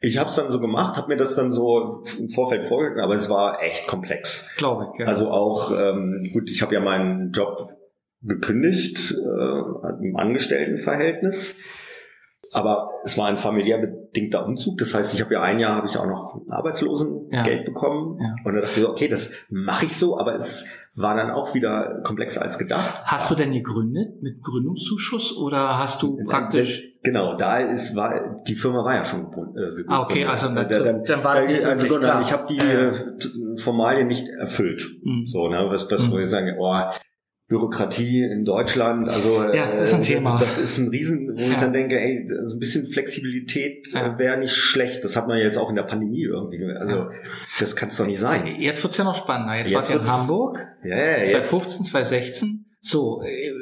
ich 0.00 0.18
habe 0.18 0.30
es 0.30 0.36
dann 0.36 0.50
so 0.50 0.60
gemacht, 0.60 0.96
habe 0.96 1.08
mir 1.08 1.16
das 1.16 1.34
dann 1.34 1.52
so 1.52 2.02
im 2.18 2.30
Vorfeld 2.30 2.64
vorgestellt, 2.64 3.04
aber 3.04 3.14
es 3.14 3.28
war 3.28 3.62
echt 3.62 3.86
komplex. 3.86 4.54
Glaube 4.56 4.88
ich. 4.92 5.00
Ja. 5.00 5.06
Also 5.06 5.30
auch, 5.30 5.72
ähm, 5.72 6.28
gut, 6.32 6.50
ich 6.50 6.62
habe 6.62 6.74
ja 6.74 6.80
meinen 6.80 7.32
Job 7.32 7.70
gekündigt 8.22 9.12
äh, 9.12 10.04
im 10.06 10.16
Angestelltenverhältnis. 10.16 11.56
Aber 12.52 12.90
es 13.04 13.18
war 13.18 13.26
ein 13.26 13.36
familiär 13.36 13.78
bedingter 13.78 14.46
Umzug. 14.46 14.78
Das 14.78 14.94
heißt, 14.94 15.12
ich 15.14 15.20
habe 15.20 15.34
ja 15.34 15.42
ein 15.42 15.58
Jahr 15.58 15.74
habe 15.76 15.86
ich 15.86 15.96
auch 15.98 16.06
noch 16.06 16.40
Arbeitslosengeld 16.48 17.60
Ja. 17.60 17.64
bekommen. 17.64 18.18
Ja. 18.20 18.34
Und 18.44 18.54
dann 18.54 18.62
dachte 18.62 18.74
ich 18.76 18.82
so, 18.82 18.90
okay, 18.90 19.08
das 19.08 19.32
mache 19.50 19.86
ich 19.86 19.96
so, 19.96 20.18
aber 20.18 20.34
es 20.36 20.88
war 20.94 21.14
dann 21.16 21.30
auch 21.30 21.54
wieder 21.54 22.00
komplexer 22.04 22.42
als 22.42 22.58
gedacht. 22.58 23.02
Hast 23.04 23.30
du 23.30 23.34
denn 23.34 23.52
gegründet 23.52 24.22
mit 24.22 24.42
Gründungszuschuss 24.42 25.36
oder 25.36 25.78
hast 25.78 26.02
du 26.02 26.16
praktisch 26.24 26.92
Das, 26.94 27.02
genau, 27.12 27.36
da 27.36 27.58
ist 27.58 27.94
war 27.94 28.40
die 28.46 28.54
Firma 28.54 28.82
war 28.84 28.94
ja 28.94 29.04
schon 29.04 29.24
gegründet. 29.30 29.56
Äh, 29.56 29.84
Ah, 29.88 30.02
okay, 30.02 30.24
also 30.24 30.48
Äh, 30.48 30.54
dann- 30.54 30.68
dann, 30.84 31.04
dann 31.04 31.24
war 31.24 31.34
da, 31.34 31.40
also 31.68 31.98
klar. 31.98 32.20
ich 32.20 32.32
habe 32.32 32.46
die 32.48 32.58
äh, 32.58 32.92
Formalien 33.58 34.06
nicht 34.06 34.26
erfüllt. 34.28 34.82
Mhm. 35.02 35.26
So, 35.26 35.48
ne, 35.48 35.66
was, 35.68 35.90
was 35.90 36.08
Mhm. 36.08 36.12
wo 36.12 36.18
ich 36.18 36.30
sagen, 36.30 36.54
oh, 36.58 36.74
Bürokratie 37.48 38.22
in 38.24 38.44
Deutschland, 38.44 39.08
also 39.08 39.40
Ja, 39.54 39.66
ist 39.80 39.94
ein 39.94 40.00
äh, 40.00 40.04
Thema. 40.04 40.32
Das, 40.32 40.56
das 40.56 40.58
ist 40.58 40.78
ein 40.78 40.88
Riesen, 40.88 41.28
wo 41.28 41.40
ich 41.40 41.48
Ja. 41.52 41.60
dann 41.60 41.72
denke, 41.72 41.98
ey, 42.00 42.28
so 42.44 42.56
ein 42.56 42.58
bisschen 42.58 42.86
Flexibilität 42.86 43.86
Ja. 43.92 44.14
äh, 44.14 44.18
wäre 44.18 44.36
nicht 44.38 44.54
schlecht. 44.54 45.04
Das 45.04 45.14
hat 45.16 45.28
man 45.28 45.38
ja 45.38 45.44
jetzt 45.44 45.56
auch 45.56 45.70
in 45.70 45.76
der 45.76 45.84
Pandemie 45.84 46.22
irgendwie. 46.24 46.58
ge- 46.58 46.74
Also 46.76 46.96
Ja. 46.96 47.10
das 47.60 47.76
kann 47.76 47.90
es 47.90 47.96
doch 47.96 48.06
nicht 48.06 48.18
sein. 48.18 48.46
Jetzt 48.58 48.82
wird's 48.82 48.96
ja 48.96 49.04
noch 49.04 49.14
spannender. 49.14 49.54
Jetzt, 49.56 49.70
Jetzt 49.70 49.76
wart 49.76 49.90
ihr 49.90 50.00
in 50.00 50.10
Hamburg, 50.10 50.58
Ja, 50.82 50.96
ja, 50.96 51.18
jetzt. 51.18 51.30
2015, 51.50 51.84
2016. 51.86 52.62
So, 52.80 53.22
äh, 53.22 53.52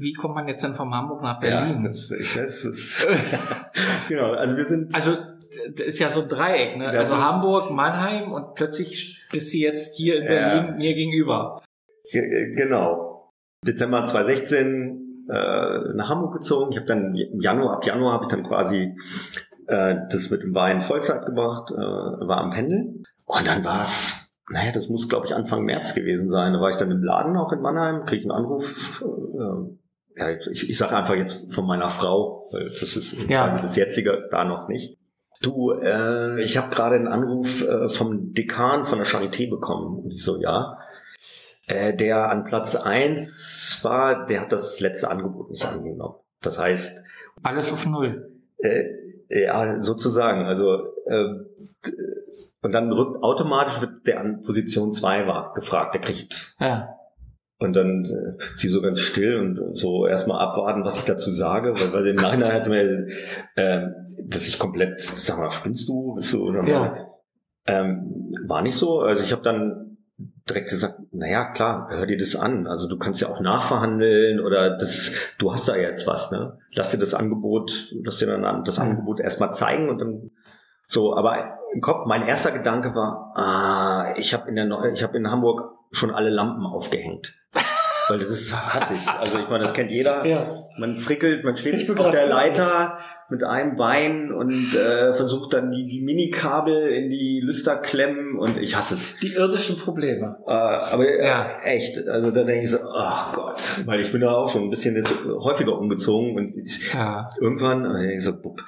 wie 0.00 0.12
kommt 0.14 0.34
man 0.34 0.48
jetzt 0.48 0.62
denn 0.64 0.74
von 0.74 0.92
Hamburg 0.94 1.22
nach 1.22 1.42
Ja, 1.42 1.64
Berlin? 1.64 1.84
das, 1.84 2.10
ich 2.10 2.36
weiß, 2.36 2.62
das, 2.64 3.06
genau. 4.08 4.32
Also 4.32 4.56
wir 4.56 4.64
sind 4.64 4.94
also, 4.94 5.16
das 5.76 5.86
ist 5.86 5.98
ja 5.98 6.08
so 6.10 6.22
ein 6.22 6.28
Dreieck, 6.28 6.76
ne? 6.76 6.88
Also 6.88 7.16
Hamburg, 7.16 7.70
Mannheim 7.70 8.32
und 8.32 8.54
plötzlich 8.54 9.22
bist 9.32 9.52
du 9.54 9.58
jetzt 9.58 9.96
hier 9.96 10.16
in 10.16 10.24
Ja. 10.24 10.28
Berlin 10.30 10.76
mir 10.76 10.94
gegenüber. 10.94 11.62
Ge- 12.12 12.54
Genau. 12.54 13.05
Dezember 13.62 14.04
2016 14.04 15.26
äh, 15.28 15.94
nach 15.94 16.08
Hamburg 16.08 16.34
gezogen. 16.34 16.70
Ich 16.72 16.76
habe 16.76 16.86
dann 16.86 17.14
im 17.14 17.40
Januar, 17.40 17.74
ab 17.76 17.86
Januar 17.86 18.12
habe 18.12 18.24
ich 18.24 18.28
dann 18.28 18.44
quasi 18.44 18.94
äh, 19.66 19.96
das 20.10 20.30
mit 20.30 20.42
dem 20.42 20.54
Wein 20.54 20.80
Vollzeit 20.80 21.26
gemacht, 21.26 21.70
äh, 21.72 21.76
war 21.76 22.38
am 22.38 22.50
Pendeln. 22.50 23.02
Und 23.26 23.46
dann 23.46 23.64
war 23.64 23.82
es, 23.82 24.30
naja, 24.50 24.70
das 24.72 24.88
muss, 24.88 25.08
glaube 25.08 25.26
ich, 25.26 25.34
Anfang 25.34 25.64
März 25.64 25.94
gewesen 25.94 26.30
sein. 26.30 26.52
Da 26.52 26.60
war 26.60 26.70
ich 26.70 26.76
dann 26.76 26.90
im 26.90 27.02
Laden 27.02 27.36
auch 27.36 27.52
in 27.52 27.60
Mannheim, 27.60 28.04
krieg 28.04 28.22
einen 28.22 28.30
Anruf. 28.30 29.04
Äh, 29.04 30.20
ja, 30.20 30.30
ich, 30.30 30.70
ich 30.70 30.78
sage 30.78 30.96
einfach 30.96 31.14
jetzt 31.14 31.52
von 31.54 31.66
meiner 31.66 31.88
Frau, 31.88 32.48
weil 32.52 32.66
das 32.66 32.96
ist 32.96 33.28
Ja. 33.28 33.44
also 33.44 33.60
das 33.60 33.76
jetzige 33.76 34.28
da 34.30 34.44
noch 34.44 34.68
nicht. 34.68 34.96
Du, 35.42 35.72
äh, 35.72 36.40
ich 36.42 36.56
habe 36.56 36.70
gerade 36.74 36.94
einen 36.94 37.08
Anruf 37.08 37.66
äh, 37.66 37.88
vom 37.90 38.32
Dekan 38.32 38.84
von 38.86 38.98
der 38.98 39.06
Charité 39.06 39.50
bekommen. 39.50 39.98
Und 40.04 40.10
ich 40.12 40.24
so, 40.24 40.38
ja. 40.40 40.78
Äh, 41.66 41.94
der 41.94 42.30
an 42.30 42.44
Platz 42.44 42.76
eins 42.76 43.80
war, 43.82 44.26
der 44.26 44.42
hat 44.42 44.52
das 44.52 44.80
letzte 44.80 45.10
Angebot 45.10 45.50
nicht 45.50 45.64
angenommen. 45.64 46.14
Das 46.40 46.58
heißt, 46.58 47.04
Alles 47.42 47.72
auf 47.72 47.86
Null. 47.86 48.30
äh, 48.58 48.84
ja, 49.28 49.80
sozusagen. 49.82 50.44
Also 50.46 50.76
äh, 51.06 51.24
und 52.62 52.72
dann 52.72 52.92
rückt 52.92 53.22
automatisch 53.22 53.80
wird 53.80 54.06
der 54.06 54.20
an 54.20 54.40
Position 54.42 54.92
zwei 54.92 55.26
war 55.26 55.52
gefragt, 55.54 55.94
der 55.94 56.00
kriegt 56.00 56.54
Ja. 56.60 56.88
und 57.58 57.74
dann 57.74 58.04
äh, 58.04 58.42
sie 58.54 58.68
so 58.68 58.80
ganz 58.82 59.00
still 59.00 59.36
und 59.40 59.76
so 59.76 60.06
erstmal 60.06 60.40
abwarten, 60.40 60.84
was 60.84 60.98
ich 60.98 61.04
dazu 61.04 61.30
sage, 61.32 61.74
weil, 61.74 61.92
weil 61.92 62.06
im 62.08 62.16
Nachhinein 62.16 62.52
hat 62.52 62.68
mir, 62.68 63.06
äh, 63.56 63.86
dass 64.24 64.46
ich 64.46 64.58
komplett, 64.58 65.00
sag 65.00 65.38
mal, 65.38 65.50
spinnst 65.50 65.88
du, 65.88 66.14
bist 66.14 66.32
du 66.32 66.44
oder 66.48 66.64
Ja. 66.68 67.06
ähm, 67.66 68.32
war 68.46 68.62
nicht 68.62 68.76
so. 68.76 69.00
Also 69.00 69.24
ich 69.24 69.32
habe 69.32 69.42
dann 69.42 69.85
direkt 70.18 70.70
gesagt, 70.70 71.00
naja, 71.12 71.52
klar, 71.52 71.88
hör 71.90 72.06
dir 72.06 72.16
das 72.16 72.36
an. 72.36 72.66
Also 72.66 72.88
du 72.88 72.96
kannst 72.98 73.20
ja 73.20 73.28
auch 73.28 73.40
nachverhandeln 73.40 74.40
oder 74.40 74.76
das, 74.76 75.12
du 75.38 75.52
hast 75.52 75.68
da 75.68 75.76
jetzt 75.76 76.06
was, 76.06 76.30
ne? 76.30 76.58
Lass 76.72 76.90
dir 76.90 76.98
das 76.98 77.14
Angebot, 77.14 77.92
lass 78.02 78.18
dir 78.18 78.26
dann 78.26 78.64
das 78.64 78.78
Angebot 78.78 79.20
erstmal 79.20 79.52
zeigen 79.52 79.88
und 79.88 80.00
dann 80.00 80.30
so, 80.88 81.16
aber 81.16 81.58
im 81.74 81.80
Kopf, 81.80 82.06
mein 82.06 82.22
erster 82.22 82.52
Gedanke 82.52 82.94
war, 82.94 83.32
ah, 83.36 84.14
ich 84.16 84.32
habe 84.32 84.48
in 84.48 84.56
der 84.56 84.66
Neu 84.66 84.92
ich 84.92 85.02
habe 85.02 85.16
in 85.16 85.30
Hamburg 85.30 85.72
schon 85.90 86.10
alle 86.10 86.30
Lampen 86.30 86.64
aufgehängt. 86.64 87.34
Weil 88.08 88.20
das 88.20 88.54
hasse 88.54 88.94
ich. 88.94 89.08
Also 89.08 89.38
ich 89.38 89.48
meine, 89.48 89.64
das 89.64 89.72
kennt 89.72 89.90
jeder. 89.90 90.24
Ja. 90.24 90.48
Man 90.78 90.96
frickelt, 90.96 91.44
man 91.44 91.56
steht 91.56 91.88
auf 91.98 92.10
der. 92.10 92.26
Leiter 92.26 92.98
mit 93.30 93.42
einem 93.44 93.76
Bein 93.76 94.32
und 94.32 94.74
äh, 94.74 95.12
versucht 95.14 95.54
dann 95.54 95.70
die, 95.70 95.86
die 95.86 96.00
Minikabel 96.00 96.88
in 96.88 97.10
die 97.10 97.40
Lüster 97.44 97.76
klemmen 97.76 98.38
und 98.38 98.58
ich 98.58 98.76
hasse 98.76 98.94
es. 98.94 99.18
Die 99.20 99.32
irdischen 99.32 99.76
Probleme. 99.78 100.36
Äh, 100.46 100.50
aber 100.52 101.06
äh, 101.08 101.26
Ja. 101.26 101.60
echt, 101.62 102.06
also 102.08 102.30
da 102.30 102.44
denke 102.44 102.62
ich 102.64 102.70
so, 102.70 102.78
ach 102.94 103.32
Gott, 103.32 103.82
weil 103.86 104.00
ich 104.00 104.10
bin 104.12 104.20
da 104.20 104.32
auch 104.32 104.48
schon 104.50 104.62
ein 104.64 104.70
bisschen 104.70 104.96
jetzt 104.96 105.14
häufiger 105.26 105.78
umgezogen 105.78 106.36
und 106.36 106.56
ich, 106.56 106.92
Ja. 106.92 107.30
irgendwann, 107.40 107.82
denke 107.84 108.12
ich 108.14 108.24
so, 108.24 108.40
bupp. 108.40 108.62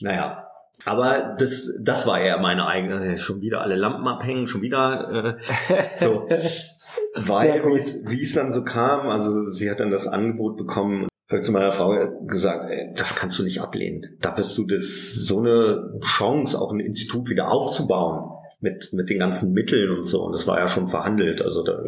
naja. 0.00 0.46
Aber 0.86 1.36
das, 1.38 1.78
das 1.82 2.06
war 2.06 2.22
ja 2.24 2.38
meine 2.38 2.66
eigene, 2.66 3.18
schon 3.18 3.42
wieder 3.42 3.60
alle 3.60 3.76
Lampen 3.76 4.08
abhängen, 4.08 4.46
schon 4.46 4.62
wieder 4.62 5.36
äh, 5.38 5.84
so. 5.94 6.26
Weil, 7.14 7.64
wie 7.64 8.22
es, 8.22 8.34
dann 8.34 8.52
so 8.52 8.62
kam, 8.62 9.08
also 9.08 9.50
sie 9.50 9.70
hat 9.70 9.80
dann 9.80 9.90
das 9.90 10.06
Angebot 10.06 10.56
bekommen 10.56 11.08
habe 11.30 11.42
zu 11.42 11.52
meiner 11.52 11.72
Frau 11.72 11.94
gesagt, 12.26 12.70
ey, 12.70 12.92
das 12.96 13.14
kannst 13.14 13.38
du 13.38 13.44
nicht 13.44 13.60
ablehnen. 13.60 14.16
Da 14.20 14.36
wirst 14.36 14.58
du 14.58 14.66
das, 14.66 15.12
so 15.14 15.38
eine 15.38 15.98
Chance, 16.00 16.60
auch 16.60 16.72
ein 16.72 16.80
Institut 16.80 17.30
wieder 17.30 17.50
aufzubauen 17.50 18.32
mit, 18.60 18.92
mit 18.92 19.10
den 19.10 19.18
ganzen 19.18 19.52
Mitteln 19.52 19.96
und 19.96 20.04
so. 20.04 20.22
Und 20.24 20.32
das 20.32 20.46
war 20.48 20.58
ja 20.58 20.68
schon 20.68 20.88
verhandelt. 20.88 21.40
Also 21.42 21.62
da, 21.62 21.82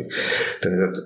dann 0.63 0.73
gesagt, 0.73 0.99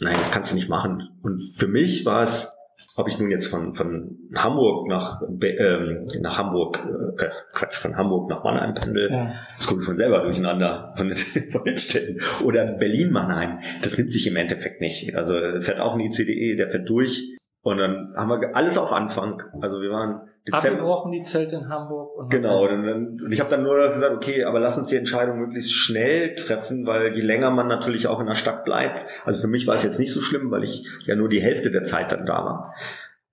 nein, 0.00 0.16
das 0.18 0.30
kannst 0.30 0.50
du 0.50 0.56
nicht 0.56 0.68
machen. 0.68 1.02
Und 1.22 1.40
für 1.40 1.68
mich 1.68 2.04
war 2.04 2.22
es, 2.22 2.52
ob 2.96 3.08
ich 3.08 3.18
nun 3.18 3.30
jetzt 3.30 3.46
von, 3.46 3.74
von 3.74 4.18
Hamburg 4.34 4.88
nach, 4.88 5.20
ähm, 5.42 6.06
nach 6.20 6.38
Hamburg, 6.38 6.78
äh, 7.18 7.28
Quatsch, 7.52 7.76
von 7.76 7.96
Hamburg 7.96 8.28
nach 8.30 8.42
Mannheim 8.44 8.74
pendel, 8.74 9.10
Ja. 9.10 9.32
das 9.58 9.66
kommt 9.66 9.82
schon 9.82 9.96
selber 9.96 10.20
durcheinander 10.22 10.92
von 10.96 11.08
den, 11.08 11.16
von 11.50 11.64
den 11.64 11.76
Städten. 11.76 12.20
Oder 12.44 12.64
Berlin-Mannheim. 12.72 13.60
Das 13.82 13.96
nimmt 13.98 14.12
sich 14.12 14.26
im 14.26 14.36
Endeffekt 14.36 14.80
nicht. 14.80 15.14
Also 15.14 15.34
fährt 15.60 15.80
auch 15.80 15.94
ein 15.94 16.00
ICDE, 16.00 16.56
der 16.56 16.68
fährt 16.70 16.88
durch. 16.88 17.36
Und 17.62 17.78
dann 17.78 18.14
haben 18.16 18.28
wir 18.40 18.54
alles 18.54 18.78
auf 18.78 18.92
Anfang. 18.92 19.42
Also 19.60 19.80
wir 19.80 19.90
waren 19.90 20.20
Dezember. 20.46 20.78
Abgebrochen 20.78 21.10
die 21.10 21.22
Zelte 21.22 21.56
in 21.56 21.68
Hamburg. 21.68 22.16
Und 22.16 22.30
Genau, 22.30 22.62
und, 22.62 22.86
dann, 22.86 23.18
und 23.20 23.32
ich 23.32 23.40
habe 23.40 23.50
dann 23.50 23.64
nur 23.64 23.76
gesagt, 23.88 24.14
okay, 24.14 24.44
aber 24.44 24.60
lass 24.60 24.78
uns 24.78 24.88
die 24.88 24.96
Entscheidung 24.96 25.38
möglichst 25.38 25.72
schnell 25.72 26.36
treffen, 26.36 26.86
weil 26.86 27.16
je 27.16 27.22
länger 27.22 27.50
man 27.50 27.66
natürlich 27.66 28.06
auch 28.06 28.20
in 28.20 28.26
der 28.26 28.36
Stadt 28.36 28.64
bleibt, 28.64 29.06
also 29.24 29.40
für 29.40 29.48
mich 29.48 29.66
war 29.66 29.74
es 29.74 29.82
jetzt 29.82 29.98
nicht 29.98 30.12
so 30.12 30.20
schlimm, 30.20 30.50
weil 30.52 30.62
ich 30.62 30.86
ja 31.04 31.16
nur 31.16 31.28
die 31.28 31.42
Hälfte 31.42 31.72
der 31.72 31.82
Zeit 31.82 32.12
dann 32.12 32.26
da 32.26 32.44
war. 32.44 32.74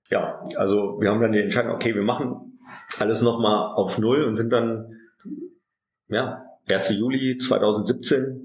Ja, 0.09 0.43
also 0.57 0.97
wir 0.99 1.11
haben 1.11 1.21
dann 1.21 1.31
die 1.31 1.41
Entscheidung, 1.41 1.73
okay, 1.73 1.93
wir 1.93 2.01
machen 2.01 2.59
alles 2.99 3.21
nochmal 3.21 3.73
auf 3.75 3.99
Null 3.99 4.23
und 4.23 4.33
sind 4.33 4.51
dann, 4.51 4.89
ja, 6.07 6.43
1. 6.67 6.97
Juli 6.97 7.37
2017 7.37 8.41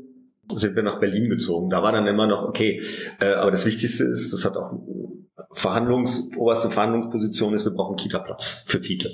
sind 0.56 0.76
wir 0.76 0.82
nach 0.82 0.98
Berlin 0.98 1.30
gezogen. 1.30 1.70
Da 1.70 1.82
war 1.82 1.92
dann 1.92 2.06
immer 2.06 2.26
noch, 2.26 2.42
okay, 2.42 2.82
äh, 3.20 3.34
aber 3.34 3.50
das 3.50 3.64
Wichtigste 3.66 4.04
ist, 4.04 4.32
das 4.32 4.44
hat 4.44 4.56
auch 4.56 4.72
Verhandlungs, 5.50 6.30
oberste 6.36 6.70
Verhandlungsposition 6.70 7.54
ist, 7.54 7.64
wir 7.64 7.72
brauchen 7.72 7.96
Kita-Platz 7.96 8.64
für 8.66 8.80
Fiete. 8.80 9.10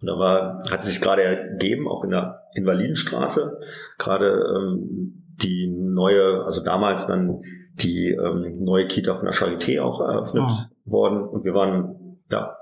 Und 0.00 0.08
da 0.08 0.18
war, 0.18 0.62
hat 0.70 0.82
sich 0.82 1.00
gerade 1.00 1.22
ergeben, 1.22 1.88
auch 1.88 2.04
in 2.04 2.10
der 2.10 2.42
Invalidenstraße, 2.54 3.58
gerade 3.98 4.26
ähm, 4.56 5.22
die 5.42 5.66
neue, 5.68 6.44
also 6.44 6.62
damals 6.62 7.06
dann 7.06 7.42
die 7.74 8.10
ähm, 8.10 8.62
neue 8.64 8.86
Kita 8.86 9.14
von 9.14 9.24
der 9.24 9.34
Charité 9.34 9.80
auch 9.82 10.00
eröffnet 10.00 10.44
Ah. 10.46 10.70
worden. 10.84 11.26
Und 11.26 11.44
wir 11.44 11.54
waren, 11.54 12.18
ja, 12.30 12.56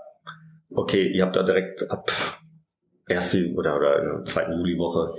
okay, 0.71 1.07
ihr 1.09 1.25
habt 1.25 1.37
da 1.37 1.43
direkt 1.43 1.91
ab 1.91 2.11
erste 3.09 3.53
oder, 3.55 3.77
oder 3.77 3.99
in 4.03 4.09
der 4.17 4.25
zweiten 4.25 4.53
Juliwoche 4.53 5.19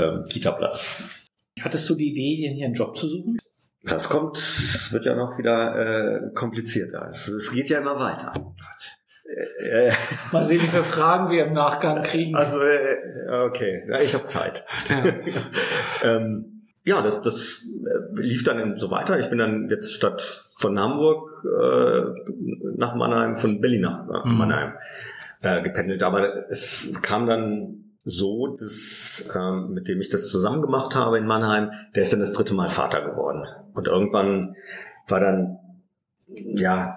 ähm, 0.00 0.24
Kita-Platz. 0.28 1.28
Hattest 1.60 1.88
du 1.90 1.94
die 1.94 2.10
Idee, 2.10 2.36
dir 2.36 2.50
hier 2.54 2.66
einen 2.66 2.74
Job 2.74 2.96
zu 2.96 3.08
suchen? 3.08 3.38
Das 3.84 4.08
kommt, 4.08 4.36
wird 4.92 5.04
ja 5.06 5.14
noch 5.14 5.38
wieder 5.38 5.76
äh, 5.76 6.34
komplizierter. 6.34 7.06
Es, 7.08 7.28
es 7.28 7.50
geht 7.52 7.70
ja 7.70 7.78
immer 7.78 7.98
weiter. 7.98 8.32
Äh, 9.62 9.88
äh, 9.88 9.92
Mal 10.32 10.44
sehen, 10.44 10.60
wie 10.60 10.66
viele 10.66 10.84
Fragen 10.84 11.30
wir 11.30 11.46
im 11.46 11.52
Nachgang 11.54 12.02
kriegen. 12.02 12.36
also, 12.36 12.60
äh, 12.60 13.44
okay, 13.46 13.84
ja, 13.88 14.00
ich 14.00 14.12
habe 14.14 14.24
Zeit. 14.24 14.64
ja. 14.90 15.04
ähm, 16.16 16.66
ja, 16.84 17.02
das, 17.02 17.20
das 17.22 17.64
lief 18.14 18.42
dann 18.44 18.76
so 18.78 18.90
weiter. 18.90 19.18
Ich 19.18 19.28
bin 19.28 19.38
dann 19.38 19.68
jetzt 19.70 19.92
statt 19.94 20.50
von 20.56 20.78
Hamburg 20.78 21.44
äh, 21.44 22.02
nach 22.76 22.94
Mannheim, 22.94 23.36
von 23.36 23.60
Berlin 23.60 23.82
nach 23.82 24.24
Mhm. 24.24 24.38
Mannheim 24.38 24.72
äh, 25.42 25.62
gependelt. 25.62 26.02
Aber 26.02 26.48
es 26.48 27.00
kam 27.02 27.26
dann 27.26 27.79
so, 28.04 28.56
dass 28.56 29.30
ähm, 29.36 29.72
mit 29.74 29.88
dem 29.88 30.00
ich 30.00 30.08
das 30.08 30.28
zusammen 30.28 30.62
gemacht 30.62 30.94
habe 30.94 31.18
in 31.18 31.26
Mannheim, 31.26 31.70
der 31.94 32.02
ist 32.02 32.12
dann 32.12 32.20
das 32.20 32.32
dritte 32.32 32.54
Mal 32.54 32.68
Vater 32.68 33.02
geworden. 33.02 33.44
Und 33.74 33.86
irgendwann 33.86 34.56
war 35.06 35.20
dann 35.20 35.58
ja, 36.36 36.96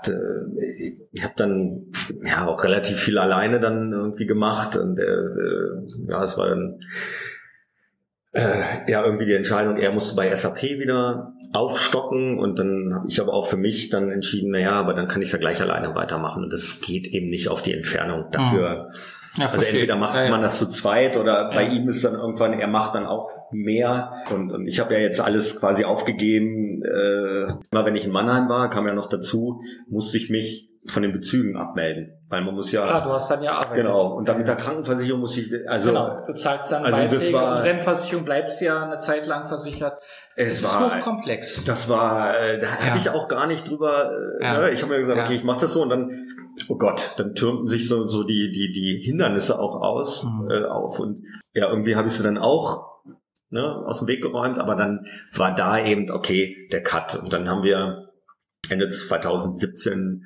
ich 1.11 1.23
habe 1.23 1.33
dann 1.35 1.87
ja 2.25 2.47
auch 2.47 2.63
relativ 2.63 2.99
viel 2.99 3.17
alleine 3.17 3.59
dann 3.59 3.91
irgendwie 3.91 4.27
gemacht 4.27 4.77
und 4.77 4.99
äh, 4.99 5.03
äh, 5.03 5.87
ja, 6.07 6.23
es 6.23 6.37
war 6.37 6.49
dann 6.49 6.79
äh, 8.33 8.91
ja 8.91 9.03
irgendwie 9.03 9.25
die 9.25 9.33
Entscheidung, 9.33 9.77
er 9.77 9.91
musste 9.91 10.15
bei 10.15 10.33
SAP 10.35 10.61
wieder 10.61 11.33
aufstocken 11.53 12.39
und 12.39 12.59
dann 12.59 12.93
habe 12.93 13.07
ich 13.07 13.19
aber 13.21 13.33
auch 13.33 13.47
für 13.47 13.57
mich 13.57 13.89
dann 13.89 14.11
entschieden, 14.11 14.51
na 14.51 14.59
ja, 14.59 14.71
aber 14.71 14.93
dann 14.93 15.07
kann 15.07 15.21
ich 15.21 15.31
ja 15.31 15.37
gleich 15.37 15.61
alleine 15.61 15.95
weitermachen 15.95 16.43
und 16.43 16.53
das 16.53 16.81
geht 16.81 17.07
eben 17.07 17.29
nicht 17.29 17.49
auf 17.49 17.61
die 17.61 17.73
Entfernung. 17.73 18.25
Dafür, 18.31 18.91
Ja, 19.37 19.45
also 19.45 19.57
verstehe. 19.57 19.79
entweder 19.81 19.95
macht 19.95 20.15
Ja, 20.15 20.29
man 20.29 20.41
das 20.41 20.59
zu 20.59 20.69
zweit 20.69 21.17
oder 21.17 21.49
bei 21.53 21.63
ihm 21.67 21.87
ist 21.89 22.03
dann 22.05 22.13
irgendwann, 22.15 22.53
er 22.53 22.67
macht 22.67 22.93
dann 22.95 23.05
auch 23.07 23.29
mehr 23.51 24.23
und, 24.31 24.51
und 24.51 24.67
ich 24.67 24.79
habe 24.79 24.93
ja 24.93 24.99
jetzt 24.99 25.19
alles 25.21 25.59
quasi 25.59 25.85
aufgegeben. 25.85 26.83
Äh, 26.83 27.53
immer 27.71 27.85
wenn 27.85 27.95
ich 27.95 28.05
in 28.05 28.11
Mannheim 28.11 28.47
war, 28.49 28.69
kam 28.69 28.85
ja 28.87 28.93
noch 28.93 29.07
dazu, 29.09 29.61
musste 29.87 30.17
ich 30.17 30.29
mich 30.29 30.69
von 30.85 31.01
den 31.01 31.13
Bezügen 31.13 31.55
abmelden, 31.55 32.11
weil 32.27 32.43
man 32.43 32.55
muss 32.55 32.71
ja 32.73 32.83
Klar, 32.83 33.03
du 33.05 33.09
hast 33.11 33.31
dann 33.31 33.41
ja 33.41 33.53
Arbeit. 33.53 33.73
genau 33.75 34.07
und 34.17 34.27
dann 34.27 34.37
mit 34.37 34.49
der 34.49 34.55
Krankenversicherung 34.57 35.21
muss 35.21 35.37
ich 35.37 35.49
also 35.65 35.89
genau, 35.91 36.25
du 36.27 36.33
zahlst 36.33 36.73
dann 36.73 36.83
also 36.83 36.99
das 37.03 37.09
Beiträge 37.09 37.33
war- 37.33 37.55
und 37.57 37.63
Rentenversicherung 37.63 38.25
bleibst 38.25 38.61
ja 38.61 38.83
eine 38.83 38.97
Zeit 38.97 39.25
lang 39.25 39.45
versichert. 39.45 39.93
es 40.35 40.61
ist 40.61 40.65
war 40.65 40.97
hochkomplex. 40.97 41.63
Das 41.63 41.87
war, 41.89 42.37
äh, 42.37 42.59
da 42.59 42.67
hatte 42.67 42.87
Ja. 42.87 42.95
ich 42.97 43.09
auch 43.11 43.29
gar 43.29 43.47
nicht 43.47 43.69
drüber. 43.69 44.11
Äh, 44.41 44.43
Ja. 44.43 44.59
ne? 44.59 44.71
Ich 44.71 44.81
habe 44.81 44.91
mir 44.93 44.99
gesagt, 44.99 45.17
Ja. 45.19 45.23
okay, 45.23 45.35
ich 45.35 45.43
mache 45.45 45.61
das 45.61 45.71
so 45.71 45.81
und 45.83 45.89
dann, 45.89 46.27
oh 46.69 46.77
Gott, 46.77 47.13
dann 47.17 47.35
türmten 47.35 47.67
sich 47.67 47.87
so, 47.87 48.05
so 48.07 48.23
die, 48.23 48.51
die, 48.51 48.71
die 48.71 49.01
Hindernisse 49.03 49.59
auch 49.59 49.81
aus, 49.81 50.23
Mhm. 50.23 50.49
äh, 50.51 50.65
auf 50.65 50.99
und 50.99 51.23
ja, 51.53 51.69
irgendwie 51.69 51.95
habe 51.95 52.07
ich 52.07 52.13
sie 52.13 52.23
dann 52.23 52.37
auch 52.37 52.93
ne, 53.49 53.83
aus 53.85 53.99
dem 53.99 54.07
Weg 54.07 54.21
geräumt, 54.21 54.59
aber 54.59 54.75
dann 54.75 55.05
war 55.35 55.53
da 55.53 55.83
eben, 55.83 56.09
okay, 56.11 56.67
der 56.71 56.81
Cut 56.83 57.15
und 57.15 57.31
dann 57.33 57.47
haben 57.49 57.63
wir 57.63 58.09
Ende 58.69 58.87
2017 58.87 60.25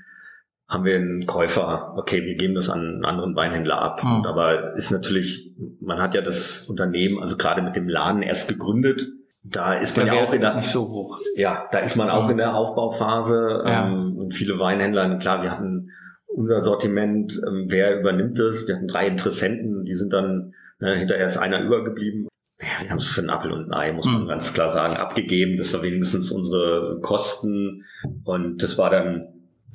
haben 0.70 0.84
wir 0.84 0.96
einen 0.98 1.26
Käufer, 1.26 1.94
okay, 1.98 2.24
wir 2.26 2.36
geben 2.36 2.54
das 2.56 2.70
an 2.70 2.82
einen 2.82 3.06
anderen 3.06 3.36
Weinhändler 3.38 3.82
ab. 3.82 4.04
Mhm. 4.04 4.18
Und 4.18 4.28
aber 4.28 4.74
ist 4.76 4.92
natürlich, 4.92 5.56
man 5.80 6.00
hat 6.02 6.14
ja 6.14 6.22
das 6.22 6.68
Unternehmen, 6.70 7.20
also 7.22 7.38
gerade 7.38 7.62
mit 7.62 7.76
dem 7.78 7.88
Laden 7.88 8.22
erst 8.22 8.50
gegründet, 8.50 9.08
da 9.44 9.74
ist 9.76 9.96
man 9.96 10.08
Der 10.08 10.16
ja 10.16 10.24
auch 10.26 10.34
in 10.34 10.42
der, 10.42 10.56
nicht 10.56 10.68
so 10.70 10.90
hoch. 10.90 11.20
ja, 11.38 11.68
da 11.72 11.80
ist 11.80 11.96
man 11.96 12.10
auch 12.10 12.26
Mhm. 12.26 12.32
in 12.32 12.38
der 12.38 12.54
Aufbauphase 12.56 13.62
Ja. 13.66 13.88
ähm, 13.88 14.18
und 14.18 14.34
viele 14.34 14.60
Weinhändler, 14.60 15.18
klar, 15.20 15.42
wir 15.42 15.52
hatten 15.52 15.90
unser 16.38 16.62
Sortiment, 16.62 17.42
ähm, 17.48 17.66
wer 17.68 18.00
übernimmt 18.00 18.38
es? 18.40 18.68
Wir 18.68 18.76
hatten 18.76 18.88
drei 18.88 19.08
Interessenten, 19.08 19.84
die 19.86 19.96
sind 19.96 20.14
dann, 20.14 20.54
ne, 20.80 20.96
hinterher 20.96 21.26
ist 21.26 21.38
einer 21.38 21.62
übergeblieben. 21.64 22.28
Ja, 22.60 22.68
wir 22.84 22.90
haben 22.92 22.98
es 22.98 23.08
für 23.08 23.22
einen 23.22 23.30
Apfel 23.32 23.52
und 23.52 23.66
ein 23.72 23.74
Ei, 23.74 23.92
muss 23.92 24.06
man 24.06 24.24
Mhm. 24.24 24.28
ganz 24.28 24.54
klar 24.54 24.70
sagen, 24.70 24.96
abgegeben. 24.96 25.58
Das 25.58 25.74
war 25.74 25.84
wenigstens 25.84 26.32
unsere 26.32 27.00
Kosten. 27.02 27.84
Und 28.24 28.62
das 28.62 28.78
war 28.78 28.90
dann 28.90 29.28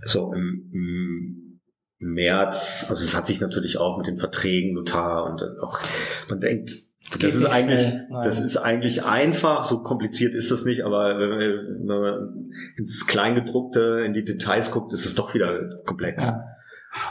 so 0.05 0.33
im, 0.33 0.69
im 0.73 1.59
März. 1.99 2.87
Also 2.89 3.05
es 3.05 3.17
hat 3.17 3.27
sich 3.27 3.41
natürlich 3.41 3.79
auch 3.79 3.99
mit 3.99 4.07
den 4.07 4.17
Verträgen, 4.17 4.75
Notar 4.75 5.31
und 5.31 5.43
auch, 5.61 5.81
man 6.29 6.41
denkt, 6.41 6.73
das 7.21 7.35
ist 7.35 7.45
eigentlich, 7.45 7.81
schnell, 7.81 8.07
das 8.23 8.41
ist 8.41 8.57
eigentlich 8.57 9.05
einfach, 9.05 9.65
so 9.65 9.83
kompliziert 9.83 10.35
ist 10.35 10.51
das 10.51 10.65
nicht, 10.65 10.85
aber 10.85 11.19
wenn 11.19 11.87
man, 11.87 12.53
ins 12.77 13.07
Kleingedruckte, 13.07 14.03
in 14.07 14.13
die 14.13 14.25
Details 14.25 14.71
guckt, 14.71 14.93
ist 14.93 15.05
es 15.05 15.15
doch 15.15 15.35
wieder 15.35 15.79
komplex. 15.85 16.27
Ja. 16.27 16.45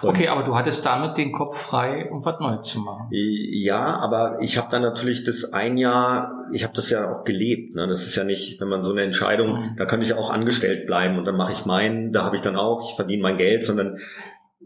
Okay, 0.03 0.27
aber 0.27 0.43
du 0.43 0.55
hattest 0.55 0.85
damit 0.85 1.17
den 1.17 1.31
Kopf 1.31 1.57
frei, 1.57 2.07
um 2.11 2.23
was 2.23 2.39
Neues 2.39 2.67
zu 2.67 2.79
machen. 2.81 3.07
Ja, 3.09 3.97
aber 3.97 4.37
ich 4.39 4.59
habe 4.59 4.67
dann 4.69 4.83
natürlich 4.83 5.23
das 5.23 5.53
ein 5.53 5.75
Jahr, 5.75 6.45
ich 6.53 6.63
habe 6.63 6.73
das 6.75 6.91
ja 6.91 7.11
auch 7.11 7.23
gelebt. 7.23 7.73
Ne? 7.73 7.87
Das 7.87 8.05
ist 8.05 8.15
ja 8.15 8.23
nicht, 8.23 8.61
wenn 8.61 8.67
man 8.67 8.83
so 8.83 8.91
eine 8.91 9.01
Entscheidung, 9.01 9.53
Mhm. 9.53 9.75
da 9.77 9.85
könnte 9.85 10.05
ich 10.05 10.13
auch 10.13 10.31
angestellt 10.31 10.85
bleiben 10.85 11.17
und 11.17 11.25
dann 11.25 11.35
mache 11.35 11.51
ich 11.51 11.65
meinen, 11.65 12.11
da 12.13 12.23
habe 12.23 12.35
ich 12.35 12.43
dann 12.43 12.57
auch, 12.57 12.87
ich 12.87 12.95
verdiene 12.95 13.23
mein 13.23 13.37
Geld, 13.37 13.65
sondern 13.65 13.97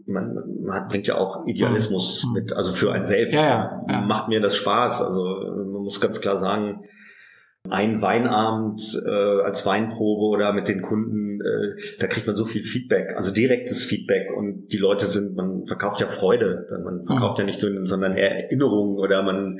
man, 0.06 0.34
man 0.62 0.74
hat, 0.74 0.88
bringt 0.88 1.06
ja 1.06 1.16
auch 1.16 1.46
Idealismus 1.46 2.24
Mhm. 2.26 2.32
mit, 2.32 2.52
also 2.52 2.72
für 2.72 2.92
einen 2.92 3.04
selbst 3.04 3.38
Ja, 3.40 3.48
ja, 3.48 3.82
ja. 3.88 4.00
macht 4.02 4.28
mir 4.28 4.40
das 4.40 4.56
Spaß. 4.56 5.02
Also 5.02 5.22
man 5.24 5.82
muss 5.82 6.00
ganz 6.00 6.20
klar 6.20 6.36
sagen, 6.36 6.84
ein 7.68 8.00
Weinabend 8.00 8.80
äh, 9.08 9.40
als 9.42 9.66
Weinprobe 9.66 10.26
oder 10.26 10.52
mit 10.52 10.68
den 10.68 10.82
Kunden, 10.82 11.40
äh, 11.40 11.80
da 11.98 12.06
kriegt 12.06 12.26
man 12.28 12.36
so 12.36 12.44
viel 12.44 12.62
Feedback, 12.62 13.14
also 13.16 13.32
direktes 13.32 13.84
Feedback 13.84 14.28
und 14.36 14.68
die 14.68 14.76
Leute 14.78 15.06
sind, 15.06 15.34
man 15.34 15.66
verkauft 15.66 16.00
ja 16.00 16.06
Freude, 16.06 16.64
man 16.84 17.02
verkauft 17.02 17.40
ja 17.40 17.44
nicht 17.44 17.60
nur, 17.64 17.84
sondern 17.84 18.16
Erinnerungen 18.16 18.96
oder 18.98 19.24
man 19.24 19.58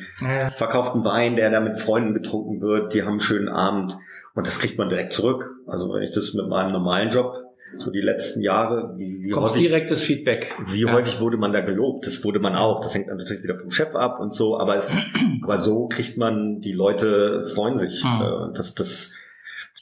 verkauft 0.54 0.94
einen 0.94 1.04
Wein, 1.04 1.34
der 1.34 1.50
da 1.50 1.58
mit 1.60 1.78
Freunden 1.78 2.14
getrunken 2.14 2.60
wird, 2.60 2.94
die 2.94 3.02
haben 3.02 3.08
einen 3.10 3.20
schönen 3.20 3.48
Abend 3.48 3.96
und 4.36 4.46
das 4.46 4.60
kriegt 4.60 4.78
man 4.78 4.88
direkt 4.88 5.12
zurück. 5.12 5.50
Also 5.66 5.92
wenn 5.92 6.02
ich 6.04 6.12
das 6.12 6.32
mit 6.34 6.46
meinem 6.46 6.70
normalen 6.70 7.10
Job, 7.10 7.34
so 7.76 7.90
die 7.90 8.00
letzten 8.00 8.40
Jahre, 8.42 8.94
wie, 8.96 9.22
wie 9.22 9.30
Kommst 9.30 9.54
häufig, 9.54 9.68
direktes 9.68 10.02
Feedback. 10.02 10.54
wie 10.66 10.82
Ja. 10.82 10.92
häufig 10.92 11.20
wurde 11.20 11.36
man 11.36 11.52
da 11.52 11.60
gelobt? 11.60 12.06
Das 12.06 12.24
wurde 12.24 12.38
man 12.38 12.54
auch. 12.54 12.80
Das 12.80 12.94
hängt 12.94 13.08
natürlich 13.08 13.42
wieder 13.42 13.56
vom 13.56 13.70
Chef 13.70 13.94
ab 13.94 14.20
und 14.20 14.32
so, 14.32 14.58
aber 14.58 14.76
es, 14.76 15.10
aber 15.42 15.58
so 15.58 15.88
kriegt 15.88 16.16
man, 16.16 16.60
die 16.60 16.72
Leute 16.72 17.42
freuen 17.42 17.76
sich. 17.76 18.02
Hm. 18.02 18.22
Äh, 18.22 18.52
das, 18.54 18.74
das 18.74 19.12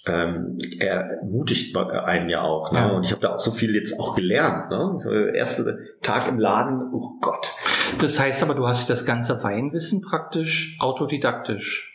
ähm, 0.07 0.59
ermutigt 0.81 1.77
einen 1.77 2.29
ja 2.29 2.43
auch. 2.43 2.73
Ne? 2.73 2.79
Ja. 2.79 2.91
Und 2.91 3.07
ich 3.07 3.13
habe 3.13 3.23
da 3.23 3.35
auch 3.35 3.41
so 3.41 3.51
viel 3.51 3.75
jetzt 3.75 3.99
auch 3.99 4.15
gelernt. 4.15 4.71
Ne? 4.71 4.99
Äh, 5.33 5.37
Erster 5.37 5.79
Tag 6.03 6.29
im 6.29 6.39
Laden, 6.39 6.91
oh 6.93 7.13
Gott. 7.21 7.53
Das 8.01 8.19
heißt 8.21 8.43
aber, 8.43 8.55
du 8.55 8.67
hast 8.67 8.91
das 8.91 9.07
ganze 9.07 9.43
Weinwissen 9.43 10.03
praktisch 10.03 10.77
autodidaktisch. 10.81 11.94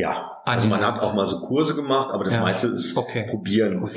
Ja, 0.00 0.38
also 0.44 0.68
man 0.68 0.80
hat 0.80 1.00
auch 1.02 1.14
mal 1.14 1.26
so 1.26 1.40
Kurse 1.40 1.74
gemacht, 1.74 2.08
aber 2.12 2.24
das 2.24 2.34
Ja. 2.34 2.40
meiste 2.40 2.68
ist 2.68 2.96
Okay. 2.96 3.26
probieren. 3.28 3.88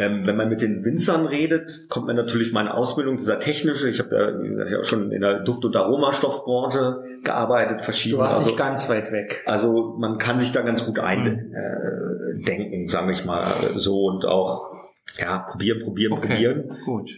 Ähm, 0.00 0.26
wenn 0.26 0.36
man 0.36 0.48
mit 0.48 0.62
den 0.62 0.84
Winzern 0.84 1.26
redet, 1.26 1.86
kommt 1.88 2.06
man 2.08 2.16
natürlich 2.16 2.52
meine 2.52 2.74
Ausbildung, 2.74 3.16
dieser 3.16 3.38
technische, 3.38 3.88
ich 3.88 4.00
habe 4.00 4.66
ja, 4.68 4.82
schon 4.82 5.12
in 5.12 5.20
der 5.20 5.40
Duft- 5.40 5.64
und 5.64 5.76
Aromastoffbranche 5.76 7.20
gearbeitet, 7.22 7.80
Du 7.80 7.84
verschiedene. 7.84 8.22
warst 8.22 8.38
also, 8.38 8.48
nicht 8.50 8.58
ganz 8.58 8.88
weit 8.90 9.12
weg. 9.12 9.42
also 9.46 9.94
man 9.98 10.18
kann 10.18 10.38
sich 10.38 10.52
da 10.52 10.62
ganz 10.62 10.84
gut 10.86 10.98
eindenken, 10.98 11.48
Mhm. 11.50 12.40
äh, 12.40 12.44
denken, 12.44 12.88
sage 12.88 13.12
ich 13.12 13.24
mal 13.24 13.46
so 13.76 14.06
und 14.06 14.24
auch 14.24 14.72
ja 15.18 15.38
probieren, 15.38 15.80
probieren, 15.82 16.12
Okay. 16.14 16.26
probieren. 16.28 16.76
Gut. 16.84 17.10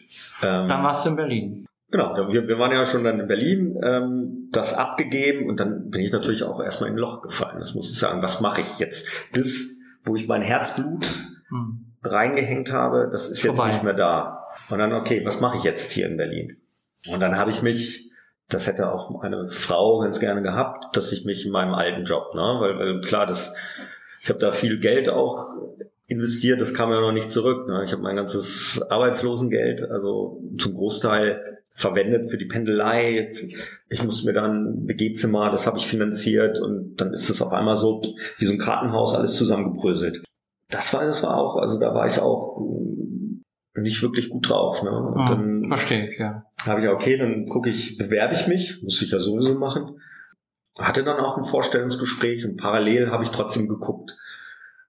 Ähm, 0.43 0.69
Dann 0.69 0.83
warst 0.85 1.07
du 1.07 1.11
in 1.11 1.17
Berlin. 1.17 1.67
Genau, 1.91 2.17
wir, 2.33 2.49
wir 2.49 2.59
waren 2.59 2.73
ja 2.73 2.85
schon 2.85 3.05
dann 3.05 3.21
in 3.21 3.29
Berlin, 3.29 3.79
ähm, 3.83 4.49
das 4.51 4.75
abgegeben 4.75 5.49
und 5.49 5.61
dann 5.61 5.89
bin 5.91 6.01
ich 6.01 6.11
natürlich 6.13 6.43
auch 6.43 6.61
erstmal 6.61 6.91
in 6.91 6.97
ein 6.97 6.99
Loch 6.99 7.23
gefallen. 7.23 7.59
Das 7.59 7.75
muss 7.75 7.91
ich 7.91 7.99
sagen. 7.99 8.23
Was 8.23 8.41
mache 8.41 8.61
ich 8.61 8.79
jetzt? 8.79 9.09
Das, 9.35 9.77
wo 10.03 10.17
ich 10.17 10.27
mein 10.29 10.43
Herzblut 10.43 11.07
Hm. 11.49 11.93
reingehängt 12.03 12.73
habe, 12.73 13.09
das 13.13 13.29
ist 13.31 13.45
jetzt 13.45 13.57
Vorbei. 13.57 13.71
nicht 13.71 13.85
mehr 13.85 13.95
da. 13.95 14.47
Und 14.69 14.79
dann, 14.81 14.93
okay, 14.93 15.25
was 15.25 15.41
mache 15.41 15.59
ich 15.59 15.63
jetzt 15.63 15.93
hier 15.93 16.09
in 16.09 16.17
Berlin? 16.17 16.57
Und 17.09 17.21
dann 17.21 17.37
habe 17.37 17.51
ich 17.51 17.63
mich, 17.63 18.11
das 18.49 18.67
hätte 18.67 18.91
auch 18.91 19.11
meine 19.23 19.49
Frau 19.49 20.01
ganz 20.01 20.19
gerne 20.19 20.43
gehabt, 20.43 20.97
dass 20.97 21.13
ich 21.13 21.25
mich 21.25 21.47
in 21.47 21.53
meinem 21.53 21.75
alten 21.75 22.05
Job, 22.05 22.35
ne, 22.35 22.57
weil, 22.59 22.79
weil 22.79 23.01
klar, 23.01 23.27
das, 23.27 23.55
ich 24.23 24.29
habe 24.29 24.41
da 24.41 24.51
viel 24.51 24.81
Geld 24.81 25.09
auch 25.09 25.39
investiert, 26.07 26.61
das 26.61 26.75
kam 26.75 26.91
ja 26.91 27.01
noch 27.01 27.13
nicht 27.13 27.31
zurück. 27.33 27.67
Ne? 27.69 27.83
Ich 27.85 27.93
habe 27.93 28.03
mein 28.03 28.17
ganzes 28.17 28.81
Arbeitslosengeld, 28.91 29.91
also 29.91 30.41
zum 30.59 30.75
Großteil 30.75 31.59
verwendet 31.75 32.31
für 32.31 32.39
die 32.39 32.47
Pendelei. 32.47 33.29
Ich 33.91 34.03
musste 34.05 34.27
mir 34.27 34.33
dann 34.33 34.85
ein 34.85 34.89
WG-Zimmer, 34.89 35.51
das 35.51 35.67
habe 35.67 35.79
ich 35.79 35.87
finanziert 35.87 36.61
und 36.61 36.97
dann 36.97 37.13
ist 37.13 37.29
das 37.29 37.43
auf 37.43 37.53
einmal 37.53 37.77
so 37.77 38.01
wie 38.39 38.45
so 38.47 38.53
ein 38.53 38.59
Kartenhaus 38.59 39.15
alles 39.15 39.37
zusammengebröselt. 39.37 40.23
Das 40.71 40.93
war, 40.95 41.05
das 41.05 41.23
war 41.23 41.37
auch, 41.37 41.57
also 41.57 41.79
da 41.79 41.95
war 41.95 42.07
ich 42.07 42.19
auch 42.19 42.59
mm, 42.61 43.43
nicht 43.83 44.01
wirklich 44.03 44.31
gut 44.31 44.49
drauf. 44.49 44.83
Ne? 44.83 44.91
Und 44.91 45.29
Hm. 45.29 45.61
dann 45.61 45.69
Verstehe 45.69 46.09
ich, 46.09 46.19
ja. 46.19 46.45
habe 46.65 46.81
ich, 46.81 46.89
okay, 46.89 47.19
dann 47.19 47.47
gucke 47.47 47.69
ich, 47.69 47.99
bewerbe 47.99 48.35
ich 48.35 48.47
mich, 48.47 48.81
muss 48.83 49.03
ich 49.03 49.11
ja 49.11 49.19
sowieso 49.19 49.55
machen. 49.59 50.01
Hatte 50.79 51.05
dann 51.05 51.19
auch 51.21 51.37
ein 51.37 51.43
Vorstellungsgespräch 51.43 52.47
und 52.47 52.57
parallel 52.57 53.11
habe 53.11 53.25
ich 53.25 53.31
trotzdem 53.31 53.69
geguckt. 53.69 54.17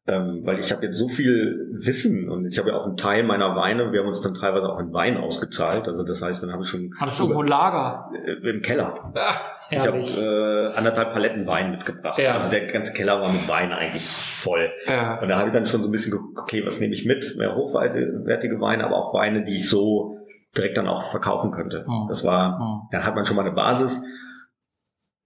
Ähm, 0.09 0.39
weil 0.45 0.57
ich 0.59 0.71
habe 0.71 0.85
jetzt 0.85 0.97
so 0.97 1.09
viel 1.09 1.67
Wissen 1.73 2.29
und 2.29 2.45
ich 2.45 2.57
habe 2.57 2.69
ja 2.69 2.77
auch 2.77 2.85
einen 2.85 2.95
Teil 2.95 3.23
meiner 3.23 3.57
Weine, 3.57 3.91
wir 3.91 3.99
haben 3.99 4.07
uns 4.07 4.21
dann 4.21 4.33
teilweise 4.33 4.69
auch 4.71 4.79
in 4.79 4.93
Wein 4.93 5.17
ausgezahlt. 5.17 5.85
Also 5.87 6.05
das 6.05 6.21
heißt, 6.21 6.41
dann 6.43 6.53
habe 6.53 6.63
ich 6.63 6.69
schon 6.69 6.93
Hattest 6.97 7.19
du 7.19 7.23
irgendwo 7.23 7.41
ein 7.41 7.47
Lager? 7.49 8.09
äh, 8.25 8.49
im 8.49 8.61
Keller. 8.61 9.11
Ah, 9.15 9.33
Ich 9.69 9.85
habe 9.85 9.97
äh, 9.99 10.77
anderthalb 10.77 11.11
Paletten 11.11 11.45
Wein 11.45 11.71
mitgebracht. 11.71 12.17
Ja. 12.19 12.35
Also 12.35 12.49
der 12.49 12.67
ganze 12.67 12.93
Keller 12.93 13.19
war 13.19 13.29
mit 13.33 13.49
Wein 13.49 13.73
eigentlich 13.73 14.05
voll. 14.05 14.71
ja. 14.85 15.19
Und 15.21 15.27
da 15.27 15.37
habe 15.39 15.49
ich 15.49 15.53
dann 15.53 15.65
schon 15.65 15.81
so 15.81 15.89
ein 15.89 15.91
bisschen 15.91 16.13
geguckt, 16.13 16.39
okay, 16.39 16.65
was 16.65 16.79
nehme 16.79 16.93
ich 16.93 17.05
mit? 17.05 17.35
Mehr 17.37 17.53
hochwertige 17.55 18.61
Weine, 18.61 18.85
aber 18.85 18.95
auch 18.95 19.13
Weine, 19.13 19.43
die 19.43 19.57
ich 19.57 19.67
so 19.69 20.19
direkt 20.57 20.77
dann 20.77 20.87
auch 20.87 21.03
verkaufen 21.11 21.51
könnte. 21.51 21.83
Hm. 21.85 22.05
Das 22.07 22.23
war, 22.23 22.57
Hm. 22.57 22.87
dann 22.91 23.03
hat 23.05 23.13
man 23.13 23.25
schon 23.25 23.35
mal 23.35 23.45
eine 23.45 23.51
Basis. 23.53 24.05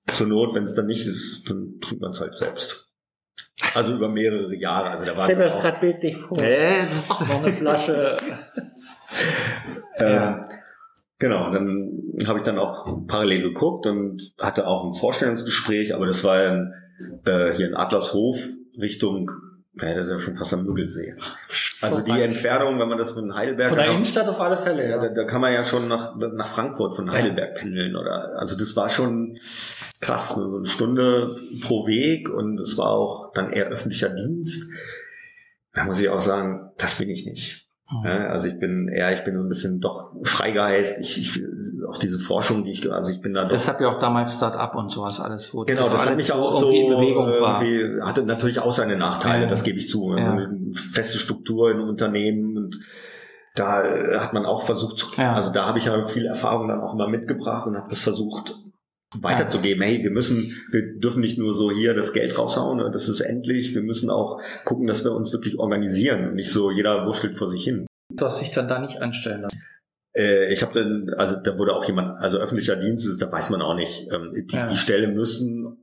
Zur 0.07 0.25
Not, 0.27 0.55
wenn 0.55 0.63
es 0.63 0.73
dann 0.73 0.87
nicht 0.87 1.05
ist, 1.05 1.47
dann 1.49 1.75
trinkt 1.79 2.01
man 2.01 2.09
es 2.11 2.19
halt 2.19 2.35
selbst. 2.35 2.90
Also 3.75 3.93
über 3.93 4.09
mehrere 4.09 4.55
Jahre. 4.55 4.89
Also 4.89 5.05
da 5.05 5.15
war 5.15 5.23
Stell 5.23 5.37
mir 5.37 5.43
das 5.45 5.59
gerade 5.59 5.79
bildlich 5.79 6.17
vor. 6.17 6.41
Äh, 6.41 6.85
das 6.85 7.09
Ach, 7.11 7.27
noch 7.27 7.43
eine 7.43 7.51
Flasche. 7.51 8.17
Ähm, 9.97 10.07
Ja. 10.07 10.45
Genau, 11.19 11.51
dann 11.51 12.01
habe 12.25 12.39
ich 12.39 12.43
dann 12.43 12.57
auch 12.57 13.05
parallel 13.07 13.43
geguckt 13.43 13.85
und 13.85 14.33
hatte 14.39 14.65
auch 14.65 14.85
ein 14.85 14.93
Vorstellungsgespräch, 14.93 15.93
aber 15.93 16.07
das 16.07 16.23
war 16.23 16.39
dann 16.41 16.73
äh, 17.25 17.53
hier 17.53 17.67
in 17.67 17.75
Adlershof 17.75 18.47
Richtung, 18.79 19.29
ja, 19.73 19.93
das 19.93 20.07
ist 20.07 20.11
ja 20.11 20.19
schon 20.19 20.35
fast 20.35 20.53
am 20.53 20.65
Müggelsee. 20.65 21.15
Also 21.81 22.01
die. 22.01 22.11
Entfernung, 22.11 22.79
wenn 22.79 22.89
man 22.89 22.97
das 22.97 23.13
von 23.13 23.33
Heidelberg 23.33 23.69
Von 23.69 23.77
der 23.77 23.87
Innenstadt 23.87 24.27
auf 24.27 24.41
alle 24.41 24.57
Fälle, 24.57 24.89
ja, 24.89 24.97
da, 24.97 25.09
da 25.09 25.23
kann 25.23 25.41
man 25.41 25.53
ja 25.53 25.63
schon 25.63 25.87
nach, 25.87 26.15
nach 26.15 26.47
Frankfurt 26.47 26.95
von 26.95 27.09
Heidelberg 27.11 27.55
pendeln 27.55 27.95
oder 27.95 28.37
also 28.37 28.57
das 28.57 28.75
war 28.75 28.89
schon 28.89 29.37
krass, 30.01 30.35
so 30.35 30.57
eine 30.57 30.65
Stunde 30.65 31.35
pro 31.61 31.87
Weg 31.87 32.29
und 32.29 32.59
es 32.59 32.77
war 32.77 32.89
auch 32.89 33.31
dann 33.33 33.53
eher 33.53 33.67
öffentlicher 33.67 34.09
Dienst. 34.09 34.71
Da 35.73 35.85
muss 35.85 36.01
ich 36.01 36.09
auch 36.09 36.19
sagen, 36.19 36.71
das 36.77 36.95
bin 36.95 37.09
ich 37.09 37.25
nicht. 37.25 37.70
Hm. 37.91 38.03
Ja, 38.05 38.27
also 38.29 38.47
ich 38.47 38.57
bin 38.59 38.87
eher, 38.87 39.11
ich 39.11 39.23
bin 39.23 39.35
so 39.35 39.41
ein 39.43 39.47
bisschen 39.49 39.79
doch 39.79 40.11
Freigeist. 40.23 40.99
Ich, 41.01 41.17
ich 41.19 41.43
auch 41.89 41.97
diese 41.97 42.19
Forschung, 42.19 42.63
die 42.63 42.71
ich, 42.71 42.91
also 42.91 43.11
ich 43.11 43.21
bin 43.21 43.33
da 43.33 43.43
doch. 43.43 43.49
Deshalb 43.51 43.81
ja 43.81 43.89
auch 43.93 43.99
damals 43.99 44.35
Start-up 44.37 44.75
und 44.75 44.89
sowas 44.89 45.19
alles. 45.19 45.53
Wo 45.53 45.63
Genau, 45.65 45.81
also 45.83 45.93
das 45.93 46.05
hat 46.09 46.15
mich 46.15 46.31
auch 46.31 46.51
so 46.51 46.71
irgendwie 46.71 46.85
in 46.87 46.95
Bewegung 46.95 47.41
war. 47.41 47.61
irgendwie, 47.61 48.01
hatte 48.01 48.23
natürlich 48.23 48.59
auch 48.59 48.71
seine 48.71 48.95
Nachteile, 48.97 49.43
Ja. 49.43 49.49
das 49.49 49.63
gebe 49.63 49.77
ich 49.77 49.89
zu. 49.89 50.09
Also 50.11 50.31
Ja. 50.31 50.47
feste 50.73 51.17
Struktur 51.17 51.69
in 51.71 51.77
einem 51.79 51.89
Unternehmen 51.89 52.57
und 52.57 52.79
da 53.55 53.83
hat 54.19 54.31
man 54.33 54.45
auch 54.45 54.61
versucht 54.63 54.97
zu, 54.97 55.07
Ja. 55.21 55.33
also 55.33 55.51
da 55.51 55.65
habe 55.65 55.77
ich 55.77 55.85
ja 55.85 56.03
viel 56.05 56.25
Erfahrung 56.25 56.69
dann 56.69 56.79
auch 56.79 56.93
immer 56.93 57.09
mitgebracht 57.09 57.67
und 57.67 57.75
habe 57.75 57.87
das 57.89 57.99
versucht 57.99 58.55
weiterzugeben. 59.19 59.83
Hey, 59.83 60.03
wir 60.03 60.11
müssen, 60.11 60.55
wir 60.71 60.97
dürfen 60.99 61.21
nicht 61.21 61.37
nur 61.37 61.53
so 61.53 61.71
hier 61.71 61.93
das 61.93 62.13
Geld 62.13 62.37
raushauen, 62.37 62.77
ne, 62.77 62.89
das 62.91 63.09
ist 63.09 63.21
endlich. 63.21 63.75
Wir 63.75 63.81
müssen 63.81 64.09
auch 64.09 64.41
gucken, 64.63 64.87
dass 64.87 65.03
wir 65.03 65.11
uns 65.11 65.33
wirklich 65.33 65.59
organisieren 65.59 66.29
und 66.29 66.35
nicht 66.35 66.51
so 66.51 66.71
jeder 66.71 67.05
wurschtelt 67.05 67.35
vor 67.35 67.47
sich 67.47 67.63
hin. 67.63 67.85
Du 68.13 68.25
hast 68.25 68.41
dich 68.41 68.51
dann 68.51 68.67
da 68.67 68.79
nicht 68.79 69.01
anstellen 69.01 69.41
lassen. 69.41 69.61
Äh, 70.15 70.51
ich 70.51 70.61
habe 70.61 70.73
dann, 70.73 71.13
also 71.17 71.37
da 71.37 71.57
wurde 71.57 71.73
auch 71.73 71.85
jemand, 71.85 72.21
also 72.21 72.37
öffentlicher 72.37 72.75
Dienst, 72.75 73.07
ist, 73.07 73.21
da 73.21 73.31
weiß 73.31 73.49
man 73.49 73.61
auch 73.61 73.75
nicht. 73.75 74.07
Ähm, 74.11 74.31
die, 74.33 74.55
Ja. 74.55 74.65
die 74.65 74.77
Stelle 74.77 75.07
müssen 75.07 75.77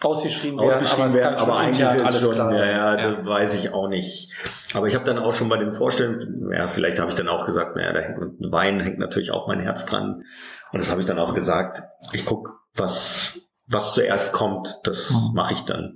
Ausgeschrieben 0.00 0.58
ausgeschrieben 0.58 1.06
es 1.06 1.14
werden, 1.14 1.36
kann 1.36 1.38
schon 1.38 1.48
aber 1.50 1.58
eigentlich 1.60 1.80
ist 1.80 1.86
alles 1.86 2.20
schon, 2.20 2.32
klar 2.32 2.52
ja, 2.52 2.66
ja, 2.66 2.96
da 2.96 3.24
weiß 3.26 3.54
ich 3.54 3.72
auch 3.72 3.88
nicht. 3.88 4.32
Aber 4.74 4.88
ich 4.88 4.94
habe 4.96 5.04
dann 5.04 5.18
auch 5.18 5.32
schon 5.32 5.48
bei 5.48 5.56
den 5.56 5.72
Vorstellungen, 5.72 6.50
ja, 6.52 6.66
vielleicht 6.66 6.98
habe 6.98 7.10
ich 7.10 7.14
dann 7.14 7.28
auch 7.28 7.46
gesagt, 7.46 7.76
naja, 7.76 7.92
da 7.92 8.00
hängt 8.00 8.18
und 8.18 8.52
Wein 8.52 8.80
hängt 8.80 8.98
natürlich 8.98 9.30
auch 9.30 9.46
mein 9.46 9.60
Herz 9.60 9.86
dran. 9.86 10.24
Und 10.72 10.82
das 10.82 10.90
habe 10.90 11.00
ich 11.00 11.06
dann 11.06 11.20
auch 11.20 11.32
gesagt. 11.32 11.82
Ich 12.12 12.24
guck, 12.24 12.63
was 12.76 13.40
was 13.66 13.94
zuerst 13.94 14.34
kommt, 14.34 14.78
das 14.84 15.10
Mhm. 15.10 15.34
mache 15.34 15.54
ich 15.54 15.64
dann. 15.64 15.94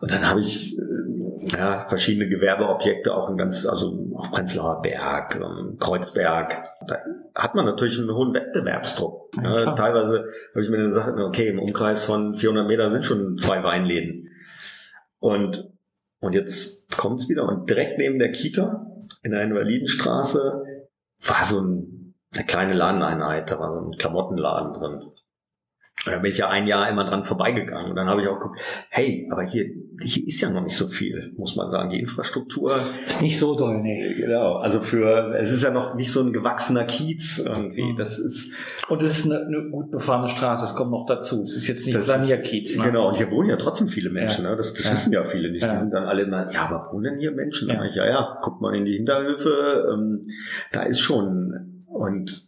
Und 0.00 0.10
dann 0.10 0.26
habe 0.26 0.40
ich 0.40 0.74
äh, 0.78 1.48
ja, 1.56 1.86
verschiedene 1.86 2.28
Gewerbeobjekte, 2.30 3.14
auch 3.14 3.28
ein 3.28 3.36
ganz, 3.36 3.66
also 3.66 4.10
auch 4.16 4.30
Prenzlauer 4.30 4.80
Berg, 4.80 5.36
ähm, 5.36 5.76
Kreuzberg. 5.78 6.64
da 6.86 6.96
hat 7.34 7.54
man 7.54 7.66
natürlich 7.66 7.98
einen 7.98 8.10
hohen 8.14 8.32
Wettbewerbsdruck. 8.32 9.30
Ja, 9.36 9.66
ne? 9.66 9.74
Teilweise 9.76 10.24
habe 10.54 10.62
ich 10.64 10.70
mir 10.70 10.78
dann 10.78 10.88
gesagt, 10.88 11.20
okay, 11.20 11.48
im 11.48 11.58
Umkreis 11.58 12.04
von 12.04 12.34
400 12.34 12.66
Meter 12.66 12.90
sind 12.90 13.04
schon 13.04 13.36
zwei 13.36 13.62
Weinläden. 13.62 14.28
Und, 15.18 15.68
und 16.20 16.32
jetzt 16.32 16.96
kommt's 16.96 17.28
wieder 17.28 17.46
und 17.46 17.68
direkt 17.68 17.98
neben 17.98 18.18
der 18.18 18.32
Kita 18.32 18.86
in 19.22 19.32
der 19.32 19.42
Invalidenstraße 19.42 20.64
war 21.26 21.44
so 21.44 21.60
ein, 21.60 22.14
eine 22.34 22.46
kleine 22.46 22.72
Ladeneinheit, 22.72 23.50
da 23.50 23.58
war 23.60 23.70
so 23.72 23.78
ein 23.80 23.92
Klamottenladen 23.98 24.72
drin. 24.72 25.02
Und 26.08 26.14
da 26.16 26.18
bin 26.20 26.30
ich 26.30 26.38
ja 26.38 26.48
ein 26.48 26.66
Jahr 26.66 26.88
immer 26.88 27.04
dran 27.04 27.22
vorbeigegangen. 27.24 27.90
Und 27.90 27.96
dann 27.96 28.08
habe 28.08 28.20
ich 28.22 28.28
auch 28.28 28.38
geguckt, 28.38 28.60
hey, 28.90 29.28
aber 29.30 29.42
hier, 29.42 29.64
hier 30.02 30.26
ist 30.26 30.40
ja 30.40 30.50
noch 30.50 30.62
nicht 30.62 30.76
so 30.76 30.86
viel, 30.86 31.32
muss 31.36 31.56
man 31.56 31.70
sagen. 31.70 31.90
Die 31.90 31.98
Infrastruktur, 32.00 32.74
Ist 33.06 33.22
nicht 33.22 33.38
so 33.38 33.56
doll, 33.56 33.78
nee. 33.82 34.14
genau, 34.16 34.56
also 34.56 34.80
für, 34.80 35.34
es 35.36 35.52
ist 35.52 35.62
ja 35.64 35.70
noch 35.70 35.94
nicht 35.94 36.10
so 36.12 36.20
ein 36.22 36.32
gewachsener 36.32 36.84
Kiez 36.84 37.38
irgendwie. 37.38 37.94
Das 37.96 38.18
ist, 38.18 38.54
Und 38.88 39.02
es 39.02 39.18
ist 39.18 39.30
eine, 39.30 39.44
eine 39.46 39.70
gut 39.70 39.90
befahrene 39.90 40.28
Straße, 40.28 40.64
es 40.64 40.74
kommt 40.74 40.90
noch 40.90 41.06
dazu. 41.06 41.42
Es 41.42 41.56
ist 41.56 41.68
jetzt 41.68 41.86
nicht 41.86 41.98
Sanierkiez, 42.00 42.76
ne? 42.78 42.84
Genau, 42.84 43.08
und 43.08 43.16
hier 43.16 43.30
wohnen 43.30 43.50
ja 43.50 43.56
trotzdem 43.56 43.88
viele 43.88 44.10
Menschen, 44.10 44.44
Ja. 44.44 44.50
ne? 44.50 44.56
Das, 44.56 44.72
das 44.74 44.84
Ja. 44.86 44.92
wissen 44.92 45.12
ja 45.12 45.24
viele 45.24 45.50
nicht. 45.50 45.62
Ja. 45.64 45.72
Die 45.72 45.78
sind 45.78 45.92
dann 45.92 46.04
alle 46.04 46.22
immer, 46.22 46.50
ja, 46.52 46.62
aber 46.70 46.88
wohnen 46.92 47.04
denn 47.04 47.18
hier 47.18 47.32
Menschen? 47.32 47.68
Ja. 47.68 47.84
Ja, 47.84 48.04
ja, 48.04 48.06
ja 48.06 48.38
guckt 48.42 48.60
mal 48.60 48.74
in 48.74 48.84
die 48.84 48.94
Hinterhöfe, 48.96 49.88
ähm, 49.92 50.20
da 50.72 50.82
ist 50.82 51.00
schon, 51.00 51.82
und 51.88 52.47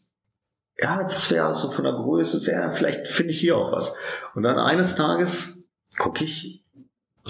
ja, 0.82 1.02
das 1.02 1.30
wäre 1.30 1.54
so 1.54 1.70
von 1.70 1.84
der 1.84 1.94
Größe, 1.94 2.46
wäre, 2.46 2.72
vielleicht 2.72 3.06
finde 3.08 3.32
ich 3.32 3.40
hier 3.40 3.56
auch 3.56 3.72
was. 3.72 3.94
Und 4.34 4.42
dann 4.42 4.58
eines 4.58 4.94
Tages 4.94 5.64
gucke 5.98 6.24
ich, 6.24 6.64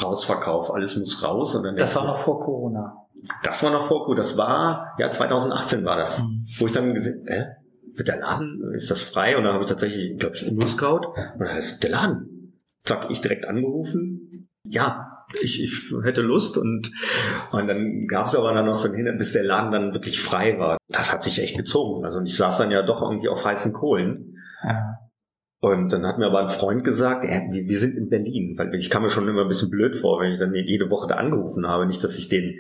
Rausverkauf, 0.01 0.73
alles 0.73 0.97
muss 0.97 1.25
raus. 1.25 1.55
Und 1.55 1.65
dann 1.65 1.77
Das 1.77 1.97
war 1.97 2.05
noch 2.07 2.17
vor 2.17 2.41
Corona. 2.41 2.97
das 3.43 3.63
war 3.63 3.71
noch 3.73 3.87
vor 3.87 4.01
Corona, 4.05 4.19
das 4.19 4.37
war, 4.37 4.95
ja, 4.99 5.11
2018 5.11 5.85
war 5.85 5.97
das. 5.97 6.21
Mhm. 6.23 6.45
Wo 6.59 6.67
ich 6.67 6.73
dann 6.73 6.95
gesehen, 6.95 7.27
äh, 7.27 7.47
wird 7.95 8.09
der 8.09 8.19
Laden, 8.19 8.73
ist 8.75 8.91
das 8.91 9.03
frei? 9.03 9.37
Und 9.37 9.45
dann 9.45 9.55
habe 9.55 9.65
ich 9.65 9.69
tatsächlich, 9.69 10.17
glaube 10.19 10.37
ich, 10.37 10.47
InnoScout. 10.47 11.09
Und 11.35 11.41
dann 11.41 11.57
ist 11.57 11.83
der 11.83 11.91
Laden. 11.91 12.55
Zack, 12.85 13.09
ich 13.11 13.21
direkt 13.21 13.47
angerufen. 13.47 14.49
Ja, 14.65 15.10
ich, 15.43 15.63
ich 15.63 15.93
hätte 16.05 16.23
Lust 16.23 16.59
und, 16.59 16.91
und 17.53 17.67
dann 17.69 18.07
gab 18.07 18.27
es 18.27 18.35
aber 18.37 18.53
dann 18.55 18.67
noch 18.67 18.75
so 18.75 18.89
ein 18.89 18.95
Hin, 18.95 19.15
bis 19.17 19.33
der 19.33 19.45
Laden 19.45 19.71
dann 19.71 19.95
wirklich 19.95 20.21
frei 20.21 20.59
war. 20.59 20.77
Das 20.89 21.13
hat 21.13 21.23
sich 21.23 21.41
echt 21.41 21.57
gezogen. 21.57 22.05
Also 22.05 22.19
und 22.19 22.27
ich 22.27 22.37
saß 22.37 22.59
dann 22.59 22.71
ja 22.71 22.83
doch 22.83 23.03
irgendwie 23.03 23.29
auf 23.29 23.45
heißen 23.45 23.73
Kohlen. 23.73 24.37
Ja. 24.65 24.97
Und 25.63 25.93
dann 25.93 26.07
hat 26.07 26.19
mir 26.19 26.27
aber 26.27 26.41
ein 26.41 26.49
Freund 26.49 26.85
gesagt, 26.85 27.25
äh, 27.25 27.43
wir, 27.51 27.69
wir 27.69 27.79
sind 27.79 27.97
in 27.97 28.09
Berlin, 28.09 28.55
weil 28.57 28.75
ich 28.75 28.89
kam 28.91 29.03
mir 29.03 29.11
schon 29.11 29.29
immer 29.29 29.43
ein 29.43 29.49
bisschen 29.49 29.71
blöd 29.71 29.95
vor, 29.95 30.21
wenn 30.21 30.33
ich 30.33 30.39
dann 30.39 30.55
jede 30.55 30.89
Woche 30.91 31.07
da 31.09 31.17
angerufen 31.17 31.67
habe, 31.67 31.87
nicht, 31.87 32.03
dass 32.03 32.19
ich 32.19 32.29
den, 32.31 32.55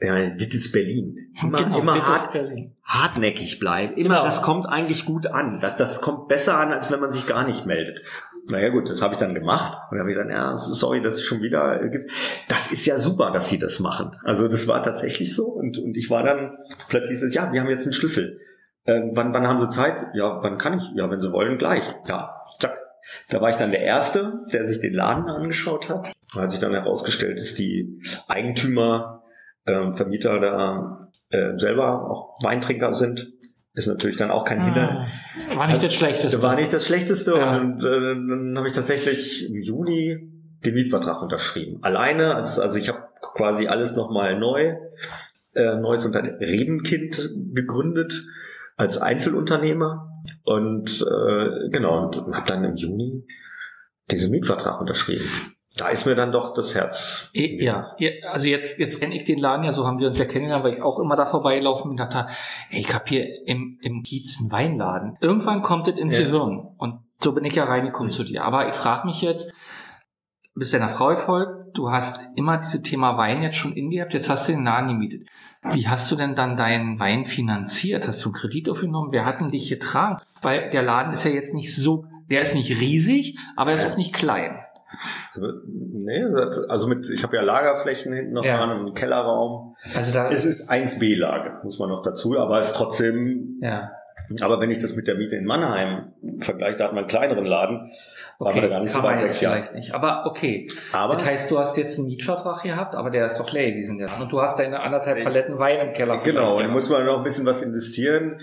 ja, 0.00 0.28
das 0.30 0.48
ist 0.48 0.72
Berlin. 0.72 1.32
Immer, 1.42 1.58
Genau, 1.62 1.80
immer 1.80 2.04
hart, 2.06 2.32
Berlin. 2.32 2.74
hartnäckig 2.84 3.58
bleiben. 3.60 3.94
Immer, 3.94 4.14
Genau. 4.16 4.24
das 4.24 4.42
kommt 4.42 4.66
eigentlich 4.66 5.04
gut 5.06 5.26
an. 5.28 5.60
Das, 5.60 5.76
das 5.76 6.00
kommt 6.00 6.28
besser 6.28 6.58
an, 6.58 6.72
als 6.72 6.90
wenn 6.90 7.00
man 7.00 7.10
sich 7.12 7.26
gar 7.26 7.46
nicht 7.46 7.64
meldet. 7.66 8.02
Naja 8.50 8.70
gut, 8.70 8.88
das 8.88 9.02
habe 9.02 9.12
ich 9.14 9.18
dann 9.18 9.34
gemacht 9.34 9.78
und 9.90 9.96
dann 9.96 10.00
habe 10.00 10.10
ich 10.10 10.16
gesagt, 10.16 10.30
ja, 10.30 10.56
sorry, 10.56 11.02
dass 11.02 11.14
es 11.14 11.22
schon 11.22 11.42
wieder 11.42 11.82
äh, 11.82 11.90
gibt. 11.90 12.10
Das 12.48 12.72
ist 12.72 12.86
ja 12.86 12.96
super, 12.96 13.30
dass 13.30 13.48
sie 13.48 13.58
das 13.58 13.78
machen. 13.78 14.16
Also 14.24 14.48
das 14.48 14.66
war 14.66 14.82
tatsächlich 14.82 15.34
so 15.34 15.46
und, 15.48 15.78
und 15.78 15.96
ich 15.96 16.08
war 16.08 16.22
dann 16.22 16.56
plötzlich 16.88 17.20
so, 17.20 17.26
ja, 17.26 17.52
wir 17.52 17.60
haben 17.60 17.68
jetzt 17.68 17.84
einen 17.84 17.92
Schlüssel. 17.92 18.40
Ähm, 18.86 19.10
wann, 19.12 19.34
wann 19.34 19.46
haben 19.46 19.58
Sie 19.58 19.68
Zeit? 19.68 19.96
Ja, 20.14 20.42
wann 20.42 20.56
kann 20.56 20.78
ich? 20.78 20.84
Ja, 20.94 21.10
wenn 21.10 21.20
Sie 21.20 21.32
wollen, 21.32 21.58
gleich. 21.58 21.82
Ja, 22.08 22.42
zack. 22.58 22.78
Da 23.28 23.40
war 23.40 23.50
ich 23.50 23.56
dann 23.56 23.70
der 23.70 23.80
Erste, 23.80 24.44
der 24.52 24.66
sich 24.66 24.80
den 24.80 24.94
Laden 24.94 25.28
angeschaut 25.28 25.88
hat. 25.90 26.12
Da 26.34 26.42
hat 26.42 26.50
sich 26.50 26.60
dann 26.60 26.72
herausgestellt, 26.72 27.38
dass 27.38 27.54
die 27.54 28.00
Eigentümer, 28.28 29.24
ähm, 29.66 29.92
Vermieter 29.94 30.40
da 30.40 31.10
äh, 31.30 31.58
selber 31.58 32.10
auch 32.10 32.42
Weintrinker 32.42 32.92
sind. 32.92 33.32
Ist 33.78 33.86
natürlich 33.86 34.16
dann 34.16 34.32
auch 34.32 34.44
kein 34.44 34.64
Hinder. 34.64 35.06
Ah, 35.52 35.56
War 35.56 35.66
nicht 35.68 35.76
Also, 35.76 35.86
das 35.86 35.94
Schlechteste. 35.94 36.42
War 36.42 36.56
nicht 36.56 36.72
das 36.72 36.84
Schlechteste. 36.84 37.30
Ja. 37.38 37.58
Und 37.58 37.78
äh, 37.78 37.84
dann 37.84 38.54
habe 38.56 38.66
ich 38.66 38.72
tatsächlich 38.72 39.48
im 39.48 39.62
Juni 39.62 40.18
den 40.66 40.74
Mietvertrag 40.74 41.22
unterschrieben. 41.22 41.78
Alleine, 41.82 42.34
also, 42.34 42.60
also 42.60 42.76
ich 42.76 42.88
habe 42.88 43.04
quasi 43.20 43.68
alles 43.68 43.94
nochmal 43.94 44.36
neu, 44.36 44.74
äh, 45.54 45.76
neues 45.76 46.04
Unternehmen, 46.04 46.38
Redenkind 46.38 47.30
gegründet 47.54 48.24
als 48.76 48.98
Einzelunternehmer. 48.98 50.10
Und 50.42 51.00
äh, 51.08 51.68
genau, 51.70 52.06
und, 52.06 52.16
und 52.16 52.34
habe 52.34 52.48
dann 52.48 52.64
im 52.64 52.74
Juni 52.74 53.24
diesen 54.10 54.32
Mietvertrag 54.32 54.80
unterschrieben. 54.80 55.30
Da 55.78 55.88
ist 55.88 56.04
mir 56.06 56.14
dann 56.16 56.32
doch 56.32 56.52
das 56.52 56.74
Herz. 56.74 57.30
Ja, 57.98 58.12
also 58.30 58.48
jetzt, 58.48 58.78
jetzt 58.78 59.00
kenne 59.00 59.16
ich 59.16 59.24
den 59.24 59.38
Laden 59.38 59.64
ja, 59.64 59.72
so 59.72 59.86
haben 59.86 60.00
wir 60.00 60.08
uns 60.08 60.18
ja 60.18 60.24
kennengelernt, 60.24 60.64
weil 60.64 60.74
ich 60.74 60.82
auch 60.82 60.98
immer 60.98 61.16
da 61.16 61.24
vorbeilaufen 61.24 61.92
und 61.92 61.96
dachte, 61.98 62.26
ey, 62.70 62.80
ich 62.80 62.92
hab 62.92 63.08
hier 63.08 63.46
im, 63.46 63.78
im 63.80 64.02
Kiez 64.02 64.40
einen 64.40 64.52
Weinladen. 64.52 65.16
Irgendwann 65.20 65.62
kommt 65.62 65.88
es 65.88 65.96
ins 65.96 66.18
Ja. 66.18 66.24
Gehirn 66.24 66.68
und 66.76 67.00
so 67.18 67.32
bin 67.32 67.44
ich 67.44 67.54
ja 67.54 67.64
reingekommen 67.64 68.12
zu 68.12 68.24
dir. 68.24 68.44
Aber 68.44 68.66
ich 68.68 68.74
frage 68.74 69.06
mich 69.06 69.22
jetzt, 69.22 69.52
du 70.54 70.58
bist 70.58 70.74
deiner 70.74 70.88
Frau 70.88 71.08
gefolgt, 71.08 71.76
du 71.76 71.90
hast 71.90 72.36
immer 72.36 72.58
dieses 72.58 72.82
Thema 72.82 73.16
Wein 73.16 73.42
jetzt 73.42 73.56
schon 73.56 73.72
in 73.74 73.90
dir 73.90 73.98
gehabt, 73.98 74.14
jetzt 74.14 74.28
hast 74.28 74.48
du 74.48 74.52
den 74.52 74.64
Laden 74.64 74.88
gemietet. 74.88 75.28
Wie 75.70 75.88
hast 75.88 76.10
du 76.10 76.16
denn 76.16 76.34
dann 76.34 76.56
deinen 76.56 76.98
Wein 76.98 77.24
finanziert? 77.24 78.06
Hast 78.06 78.24
du 78.24 78.30
einen 78.30 78.34
Kredit 78.36 78.68
aufgenommen? 78.68 79.12
Wer 79.12 79.24
hat 79.24 79.40
denn 79.40 79.50
dich 79.50 79.68
getragen? 79.68 80.20
Weil 80.42 80.70
der 80.70 80.82
Laden 80.82 81.12
ist 81.12 81.24
ja 81.24 81.30
jetzt 81.30 81.54
nicht 81.54 81.74
so, 81.74 82.06
der 82.30 82.42
ist 82.42 82.54
nicht 82.54 82.80
riesig, 82.80 83.38
aber 83.56 83.70
er 83.70 83.74
ist 83.74 83.90
auch 83.90 83.96
nicht 83.96 84.12
klein. 84.14 84.58
Nee, 85.66 86.22
das- 86.34 86.68
also 86.68 86.88
mit, 86.88 87.08
ich 87.10 87.22
habe 87.22 87.36
ja 87.36 87.42
Lagerflächen 87.42 88.12
hinten 88.12 88.32
noch 88.32 88.44
Ja. 88.44 88.56
dran, 88.58 88.70
einen 88.70 88.94
Kellerraum. 88.94 89.76
Also 89.94 90.12
da, 90.12 90.30
Es 90.30 90.44
ist 90.44 90.70
1B-Lage, 90.70 91.60
muss 91.62 91.78
man 91.78 91.88
noch 91.90 92.02
dazu, 92.02 92.36
aber 92.38 92.58
es 92.60 92.68
ist 92.68 92.76
trotzdem, 92.76 93.58
ja. 93.60 93.90
aber 94.40 94.60
wenn 94.60 94.70
ich 94.70 94.78
das 94.78 94.96
mit 94.96 95.06
der 95.06 95.14
Miete 95.16 95.36
in 95.36 95.44
Mannheim 95.44 96.12
vergleiche, 96.38 96.76
da 96.78 96.84
hat 96.84 96.92
man 96.92 97.00
einen 97.04 97.08
kleineren 97.08 97.44
Laden, 97.44 97.90
war 98.38 98.52
man 98.52 98.62
da 98.62 98.68
gar 98.68 98.80
nicht 98.80 98.92
so 98.92 99.02
weit 99.02 99.22
weg. 99.22 99.42
Ja. 99.42 99.50
vielleicht 99.52 99.74
nicht. 99.74 99.94
Aber 99.94 100.24
okay. 100.26 100.66
Aber 100.92 101.14
das 101.14 101.26
heißt, 101.26 101.50
du 101.50 101.58
hast 101.58 101.76
jetzt 101.76 101.98
einen 101.98 102.08
Mietvertrag 102.08 102.62
gehabt, 102.62 102.94
aber 102.94 103.10
der 103.10 103.26
ist 103.26 103.38
doch 103.38 103.52
leer 103.52 103.72
gewesen. 103.72 103.98
Der. 103.98 104.18
Und 104.20 104.32
du 104.32 104.40
hast 104.40 104.58
deine 104.58 104.80
anderthalb 104.80 105.22
Paletten 105.22 105.58
Wein 105.58 105.86
im 105.88 105.92
Keller. 105.94 106.16
genau, 106.24 106.56
vielleicht, 106.56 106.68
da 106.70 106.72
muss 106.72 106.90
man 106.90 107.04
noch 107.04 107.18
ein 107.18 107.24
bisschen 107.24 107.46
was 107.46 107.62
investieren. 107.62 108.38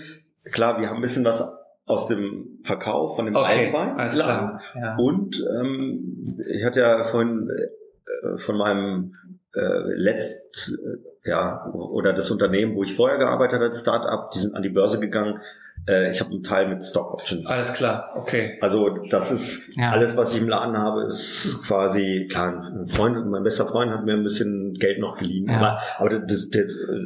Klar, 0.52 0.80
wir 0.80 0.88
haben 0.88 0.96
ein 0.96 1.02
bisschen 1.02 1.24
was 1.24 1.55
aus 1.86 2.08
dem 2.08 2.58
Verkauf 2.64 3.16
von 3.16 3.26
dem 3.26 3.36
Okay, 3.36 3.70
klar. 3.70 4.60
Ja. 4.74 4.96
Und 4.96 5.42
ähm, 5.60 6.24
ich 6.48 6.64
hatte 6.64 6.80
ja 6.80 7.02
vorhin 7.04 7.48
äh, 7.48 8.38
von 8.38 8.56
meinem 8.58 9.14
äh, 9.54 9.94
letzt 9.94 10.72
äh, 10.72 11.28
ja 11.28 11.70
oder 11.72 12.12
das 12.12 12.30
Unternehmen, 12.30 12.74
wo 12.74 12.82
ich 12.82 12.94
vorher 12.94 13.18
gearbeitet 13.18 13.54
habe 13.54 13.66
als 13.66 13.80
Startup, 13.80 14.30
die 14.32 14.38
sind 14.38 14.54
an 14.54 14.62
die 14.62 14.68
Börse 14.68 15.00
gegangen. 15.00 15.40
Äh, 15.88 16.10
ich 16.10 16.20
habe 16.20 16.30
einen 16.30 16.42
Teil 16.42 16.68
mit 16.68 16.84
Stock 16.84 17.12
Options. 17.12 17.46
Alles 17.48 17.72
klar, 17.72 18.10
okay. 18.16 18.58
Also 18.60 18.88
das 19.10 19.30
ist 19.30 19.76
Ja. 19.76 19.90
alles, 19.90 20.16
was 20.16 20.34
ich 20.34 20.40
im 20.42 20.48
Laden 20.48 20.76
habe, 20.76 21.04
ist 21.04 21.60
quasi 21.66 22.26
klar. 22.30 22.54
Ein 22.60 22.86
Freund, 22.86 23.24
mein 23.30 23.42
bester 23.44 23.66
Freund 23.66 23.92
hat 23.92 24.04
mir 24.04 24.14
ein 24.14 24.22
bisschen 24.24 24.74
Geld 24.74 24.98
noch 24.98 25.16
geliehen, 25.16 25.48
Ja. 25.48 25.56
aber 25.58 25.78
aber 25.98 26.18
das, 26.20 26.48
das, 26.50 26.64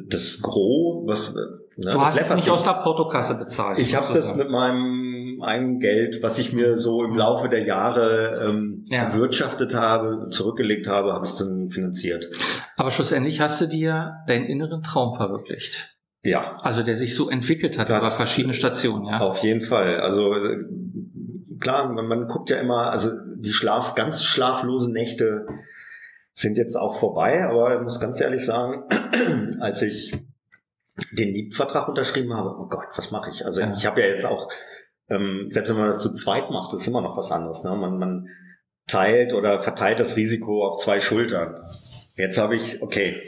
das 0.09 0.41
Gros, 0.43 1.07
was 1.07 1.35
ne, 1.35 1.43
Du 1.77 1.83
das 1.93 1.99
hast 2.09 2.21
es 2.21 2.35
nicht 2.35 2.45
sich. 2.45 2.53
aus 2.53 2.63
der 2.63 2.75
Portokasse 2.83 3.39
bezahlt. 3.39 3.79
Ich 3.79 3.95
habe 3.97 4.13
das 4.13 4.37
mit 4.37 4.51
meinem 4.51 5.41
eigenen 5.43 5.79
Geld, 5.81 6.23
was 6.23 6.39
ich 6.39 6.53
mir 6.53 6.77
so 6.77 7.03
im 7.05 7.17
Laufe 7.17 7.49
der 7.49 7.63
Jahre 7.65 8.47
ähm, 8.49 8.85
Ja. 8.89 9.05
erwirtschaftet 9.05 9.75
habe, 9.75 10.29
zurückgelegt 10.31 10.87
habe, 10.89 11.13
habe 11.15 11.25
ich 11.27 11.33
dann 11.37 11.69
finanziert. 11.71 12.27
Aber 12.77 12.91
schlussendlich 12.91 13.41
hast 13.41 13.61
du 13.63 13.67
dir 13.67 14.13
deinen 14.27 14.45
inneren 14.45 14.83
Traum 14.83 15.15
verwirklicht. 15.15 15.97
Ja, 16.23 16.57
Also 16.63 16.83
der 16.83 16.97
sich 16.97 17.15
so 17.17 17.31
entwickelt 17.31 17.79
hat 17.79 17.89
Das- 17.89 17.99
über 18.01 18.11
verschiedene 18.11 18.55
Stationen, 18.55 19.07
ja. 19.07 19.21
auf 19.21 19.39
jeden 19.43 19.61
Fall. 19.63 20.01
Also 20.01 20.35
äh, 20.35 20.59
klar, 21.61 21.91
man, 21.93 22.07
man 22.07 22.29
guckt 22.29 22.51
ja 22.51 22.59
immer, 22.59 22.91
also 22.91 23.11
die 23.37 23.53
Schlaf, 23.53 23.95
ganz 23.95 24.23
schlaflosen 24.25 24.93
Nächte 24.93 25.47
sind 26.35 26.59
jetzt 26.59 26.77
auch 26.77 26.95
vorbei, 26.95 27.45
aber 27.45 27.75
ich 27.77 27.81
muss 27.83 28.01
ganz 28.01 28.21
ehrlich 28.21 28.45
sagen, 28.45 28.85
als 29.61 29.81
ich 29.83 30.15
den 31.13 31.33
Mietvertrag 31.33 31.89
unterschrieben 31.89 32.35
habe, 32.35 32.55
oh 32.59 32.67
Gott, 32.69 32.89
was 32.97 33.11
mache 33.11 33.31
ich? 33.31 33.47
Also 33.47 33.61
Ja. 33.63 33.73
ich 33.73 33.87
habe 33.87 34.03
ja 34.03 34.09
jetzt 34.09 34.27
auch, 34.27 34.51
ähm, 35.09 35.49
selbst 35.51 35.71
wenn 35.71 35.77
man 35.79 35.87
das 35.87 36.03
zu 36.03 36.13
zweit 36.13 36.51
macht, 36.51 36.75
ist 36.75 36.87
immer 36.87 37.01
noch 37.01 37.17
was 37.17 37.33
anderes. 37.33 37.65
Ne? 37.65 37.75
Man, 37.75 37.99
man 37.99 38.29
teilt 38.87 39.33
oder 39.33 39.61
verteilt 39.63 40.01
das 40.01 40.17
Risiko 40.17 40.67
auf 40.67 40.83
zwei 40.83 41.01
Schultern. 41.01 41.65
Jetzt 42.15 42.37
habe 42.39 42.57
ich, 42.57 42.83
okay, 42.83 43.23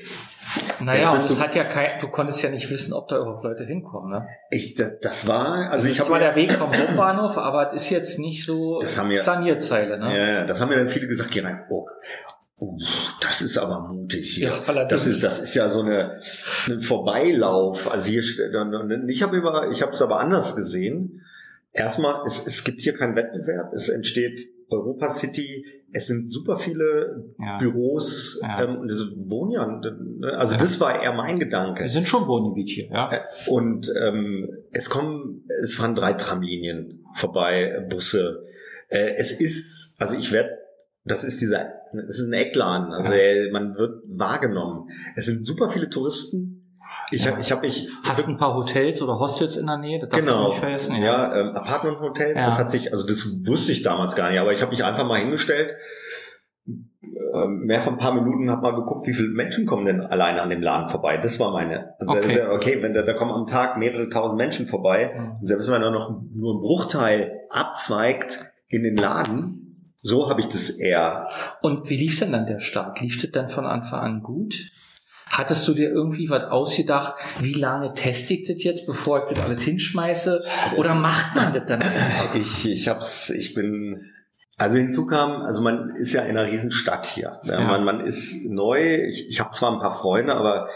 Naja, 0.80 1.10
und 1.12 1.30
du- 1.30 1.38
hat 1.40 1.54
ja 1.54 1.64
kein, 1.64 1.98
du 2.00 2.08
konntest 2.08 2.42
ja 2.42 2.50
nicht 2.50 2.68
wissen, 2.70 2.92
ob 2.92 3.08
da 3.08 3.16
überhaupt 3.18 3.44
Leute 3.44 3.64
hinkommen, 3.64 4.10
ne? 4.12 4.26
ich, 4.50 4.74
das, 4.74 4.98
das 5.00 5.28
war, 5.28 5.70
also 5.70 5.86
ich 5.86 5.96
das 5.96 6.06
habe 6.06 6.12
war 6.12 6.18
der 6.18 6.34
Weg 6.34 6.52
vom 6.52 6.68
Hauptbahnhof, 6.76 7.38
aber 7.38 7.72
es 7.72 7.82
ist 7.84 7.90
jetzt 7.90 8.18
nicht 8.18 8.44
so 8.44 8.80
Das 8.80 8.98
haben 8.98 9.08
wir- 9.10 9.22
Planierzeile, 9.22 9.98
ne? 9.98 10.06
Ja, 10.18 10.28
ja, 10.40 10.44
das 10.44 10.60
haben 10.60 10.68
mir 10.70 10.76
dann 10.76 10.88
viele 10.88 11.06
gesagt, 11.06 11.30
geh 11.30 11.40
rein. 11.40 11.64
Oh, 11.70 11.86
oh, 12.60 12.76
das 13.20 13.40
ist 13.42 13.56
aber 13.58 13.80
mutig 13.88 14.34
hier. 14.34 14.48
Ja, 14.48 14.54
allerdings. 14.66 14.90
das 15.04 15.06
ist, 15.06 15.22
das 15.24 15.38
ist 15.38 15.54
ja 15.54 15.68
so 15.68 15.80
eine, 15.82 16.18
ein 16.68 16.80
Vorbeilauf. 16.80 17.90
Also 17.90 18.10
hier, 18.10 18.20
ich 19.08 19.22
habe 19.22 19.36
über, 19.36 19.70
ich 19.70 19.82
habe 19.82 19.92
es 19.92 20.02
aber 20.02 20.18
anders 20.20 20.56
gesehen. 20.56 21.22
Erstmal, 21.72 22.22
es, 22.26 22.46
es 22.46 22.64
gibt 22.64 22.82
hier 22.82 22.96
keinen 22.96 23.16
Wettbewerb. 23.16 23.72
Es 23.72 23.88
entsteht 23.88 24.40
Europa 24.72 25.10
City, 25.10 25.64
es 25.92 26.06
sind 26.06 26.30
super 26.30 26.56
viele 26.56 27.32
Ja. 27.38 27.58
Büros 27.58 28.40
Ja. 28.42 28.62
ähm, 28.64 28.78
und 28.78 28.90
das 28.90 29.04
wohnen 29.28 29.52
ja, 29.52 29.66
ne, 29.66 30.32
also 30.38 30.56
das 30.56 30.80
war 30.80 31.02
eher 31.02 31.12
mein 31.12 31.38
Gedanke. 31.38 31.82
Wir 31.84 31.90
sind 31.90 32.08
schon 32.08 32.26
Wohngebiet 32.26 32.70
hier, 32.70 32.88
ja. 32.90 33.10
Und 33.48 33.92
ähm, 34.00 34.48
es 34.72 34.88
kommen, 34.88 35.44
es 35.62 35.74
fahren 35.74 35.94
drei 35.94 36.14
Tramlinien 36.14 37.04
vorbei, 37.14 37.86
Busse. 37.90 38.44
Äh, 38.88 39.14
es 39.16 39.40
ist, 39.40 39.96
also 40.00 40.16
ich 40.16 40.32
werde, 40.32 40.50
das 41.04 41.24
ist 41.24 41.40
dieser, 41.40 41.72
es 42.08 42.18
ist 42.20 42.26
ein 42.26 42.32
Eckladen, 42.32 42.92
also 42.92 43.12
Ja. 43.12 43.50
man 43.52 43.74
wird 43.76 44.02
wahrgenommen. 44.06 44.88
Es 45.16 45.26
sind 45.26 45.44
super 45.44 45.68
viele 45.68 45.90
Touristen. 45.90 46.61
Ich 47.12 47.24
Ja. 47.24 47.30
habe, 47.32 47.40
ich 47.40 47.52
habe 47.52 47.60
mich 47.62 47.88
Hast 48.04 48.26
ein 48.28 48.38
paar 48.38 48.54
Hotels 48.54 49.00
oder 49.02 49.18
Hostels 49.18 49.56
in 49.56 49.66
der 49.66 49.76
Nähe? 49.78 50.00
Das 50.00 50.08
darfst 50.08 50.26
du 50.26 50.30
genau, 50.32 50.48
nicht 50.48 50.58
vergessen. 50.58 50.96
ja, 50.96 51.34
ähm, 51.34 51.48
Apartment 51.54 52.00
Hotel. 52.00 52.34
Ja. 52.36 52.46
Das 52.46 52.58
hat 52.58 52.70
sich, 52.70 52.92
also 52.92 53.06
das 53.06 53.26
wusste 53.46 53.72
ich 53.72 53.82
damals 53.82 54.14
gar 54.16 54.30
nicht, 54.30 54.40
aber 54.40 54.52
ich 54.52 54.60
habe 54.62 54.70
mich 54.70 54.82
einfach 54.84 55.06
mal 55.06 55.18
hingestellt. 55.20 55.74
ähm, 56.66 57.60
Mehr 57.64 57.80
von 57.80 57.94
ein 57.94 57.98
paar 57.98 58.14
Minuten 58.14 58.50
habe 58.50 58.62
mal 58.62 58.74
geguckt, 58.74 59.06
wie 59.06 59.12
viele 59.12 59.28
Menschen 59.28 59.66
kommen 59.66 59.84
denn 59.86 60.00
alleine 60.00 60.40
an 60.42 60.50
dem 60.50 60.62
Laden 60.62 60.86
vorbei. 60.88 61.16
Das 61.18 61.38
war 61.40 61.52
meine. 61.52 61.94
Also 61.98 62.16
Okay. 62.16 62.46
okay, 62.50 62.82
wenn 62.82 62.94
da, 62.94 63.02
da 63.02 63.14
kommen 63.14 63.30
am 63.32 63.46
Tag 63.46 63.76
mehrere 63.78 64.08
tausend 64.08 64.38
Menschen 64.38 64.66
vorbei. 64.66 65.14
Mhm. 65.16 65.30
Und 65.40 65.46
selbst 65.46 65.66
wenn 65.66 65.80
man 65.80 65.82
da 65.82 65.90
noch 65.90 66.10
nur 66.34 66.52
einen 66.54 66.62
Bruchteil 66.62 67.40
abzweigt 67.50 68.38
in 68.68 68.82
den 68.84 68.96
Laden, 68.96 69.92
so 69.96 70.28
habe 70.28 70.40
ich 70.40 70.46
das 70.48 70.70
eher. 70.70 71.28
Und 71.62 71.88
wie 71.90 71.96
lief 71.96 72.18
denn 72.18 72.32
dann 72.32 72.46
der 72.46 72.58
Start? 72.60 73.00
Lief 73.00 73.20
das 73.20 73.30
dann 73.32 73.48
von 73.48 73.66
Anfang 73.66 74.00
an 74.00 74.22
gut? 74.22 74.54
Hattest 75.32 75.66
du 75.66 75.72
dir 75.72 75.88
irgendwie 75.90 76.28
was 76.28 76.44
ausgedacht, 76.44 77.14
wie 77.40 77.54
lange 77.54 77.94
teste 77.94 78.34
ich 78.34 78.46
das 78.46 78.62
jetzt, 78.62 78.86
bevor 78.86 79.24
ich 79.24 79.30
das 79.30 79.42
alles 79.42 79.62
hinschmeiße? 79.62 80.44
Oder 80.76 80.94
macht 80.94 81.34
man 81.34 81.54
das 81.54 81.62
dann 81.66 81.80
einfach? 81.80 82.34
Ich, 82.34 82.70
ich 82.70 82.86
hab's, 82.86 83.30
ich 83.30 83.54
bin. 83.54 84.10
Also 84.58 84.76
hinzu 84.76 85.06
kam, 85.06 85.42
also 85.42 85.62
man 85.62 85.96
ist 85.96 86.12
ja 86.12 86.20
in 86.22 86.36
einer 86.36 86.46
Riesenstadt 86.46 87.06
hier. 87.06 87.40
Ja, 87.44 87.60
Ja. 87.60 87.66
Man, 87.66 87.82
man 87.82 88.00
ist 88.00 88.44
neu. 88.44 89.06
Ich, 89.06 89.26
ich 89.26 89.40
habe 89.40 89.52
zwar 89.52 89.72
ein 89.72 89.80
paar 89.80 89.94
Freunde, 89.94 90.34
aber 90.34 90.68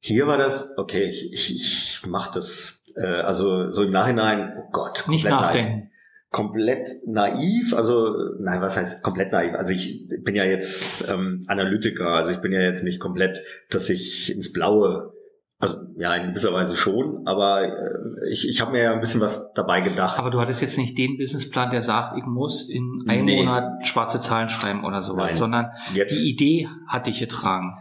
hier 0.00 0.26
war 0.26 0.38
das, 0.38 0.76
okay, 0.76 1.04
ich, 1.04 1.32
ich, 1.32 1.54
ich 1.54 2.02
mach 2.08 2.32
das. 2.32 2.80
Äh, 2.96 3.06
also 3.06 3.70
so 3.70 3.84
im 3.84 3.92
Nachhinein, 3.92 4.54
oh 4.58 4.70
Gott, 4.72 5.04
Nicht 5.06 5.28
komplett 5.28 5.54
naiv. 5.54 5.88
Komplett 6.34 6.88
naiv, 7.06 7.74
also 7.76 8.12
nein, 8.40 8.60
was 8.60 8.76
heißt 8.76 9.04
komplett 9.04 9.30
naiv? 9.30 9.54
Also 9.54 9.72
ich 9.72 10.08
bin 10.24 10.34
ja 10.34 10.42
jetzt 10.44 11.08
ähm, 11.08 11.38
Analytiker, 11.46 12.08
also 12.08 12.32
ich 12.32 12.38
bin 12.38 12.50
ja 12.50 12.60
jetzt 12.60 12.82
nicht 12.82 12.98
komplett, 12.98 13.40
dass 13.70 13.88
ich 13.88 14.34
ins 14.34 14.52
Blaue, 14.52 15.12
also 15.60 15.76
ja 15.96 16.12
in 16.16 16.30
gewisser 16.30 16.52
Weise 16.52 16.74
schon, 16.74 17.22
aber 17.24 17.62
äh, 17.62 18.32
ich, 18.32 18.48
ich 18.48 18.60
habe 18.60 18.72
mir 18.72 18.82
ja 18.82 18.92
ein 18.92 18.98
bisschen 19.00 19.20
was 19.20 19.52
dabei 19.52 19.80
gedacht. 19.80 20.18
Aber 20.18 20.32
du 20.32 20.40
hattest 20.40 20.60
jetzt 20.60 20.76
nicht 20.76 20.98
den 20.98 21.16
Businessplan, 21.18 21.70
der 21.70 21.82
sagt, 21.82 22.18
ich 22.18 22.24
muss 22.24 22.68
in 22.68 23.04
einem 23.06 23.26
Nee. 23.26 23.36
Monat 23.36 23.86
schwarze 23.86 24.18
Zahlen 24.18 24.48
schreiben 24.48 24.84
oder 24.84 25.04
sowas, 25.04 25.26
Nein. 25.26 25.34
sondern 25.34 25.66
jetzt, 25.94 26.20
die 26.20 26.30
Idee 26.30 26.68
hat 26.88 27.06
dich 27.06 27.20
getragen. 27.20 27.74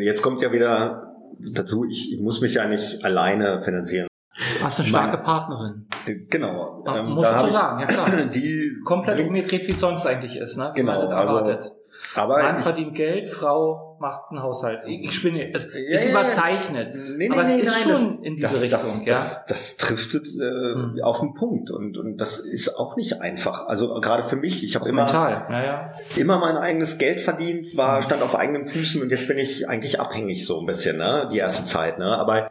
jetzt 0.00 0.22
kommt 0.22 0.40
ja 0.40 0.50
wieder 0.50 1.12
dazu, 1.52 1.84
ich, 1.84 2.14
ich 2.14 2.20
muss 2.22 2.40
mich 2.40 2.54
ja 2.54 2.66
nicht 2.66 3.04
alleine 3.04 3.60
finanzieren. 3.60 4.08
Du 4.58 4.64
hast 4.64 4.80
eine 4.80 4.88
starke 4.88 5.18
Partnerin. 5.18 5.88
Genau. 6.28 6.84
Ähm, 6.86 7.10
musst 7.10 7.28
du 7.30 7.34
hab 7.34 7.40
so 7.46 7.48
sagen, 7.52 7.80
ja 7.80 7.86
klar. 7.86 8.26
Die 8.34 8.76
Komplett 8.84 9.26
umgedreht, 9.26 9.66
wie 9.68 9.72
es 9.72 9.80
sonst 9.80 10.06
eigentlich 10.06 10.36
ist, 10.36 10.56
ne? 10.58 10.72
Genau, 10.74 10.92
man 11.00 11.10
das 11.10 11.18
also- 11.18 11.36
erwartet. 11.36 11.72
aber 12.16 12.42
Mann 12.42 12.56
verdient 12.58 12.94
Geld, 12.94 13.28
Frau 13.28 13.96
macht 14.00 14.30
einen 14.30 14.42
Haushalt. 14.42 14.80
Ich, 14.86 15.12
spinne, 15.12 15.52
es 15.54 15.68
Ja, 15.72 15.96
ist 15.96 16.04
ja, 16.06 16.10
überzeichnet. 16.10 16.94
Nee, 17.16 17.28
nee, 17.28 17.30
aber 17.38 17.46
nee, 17.46 17.60
es 17.60 17.68
ist 17.68 17.86
nein, 17.86 17.96
schon 17.96 18.22
in 18.24 18.34
diese 18.36 18.48
das, 18.48 18.62
Richtung, 18.62 18.80
das, 18.80 19.04
ja. 19.04 19.14
Das, 19.14 19.46
das 19.46 19.76
trifft 19.76 20.14
es 20.14 20.36
äh, 20.36 20.40
Hm. 20.74 20.98
auf 21.04 21.20
den 21.20 21.34
Punkt 21.34 21.70
und, 21.70 21.98
und 21.98 22.16
das 22.20 22.38
ist 22.38 22.76
auch 22.76 22.96
nicht 22.96 23.20
einfach. 23.20 23.66
Also 23.68 24.00
gerade 24.00 24.24
für 24.24 24.34
mich, 24.36 24.64
ich 24.64 24.74
habe 24.74 24.88
immer, 24.88 25.06
ja, 25.06 25.62
ja. 25.62 25.92
immer 26.16 26.38
mein 26.38 26.56
eigenes 26.56 26.98
Geld 26.98 27.20
verdient, 27.20 27.76
war 27.76 28.02
stand 28.02 28.22
auf 28.22 28.34
eigenen 28.34 28.66
Füßen 28.66 29.00
und 29.00 29.10
jetzt 29.10 29.28
bin 29.28 29.38
ich 29.38 29.68
eigentlich 29.68 30.00
abhängig 30.00 30.46
so 30.46 30.58
ein 30.58 30.66
bisschen, 30.66 30.96
ne? 30.96 31.28
Die 31.32 31.38
erste 31.38 31.64
Zeit, 31.64 31.98
ne? 31.98 32.06
Aber 32.18 32.50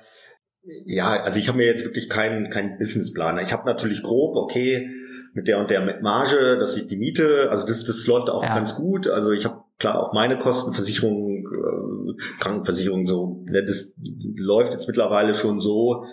ja, 0.64 1.22
also 1.22 1.40
ich 1.40 1.48
habe 1.48 1.58
mir 1.58 1.66
jetzt 1.66 1.84
wirklich 1.84 2.10
keinen 2.10 2.50
keinen 2.50 2.78
Businessplan. 2.78 3.40
Ich 3.40 3.54
habe 3.54 3.66
natürlich 3.66 4.04
grob, 4.04 4.36
okay, 4.36 4.90
mit 5.34 5.48
der 5.48 5.60
und 5.60 5.70
der 5.70 5.82
mit 5.82 6.02
Marge, 6.02 6.58
dass 6.60 6.76
ich 6.78 6.88
die 6.88 6.98
Miete, 6.98 7.48
also 7.50 7.66
das 7.68 7.84
das 7.86 8.06
läuft 8.08 8.30
auch 8.30 8.44
Ja. 8.44 8.56
ganz 8.56 8.76
gut. 8.76 9.08
Also 9.08 9.32
ich 9.32 9.46
habe 9.46 9.64
klar 9.80 10.00
auch 10.00 10.14
meine 10.14 10.38
Kosten, 10.38 10.74
Versicherung, 10.74 11.46
äh, 11.46 12.22
Krankenversicherung 12.40 13.08
so, 13.08 13.44
ne, 13.46 13.64
das 13.66 13.94
läuft 14.36 14.74
jetzt 14.74 14.88
mittlerweile 14.88 15.34
schon 15.34 15.60
so. 15.60 16.06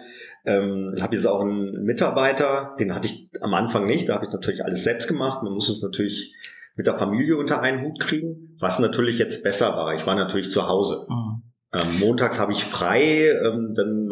Ähm, 0.47 0.95
habe 1.01 1.15
jetzt 1.17 1.27
auch 1.27 1.41
einen 1.43 1.85
Mitarbeiter, 1.85 2.75
den 2.81 2.95
hatte 2.95 3.07
ich 3.07 3.29
am 3.43 3.53
Anfang 3.53 3.87
nicht, 3.87 4.09
da 4.09 4.15
habe 4.15 4.27
ich 4.27 4.33
natürlich 4.33 4.65
alles 4.65 4.85
selbst 4.85 5.07
gemacht. 5.07 5.43
Man 5.43 5.53
muss 5.53 5.69
es 5.69 5.83
natürlich 5.83 6.33
mit 6.75 6.87
der 6.87 6.95
Familie 6.95 7.37
unter 7.37 7.61
einen 7.61 7.83
Hut 7.83 8.01
kriegen, 8.01 8.57
was 8.59 8.79
natürlich 8.79 9.19
jetzt 9.19 9.43
besser 9.43 9.77
war. 9.77 9.93
Ich 9.95 10.07
war 10.07 10.15
natürlich 10.15 10.51
zu 10.51 10.67
Hause. 10.67 11.07
Mhm. 11.11 11.43
Ähm, 11.75 11.99
montags 12.01 12.41
habe 12.41 12.53
ich 12.53 12.65
frei, 12.65 13.29
ähm, 13.45 13.75
dann, 13.77 14.08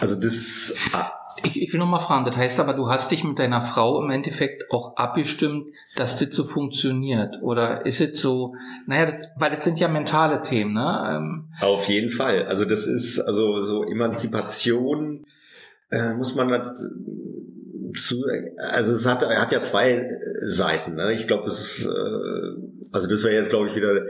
also 0.00 0.20
das, 0.20 0.74
ah, 0.92 1.12
Ich, 1.44 1.60
ich 1.60 1.72
will 1.72 1.80
noch 1.80 1.88
mal 1.88 1.98
fragen, 1.98 2.24
das 2.24 2.36
heißt 2.36 2.60
aber, 2.60 2.74
du 2.74 2.88
hast 2.88 3.10
dich 3.10 3.24
mit 3.24 3.38
deiner 3.38 3.62
Frau 3.62 4.02
im 4.02 4.10
Endeffekt 4.10 4.70
auch 4.70 4.96
abgestimmt, 4.96 5.66
dass 5.96 6.18
das 6.18 6.34
so 6.34 6.44
funktioniert? 6.44 7.42
Oder 7.42 7.86
ist 7.86 8.00
es 8.00 8.20
so, 8.20 8.54
naja, 8.86 9.10
das, 9.10 9.28
weil 9.36 9.50
das 9.50 9.64
sind 9.64 9.78
ja 9.78 9.88
mentale 9.88 10.42
Themen, 10.42 10.74
ne? 10.74 11.16
Ähm, 11.16 11.48
auf 11.60 11.88
jeden 11.88 12.10
Fall. 12.10 12.46
Also 12.46 12.64
das 12.64 12.86
ist, 12.86 13.20
also 13.20 13.62
so 13.64 13.84
Emanzipation 13.84 15.24
äh, 15.90 16.14
muss 16.14 16.34
man 16.34 16.48
das, 16.48 16.90
zu, 17.96 18.24
also 18.70 18.94
es 18.94 19.06
hat, 19.06 19.22
er 19.22 19.40
hat 19.40 19.52
ja 19.52 19.62
zwei 19.62 20.08
Seiten. 20.40 20.94
Ne? 20.94 21.12
Ich 21.12 21.26
glaube, 21.26 21.46
es 21.46 21.60
ist, 21.60 21.86
äh, 21.86 22.90
also 22.92 23.08
das 23.08 23.24
wäre 23.24 23.34
jetzt, 23.34 23.50
glaube 23.50 23.68
ich, 23.68 23.76
wieder 23.76 24.02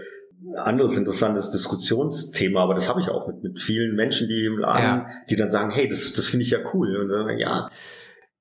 anderes 0.57 0.97
interessantes 0.97 1.51
Diskussionsthema, 1.51 2.63
aber 2.63 2.75
das 2.75 2.89
habe 2.89 3.01
ich 3.01 3.09
auch 3.09 3.27
mit, 3.29 3.43
mit 3.43 3.59
vielen 3.59 3.95
Menschen, 3.95 4.29
die 4.29 4.45
im 4.45 4.59
Laden, 4.59 4.83
Ja. 4.85 5.07
die 5.31 5.37
dann 5.37 5.51
sagen, 5.51 5.71
hey, 5.71 5.89
das, 5.89 6.13
das 6.13 6.27
finde 6.27 6.45
ich 6.45 6.51
ja 6.51 6.59
cool. 6.75 6.97
Und 6.97 7.09
dann, 7.09 7.39
ja, 7.39 7.69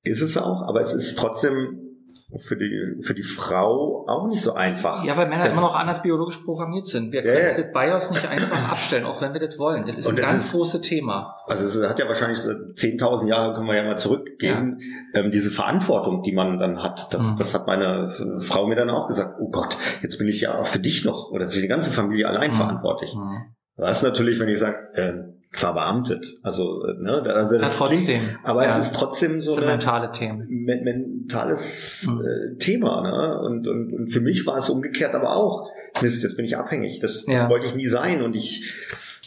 ist 0.04 0.22
es 0.22 0.38
auch, 0.38 0.64
aber 0.68 0.82
es 0.82 0.94
ist 0.94 1.18
trotzdem 1.18 1.91
für 2.38 2.56
die, 2.56 2.98
für 3.02 3.14
die 3.14 3.24
Frau 3.24 4.06
auch 4.08 4.28
nicht 4.28 4.42
so 4.42 4.54
einfach. 4.54 5.04
ja, 5.04 5.18
weil 5.18 5.28
Männer 5.28 5.46
Das- 5.46 5.54
immer 5.54 5.64
noch 5.64 5.76
anders 5.76 6.02
biologisch 6.02 6.38
programmiert 6.38 6.88
sind. 6.88 7.12
Wir 7.12 7.26
Ja, 7.26 7.34
können 7.34 7.48
ja. 7.58 7.64
das 7.64 7.74
BIOS 7.74 8.12
nicht 8.12 8.28
einfach 8.28 8.72
abstellen, 8.72 9.06
auch 9.06 9.22
wenn 9.22 9.34
wir 9.34 9.40
das 9.40 9.58
wollen. 9.60 9.86
Das 9.86 9.96
ist 9.98 10.08
Und 10.08 10.14
ein 10.14 10.22
das 10.22 10.32
ganz 10.32 10.46
ist- 10.46 10.52
großes 10.54 10.82
Thema. 10.82 11.36
Also 11.48 11.66
es 11.66 11.90
hat 11.90 12.00
ja 12.00 12.08
wahrscheinlich 12.08 12.38
so 12.40 12.52
10.000 12.76 13.30
Jahre, 13.30 13.54
können 13.54 13.68
wir 13.68 13.76
ja 13.76 13.84
mal 13.84 13.98
zurückgehen, 13.98 14.80
ähm, 15.14 15.32
diese 15.32 15.52
Verantwortung, 15.52 16.24
die 16.24 16.32
man 16.34 16.58
dann 16.60 16.82
hat. 16.82 17.14
Das, 17.14 17.34
Mhm. 17.34 17.38
das 17.38 17.54
hat 17.54 17.68
meine 17.68 18.10
Frau 18.40 18.68
mir 18.68 18.76
dann 18.76 18.90
auch 18.90 19.08
gesagt, 19.08 19.36
oh 19.40 19.50
Gott, 19.50 19.78
jetzt 20.02 20.18
bin 20.18 20.28
ich 20.28 20.42
ja 20.42 20.58
auch 20.58 20.66
für 20.66 20.80
dich 20.80 21.04
noch 21.06 21.32
oder 21.32 21.50
für 21.50 21.60
die 21.62 21.68
ganze 21.68 21.90
Familie 21.92 22.28
allein 22.28 22.52
Mhm. 22.52 22.56
verantwortlich. 22.56 23.14
Mhm. 23.16 23.54
Was 23.78 24.04
natürlich, 24.04 24.40
wenn 24.40 24.48
ich 24.50 24.60
sage, 24.60 24.78
äh, 24.94 25.14
verbeamtet. 25.52 26.26
Also, 26.44 26.84
äh, 26.86 26.94
ne, 27.02 27.22
also 27.34 27.56
Ja, 27.56 27.62
das 27.62 27.78
trotzdem. 27.78 28.06
klingt, 28.06 28.40
aber 28.44 28.64
Ja. 28.64 28.70
es 28.70 28.78
ist 28.88 28.96
trotzdem 28.96 29.42
so 29.42 29.56
eine, 29.56 29.66
mentale 29.66 30.12
Themen. 30.12 30.48
men 30.50 30.84
mentales 30.84 32.08
Mhm. 32.08 32.22
äh, 32.22 32.58
Thema. 32.58 33.02
Ne? 33.02 33.40
Und, 33.42 33.68
und, 33.68 33.92
und 33.94 34.08
für 34.08 34.22
mich 34.22 34.46
war 34.48 34.58
es 34.58 34.70
umgekehrt 34.70 35.14
aber 35.14 35.36
auch, 35.36 35.70
Mist, 36.02 36.24
jetzt 36.24 36.38
bin 36.38 36.46
ich 36.46 36.56
abhängig. 36.58 37.00
Das, 37.02 37.26
das 37.26 37.36
Ja. 37.36 37.50
wollte 37.50 37.68
ich 37.68 37.76
nie 37.76 37.88
sein. 37.88 38.22
Und 38.22 38.34
ich, 38.36 38.74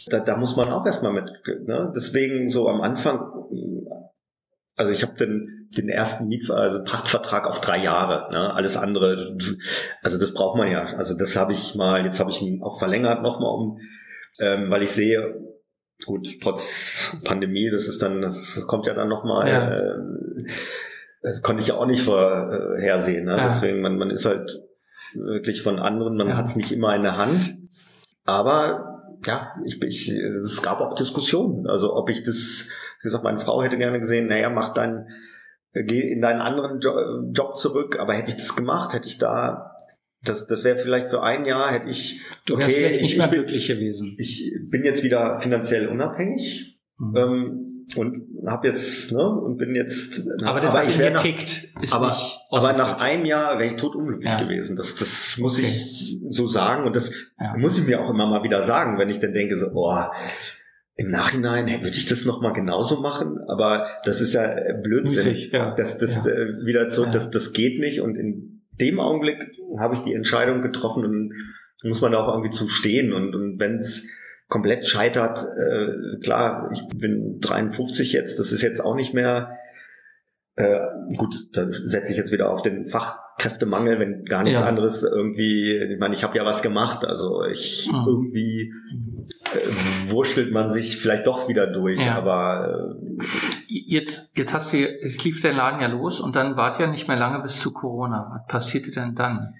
da, 0.07 0.19
da 0.19 0.35
muss 0.35 0.55
man 0.57 0.69
auch 0.69 0.83
erstmal 0.85 1.13
mit. 1.13 1.25
Ne? 1.67 1.93
Deswegen 1.95 2.49
so 2.49 2.67
am 2.67 2.81
Anfang, 2.81 3.19
also 4.75 4.91
ich 4.91 5.03
habe 5.03 5.13
den, 5.13 5.69
den 5.77 5.89
ersten 5.89 6.27
Miet, 6.27 6.49
also 6.49 6.83
Pachtvertrag 6.83 7.45
auf 7.47 7.61
drei 7.61 7.83
Jahre. 7.83 8.31
Ne? 8.31 8.51
Alles 8.53 8.77
andere, 8.77 9.35
also 10.01 10.19
das 10.19 10.33
braucht 10.33 10.57
man 10.57 10.71
ja. 10.71 10.85
Also 10.97 11.15
das 11.15 11.35
habe 11.35 11.51
ich 11.51 11.75
mal, 11.75 12.03
jetzt 12.03 12.19
habe 12.19 12.31
ich 12.31 12.41
ihn 12.41 12.63
auch 12.63 12.79
verlängert 12.79 13.21
nochmal 13.21 13.53
um, 13.53 13.77
ähm, 14.39 14.69
weil 14.71 14.81
ich 14.81 14.91
sehe, 14.91 15.35
gut, 16.05 16.27
trotz 16.41 17.15
Pandemie, 17.23 17.69
das 17.71 17.87
ist 17.87 18.01
dann, 18.01 18.21
das 18.21 18.65
kommt 18.67 18.87
ja 18.87 18.93
dann 18.93 19.07
nochmal, 19.09 19.47
Ja. 19.47 19.77
äh, 19.77 19.93
das 21.21 21.41
konnte 21.41 21.61
ich 21.61 21.69
ja 21.69 21.75
auch 21.75 21.85
nicht 21.87 22.03
vorhersehen. 22.03 23.25
Ne? 23.25 23.37
Ja. 23.37 23.45
Deswegen, 23.45 23.81
man, 23.81 23.97
man 23.97 24.11
ist 24.11 24.25
halt 24.25 24.61
wirklich 25.15 25.61
von 25.63 25.79
anderen, 25.79 26.17
man 26.17 26.29
Ja. 26.29 26.37
hat 26.37 26.45
es 26.45 26.55
nicht 26.55 26.71
immer 26.71 26.95
in 26.95 27.03
der 27.03 27.17
Hand. 27.17 27.57
Aber 28.25 29.01
ja, 29.25 29.53
ich, 29.65 29.81
ich, 29.81 30.09
es 30.09 30.61
gab 30.61 30.81
auch 30.81 30.93
Diskussionen. 30.95 31.67
Also 31.67 31.95
ob 31.95 32.09
ich 32.09 32.23
das, 32.23 32.67
wie 33.01 33.03
gesagt, 33.03 33.23
meine 33.23 33.39
Frau 33.39 33.63
hätte 33.63 33.77
gerne 33.77 33.99
gesehen, 33.99 34.27
naja, 34.27 34.49
mach 34.49 34.73
dein, 34.73 35.07
geh 35.73 36.01
in 36.11 36.21
deinen 36.21 36.41
anderen 36.41 36.79
jo 36.79 36.93
Job 37.31 37.55
zurück, 37.57 37.97
aber 37.99 38.13
hätte 38.13 38.29
ich 38.31 38.37
das 38.37 38.55
gemacht, 38.55 38.93
hätte 38.93 39.07
ich 39.07 39.17
da, 39.17 39.74
das, 40.27 40.47
das 40.47 40.63
wäre 40.63 40.77
vielleicht 40.77 41.09
für 41.09 41.21
ein 41.23 41.45
Jahr, 41.45 41.71
hätte 41.71 41.89
ich, 41.89 42.21
Du 42.45 42.57
wärst 42.57 42.67
okay, 42.69 42.75
vielleicht 42.79 42.95
ich, 42.97 43.01
nicht 43.03 43.11
ich, 43.13 43.17
mehr 43.17 43.27
bin, 43.27 43.39
glücklich 43.39 43.67
gewesen. 43.67 44.15
ich 44.17 44.53
bin 44.69 44.83
jetzt 44.83 45.03
wieder 45.03 45.39
finanziell 45.39 45.87
unabhängig 45.87 46.71
Mhm. 46.97 47.15
ähm, 47.17 47.85
und 47.97 48.23
habe 48.47 48.67
jetzt, 48.67 49.11
ne, 49.13 49.21
und 49.27 49.57
bin 49.57 49.75
jetzt, 49.75 50.27
aber 50.43 50.59
das, 50.61 50.73
was 50.73 50.89
ich 50.89 50.97
wäre 50.97 51.17
tickt, 51.21 51.67
ist 51.81 51.93
aber, 51.93 52.07
nicht 52.07 52.39
aber 52.49 52.73
nach 52.73 52.99
einem 53.01 53.25
Jahr 53.25 53.59
wäre 53.59 53.69
ich 53.69 53.75
totunglücklich 53.75 54.29
Ja. 54.31 54.37
gewesen. 54.37 54.75
Das, 54.75 54.95
das 54.95 55.37
muss 55.39 55.57
Okay. 55.59 55.67
ich 55.67 56.19
so 56.29 56.47
sagen. 56.47 56.85
Und 56.85 56.95
das 56.95 57.11
Ja. 57.39 57.55
muss 57.57 57.77
ich 57.77 57.85
mir 57.85 58.01
auch 58.01 58.09
immer 58.09 58.25
mal 58.27 58.43
wieder 58.43 58.63
sagen, 58.63 58.97
wenn 58.97 59.09
ich 59.09 59.19
dann 59.19 59.33
denke, 59.33 59.55
so, 59.57 59.67
oh, 59.73 59.93
im 60.95 61.09
Nachhinein 61.09 61.67
hey, 61.67 61.83
würde 61.83 61.97
ich 61.97 62.05
das 62.05 62.23
nochmal 62.25 62.53
genauso 62.53 63.01
machen, 63.01 63.37
aber 63.49 63.87
das 64.05 64.21
ist 64.21 64.33
ja 64.33 64.55
Blödsinn. 64.81 65.27
Mutig, 65.27 65.51
ja. 65.51 65.75
Das, 65.75 65.97
das 65.97 66.25
äh, 66.25 66.47
wieder 66.63 66.87
zurück, 66.89 67.09
das, 67.11 67.29
das 67.29 67.51
geht 67.53 67.79
nicht 67.79 67.99
und 67.99 68.15
in 68.15 68.54
dem 68.79 68.99
Augenblick 68.99 69.37
habe 69.79 69.93
ich 69.93 70.01
die 70.01 70.13
Entscheidung 70.13 70.61
getroffen 70.61 71.05
und 71.05 71.33
muss 71.83 72.01
man 72.01 72.11
da 72.11 72.23
auch 72.23 72.33
irgendwie 72.33 72.55
zu 72.55 72.67
stehen. 72.67 73.13
Und, 73.13 73.35
und 73.35 73.59
wenn 73.59 73.77
es 73.77 74.09
komplett 74.47 74.87
scheitert, 74.87 75.39
äh, 75.57 76.19
klar, 76.19 76.69
ich 76.73 76.81
bin 76.97 77.39
53 77.39 78.13
jetzt, 78.13 78.39
das 78.39 78.51
ist 78.51 78.61
jetzt 78.61 78.79
auch 78.79 78.95
nicht 78.95 79.13
mehr 79.13 79.57
äh, 80.55 80.79
gut, 81.17 81.35
dann 81.53 81.71
setze 81.71 82.11
ich 82.11 82.17
jetzt 82.17 82.31
wieder 82.31 82.49
auf 82.49 82.61
den 82.61 82.87
Fachkräftemangel, 82.87 83.99
wenn 83.99 84.23
gar 84.25 84.43
nichts 84.43 84.61
ja. 84.61 84.67
anderes 84.67 85.03
irgendwie, 85.03 85.75
ich 85.75 85.99
meine, 85.99 86.15
ich 86.15 86.23
habe 86.23 86.37
ja 86.37 86.45
was 86.45 86.61
gemacht, 86.61 87.05
also 87.05 87.43
ich 87.43 87.89
mhm. 87.91 88.05
irgendwie 88.07 88.71
wurschtelt 90.07 90.51
man 90.51 90.69
sich 90.69 90.97
vielleicht 90.97 91.27
doch 91.27 91.47
wieder 91.47 91.67
durch, 91.67 92.05
ja. 92.05 92.15
aber 92.15 92.95
äh, 92.99 93.25
jetzt, 93.67 94.37
jetzt 94.37 94.53
hast 94.53 94.73
du, 94.73 94.77
jetzt 94.77 95.23
lief 95.23 95.41
der 95.41 95.53
Laden 95.53 95.81
ja 95.81 95.87
los 95.87 96.19
und 96.19 96.35
dann 96.35 96.57
wart 96.57 96.79
ja 96.79 96.87
nicht 96.87 97.07
mehr 97.07 97.17
lange 97.17 97.41
bis 97.41 97.59
zu 97.59 97.71
Corona. 97.71 98.31
Was 98.31 98.47
passierte 98.47 98.91
denn 98.91 99.15
dann? 99.15 99.55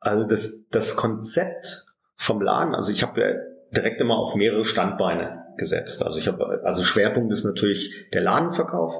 Also 0.00 0.26
das, 0.26 0.66
das 0.70 0.96
Konzept 0.96 1.84
vom 2.16 2.40
Laden, 2.40 2.74
also 2.74 2.92
ich 2.92 3.02
habe 3.02 3.20
ja 3.20 3.26
direkt 3.74 4.00
immer 4.00 4.16
auf 4.18 4.34
mehrere 4.34 4.64
Standbeine 4.64 5.44
gesetzt. 5.56 6.04
Also 6.04 6.18
ich 6.18 6.28
habe, 6.28 6.60
also 6.64 6.82
Schwerpunkt 6.82 7.32
ist 7.32 7.44
natürlich 7.44 8.08
der 8.12 8.22
Ladenverkauf. 8.22 8.94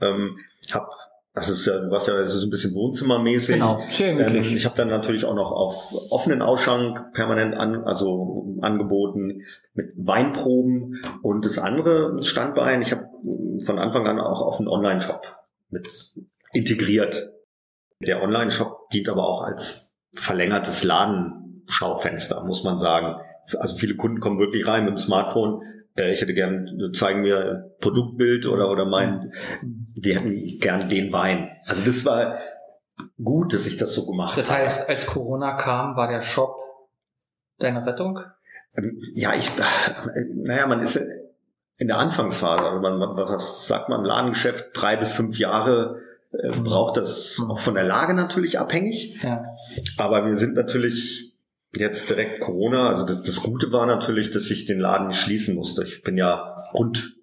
Ähm, 0.00 0.38
hab 0.72 0.88
das 1.32 1.48
ist 1.48 1.66
ja, 1.66 1.74
was 1.90 2.06
ja, 2.08 2.18
es 2.18 2.34
ist 2.34 2.44
ein 2.44 2.50
bisschen 2.50 2.74
Wohnzimmermäßig. 2.74 3.54
Genau, 3.54 3.80
schön 3.88 4.18
ähm, 4.18 4.42
Ich 4.42 4.64
habe 4.64 4.76
dann 4.76 4.88
natürlich 4.88 5.24
auch 5.24 5.34
noch 5.34 5.52
auf 5.52 5.92
offenen 6.10 6.42
Ausschank 6.42 7.12
permanent 7.12 7.54
an, 7.54 7.84
also 7.84 8.56
angeboten 8.60 9.42
mit 9.74 9.92
Weinproben 9.96 11.00
und 11.22 11.44
das 11.44 11.58
andere 11.58 12.20
Standbein. 12.22 12.82
Ich 12.82 12.90
habe 12.90 13.06
von 13.64 13.78
Anfang 13.78 14.06
an 14.08 14.18
auch 14.18 14.42
auf 14.42 14.58
einen 14.58 14.68
Online-Shop 14.68 15.36
mit 15.70 15.88
integriert. 16.52 17.30
Der 18.02 18.22
Online-Shop 18.22 18.90
dient 18.90 19.08
aber 19.08 19.28
auch 19.28 19.42
als 19.42 19.94
verlängertes 20.12 20.82
Ladenschaufenster, 20.82 22.42
muss 22.44 22.64
man 22.64 22.78
sagen. 22.80 23.20
Also 23.58 23.76
viele 23.76 23.94
Kunden 23.94 24.18
kommen 24.20 24.40
wirklich 24.40 24.66
rein 24.66 24.84
mit 24.84 24.94
dem 24.94 24.98
Smartphone, 24.98 25.62
ich 26.08 26.20
hätte 26.20 26.34
gern, 26.34 26.92
zeigen 26.94 27.22
mir 27.22 27.74
Produktbild 27.80 28.46
oder, 28.46 28.70
oder 28.70 28.84
mein, 28.84 29.32
die 29.62 30.14
hätten 30.14 30.58
gern 30.60 30.88
den 30.88 31.12
Wein. 31.12 31.50
Also 31.66 31.84
das 31.84 32.04
war 32.04 32.38
gut, 33.22 33.52
dass 33.52 33.66
ich 33.66 33.76
das 33.76 33.94
so 33.94 34.06
gemacht 34.06 34.32
habe. 34.32 34.42
Das 34.42 34.50
heißt, 34.50 34.90
als 34.90 35.06
Corona 35.06 35.56
kam, 35.56 35.96
war 35.96 36.08
der 36.08 36.22
Shop 36.22 36.56
deine 37.58 37.86
Rettung? 37.86 38.20
Ähm, 38.76 39.00
ja, 39.14 39.34
ich, 39.34 39.50
naja, 40.34 40.66
man 40.66 40.80
ist 40.80 40.96
in 41.78 41.88
der 41.88 41.98
Anfangsphase. 41.98 42.64
Also 42.64 42.80
man, 42.80 43.00
was 43.00 43.66
sagt 43.66 43.88
man, 43.88 44.04
Ladengeschäft, 44.04 44.70
drei 44.74 44.96
bis 44.96 45.12
fünf 45.12 45.38
Jahre 45.38 46.00
äh, 46.32 46.50
braucht 46.50 46.96
das 46.96 47.38
mhm. 47.38 47.50
auch 47.50 47.58
von 47.58 47.74
der 47.74 47.84
Lage 47.84 48.14
natürlich 48.14 48.58
abhängig. 48.58 49.22
Ja. 49.22 49.44
Aber 49.96 50.26
wir 50.26 50.36
sind 50.36 50.54
natürlich 50.54 51.29
jetzt 51.74 52.10
direkt 52.10 52.40
Corona. 52.40 52.88
Also 52.88 53.04
das, 53.04 53.22
das 53.22 53.42
Gute 53.42 53.72
war 53.72 53.86
natürlich, 53.86 54.30
dass 54.30 54.50
ich 54.50 54.66
den 54.66 54.80
Laden 54.80 55.08
nicht 55.08 55.20
schließen 55.20 55.54
musste. 55.54 55.84
Ich 55.84 56.02
bin 56.02 56.16
ja 56.16 56.56
rund 56.74 57.16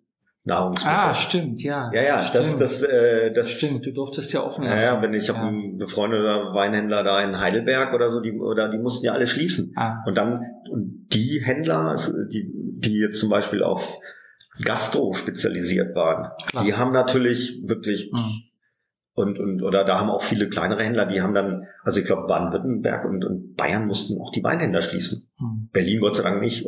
Nahrungsmittel. 0.44 0.98
Ah, 0.98 1.14
stimmt, 1.14 1.62
ja. 1.62 1.92
Ja, 1.94 2.02
ja, 2.02 2.24
stimmt. 2.24 2.46
das, 2.46 2.58
das, 2.58 2.84
äh, 2.84 3.34
das 3.34 3.52
stimmt. 3.52 3.86
Du 3.86 3.92
durftest 3.92 4.32
ja 4.32 4.44
offen 4.44 4.64
lassen. 4.64 4.80
Ja, 4.80 4.96
ja 4.96 5.02
wenn 5.02 5.14
ich 5.14 5.28
ja. 5.28 5.36
habe 5.36 5.48
einen 5.48 5.78
befreundeten 5.78 6.54
Weinhändler 6.54 7.04
da 7.04 7.22
in 7.22 7.40
Heidelberg 7.40 7.94
oder 7.94 8.10
so, 8.10 8.22
die 8.22 8.32
oder 8.32 8.70
die 8.70 8.78
mussten 8.78 9.06
ja 9.06 9.12
alle 9.12 9.28
schließen. 9.28 9.74
Ah. 9.76 10.04
Und 10.06 10.18
dann 10.18 10.42
und 10.72 11.08
die 11.12 11.42
Händler, 11.44 11.90
also 11.90 12.14
die 12.32 12.50
die 12.80 13.00
jetzt 13.00 13.20
zum 13.20 13.30
Beispiel 13.30 13.62
auf 13.62 13.98
Gastro 14.64 15.14
spezialisiert 15.14 15.96
waren, 15.96 16.32
Klar. 16.48 16.64
die 16.64 16.76
haben 16.76 16.94
natürlich 16.94 17.62
wirklich 17.66 18.10
mhm 18.14 18.47
und, 19.18 19.40
und 19.40 19.64
oder 19.64 19.84
da 19.84 20.00
haben 20.00 20.12
auch 20.12 20.22
viele 20.22 20.48
kleinere 20.48 20.84
Händler, 20.84 21.08
die 21.08 21.24
haben 21.24 21.34
dann, 21.34 21.66
also 21.84 22.00
ich 22.00 22.06
glaube 22.06 22.28
Baden-Württemberg 22.28 23.04
und, 23.04 23.26
und 23.26 23.56
Bayern 23.56 23.88
mussten 23.88 24.22
auch 24.22 24.32
die 24.32 24.44
Weinhändler 24.44 24.84
schließen. 24.84 25.28
Hm. 25.40 25.70
Berlin 25.74 26.02
Gott 26.02 26.16
sei 26.16 26.24
Dank 26.24 26.40
nicht. 26.40 26.68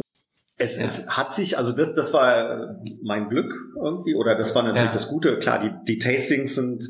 Es, 0.57 0.77
ja. 0.77 0.83
es 0.83 1.07
hat 1.09 1.31
sich, 1.31 1.59
also 1.59 1.73
das, 1.73 1.93
das 1.93 2.11
war 2.11 2.81
mein 3.03 3.29
Glück 3.29 3.53
irgendwie, 3.75 4.15
oder 4.15 4.35
das 4.35 4.55
war 4.55 4.63
natürlich 4.63 4.87
ja. 4.87 4.91
das 4.91 5.07
Gute. 5.07 5.37
Klar, 5.37 5.61
die, 5.61 5.93
die 5.93 5.99
Tastings 5.99 6.55
sind, 6.55 6.89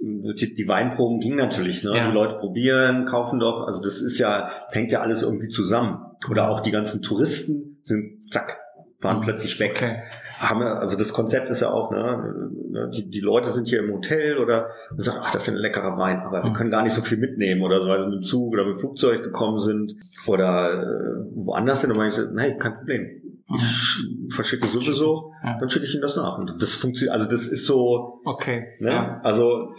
die, 0.00 0.54
die 0.54 0.68
Weinproben 0.68 1.20
gingen 1.20 1.36
natürlich, 1.36 1.84
ne? 1.84 1.96
Ja. 1.96 2.08
Die 2.08 2.12
Leute 2.12 2.38
probieren, 2.40 3.06
kaufen 3.06 3.38
doch. 3.38 3.64
Also 3.64 3.84
das 3.84 4.00
ist 4.00 4.18
ja, 4.18 4.50
hängt 4.72 4.90
ja 4.90 5.02
alles 5.02 5.22
irgendwie 5.22 5.48
zusammen. 5.48 5.98
Oder 6.28 6.50
auch 6.50 6.60
die 6.60 6.72
ganzen 6.72 7.00
Touristen 7.00 7.78
sind, 7.84 8.32
zack, 8.32 8.58
waren 9.06 9.18
hm. 9.18 9.24
plötzlich 9.24 9.58
weg. 9.60 9.72
Okay 9.76 10.02
haben 10.38 10.60
wir, 10.60 10.78
also 10.78 10.98
das 10.98 11.12
Konzept 11.12 11.48
ist 11.48 11.60
ja 11.60 11.70
auch, 11.70 11.90
ne, 11.90 12.50
ne, 12.70 12.90
die, 12.94 13.08
die 13.08 13.20
Leute 13.20 13.50
sind 13.50 13.68
hier 13.68 13.80
im 13.80 13.92
Hotel 13.92 14.38
oder 14.38 14.68
und 14.90 15.02
sagen, 15.02 15.18
ach, 15.22 15.30
das 15.30 15.42
ist 15.42 15.54
ein 15.54 15.56
leckerer 15.56 15.96
Wein, 15.96 16.20
aber 16.20 16.42
wir 16.42 16.50
mhm. 16.50 16.54
können 16.54 16.70
gar 16.70 16.82
nicht 16.82 16.92
so 16.92 17.00
viel 17.00 17.18
mitnehmen 17.18 17.62
oder 17.62 17.80
so, 17.80 17.88
weil 17.88 18.00
sie 18.00 18.06
mit 18.06 18.16
dem 18.16 18.22
Zug 18.22 18.52
oder 18.52 18.64
mit 18.64 18.74
dem 18.74 18.80
Flugzeug 18.80 19.22
gekommen 19.22 19.58
sind 19.58 19.96
oder 20.26 20.82
äh, 20.82 21.24
woanders 21.34 21.80
sind. 21.80 21.92
Und 21.92 21.98
man 21.98 22.10
sagt, 22.10 22.32
nein, 22.32 22.58
kein 22.58 22.74
Problem. 22.74 23.22
Ich 23.54 24.08
mhm. 24.08 24.30
verschicke 24.30 24.66
sowieso, 24.66 25.32
ja. 25.44 25.56
dann 25.60 25.70
schicke 25.70 25.84
ich 25.84 25.94
Ihnen 25.94 26.02
das 26.02 26.16
nach. 26.16 26.36
Und 26.36 26.60
das 26.60 26.74
funktioniert, 26.74 27.14
also 27.14 27.30
das 27.30 27.46
ist 27.46 27.66
so. 27.66 28.20
Okay. 28.24 28.74
Ne? 28.80 28.90
Ja. 28.90 29.20
Also 29.22 29.72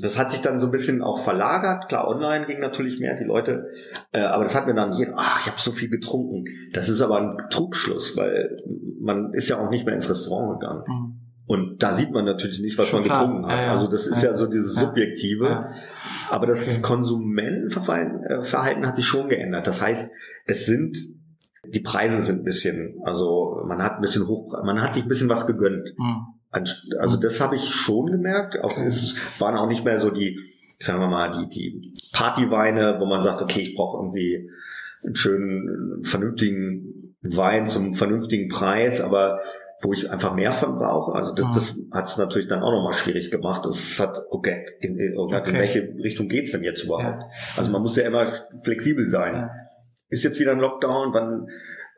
das 0.00 0.16
hat 0.16 0.30
sich 0.30 0.42
dann 0.42 0.60
so 0.60 0.68
ein 0.68 0.70
bisschen 0.70 1.02
auch 1.02 1.18
verlagert. 1.18 1.88
Klar, 1.88 2.06
online 2.06 2.46
ging 2.46 2.60
natürlich 2.60 3.00
mehr, 3.00 3.18
die 3.18 3.24
Leute, 3.24 3.66
äh, 4.12 4.20
aber 4.20 4.44
das 4.44 4.54
hat 4.54 4.66
mir 4.66 4.74
dann 4.74 4.92
jeder, 4.92 5.14
ach, 5.16 5.40
ich 5.40 5.50
habe 5.50 5.60
so 5.60 5.72
viel 5.72 5.88
getrunken. 5.88 6.44
Das 6.72 6.88
ist 6.88 7.00
aber 7.00 7.18
ein 7.18 7.36
Trugschluss, 7.50 8.16
weil 8.16 8.56
man 9.00 9.34
ist 9.34 9.48
ja 9.48 9.58
auch 9.58 9.70
nicht 9.70 9.84
mehr 9.84 9.94
ins 9.94 10.08
Restaurant 10.08 10.60
gegangen. 10.60 10.84
Mhm. 10.86 11.20
Und 11.46 11.82
da 11.82 11.92
sieht 11.92 12.12
man 12.12 12.24
natürlich 12.24 12.60
nicht, 12.60 12.78
was 12.78 12.86
Schon 12.86 13.00
man 13.00 13.08
klar. 13.08 13.24
getrunken 13.24 13.46
hat. 13.46 13.56
Ja, 13.56 13.62
ja. 13.64 13.70
Also 13.72 13.88
das 13.88 14.06
ist 14.06 14.22
ja, 14.22 14.30
ja 14.30 14.36
so 14.36 14.46
dieses 14.46 14.76
Subjektive. 14.76 15.66
Aber 16.30 16.46
das 16.46 16.78
okay. 16.78 16.82
Konsumentenverhalten 16.82 18.84
äh, 18.84 18.86
hat 18.86 18.94
sich 18.94 19.06
schon 19.06 19.28
geändert. 19.28 19.66
Das 19.66 19.82
heißt, 19.82 20.12
es 20.46 20.66
sind 20.66 20.96
die 21.74 21.80
Preise 21.80 22.22
sind 22.22 22.40
ein 22.40 22.44
bisschen, 22.44 23.00
also 23.04 23.62
man 23.66 23.82
hat 23.82 23.96
ein 23.96 24.00
bisschen 24.00 24.26
hoch, 24.26 24.52
man 24.64 24.80
hat 24.80 24.94
sich 24.94 25.04
ein 25.04 25.08
bisschen 25.08 25.28
was 25.28 25.46
gegönnt. 25.46 25.86
Mhm. 25.96 26.26
Also 26.50 27.16
das 27.16 27.40
habe 27.40 27.54
ich 27.54 27.68
schon 27.68 28.06
gemerkt. 28.06 28.58
Auch 28.62 28.76
es 28.76 29.16
waren 29.38 29.56
auch 29.56 29.68
nicht 29.68 29.84
mehr 29.84 30.00
so 30.00 30.10
die, 30.10 30.38
sagen 30.80 31.00
wir 31.00 31.06
mal, 31.06 31.30
die, 31.30 31.48
die 31.48 31.92
Partyweine, 32.12 32.96
wo 32.98 33.06
man 33.06 33.22
sagt, 33.22 33.40
okay, 33.40 33.60
ich 33.60 33.76
brauche 33.76 33.98
irgendwie 33.98 34.50
einen 35.04 35.14
schönen, 35.14 36.02
vernünftigen 36.02 37.14
Wein 37.22 37.66
zum 37.66 37.94
vernünftigen 37.94 38.48
Preis, 38.48 39.00
aber 39.00 39.40
wo 39.82 39.92
ich 39.92 40.10
einfach 40.10 40.34
mehr 40.34 40.52
von 40.52 40.76
brauche. 40.76 41.12
Also 41.12 41.32
das, 41.32 41.46
das 41.54 41.80
hat 41.92 42.06
es 42.06 42.18
natürlich 42.18 42.48
dann 42.48 42.62
auch 42.62 42.72
nochmal 42.72 42.92
schwierig 42.92 43.30
gemacht. 43.30 43.64
Das 43.64 43.98
hat, 44.00 44.18
okay, 44.30 44.66
in, 44.80 44.98
in, 44.98 45.16
okay. 45.16 45.50
in 45.50 45.54
welche 45.54 45.94
Richtung 46.02 46.28
geht's 46.28 46.52
denn 46.52 46.64
jetzt 46.64 46.82
überhaupt? 46.82 47.22
Ja. 47.22 47.28
Also 47.56 47.70
man 47.70 47.80
muss 47.80 47.96
ja 47.96 48.04
immer 48.04 48.26
flexibel 48.62 49.06
sein. 49.06 49.34
Ja 49.34 49.50
ist 50.10 50.24
jetzt 50.24 50.38
wieder 50.38 50.52
ein 50.52 50.58
Lockdown, 50.58 51.14
wann 51.14 51.48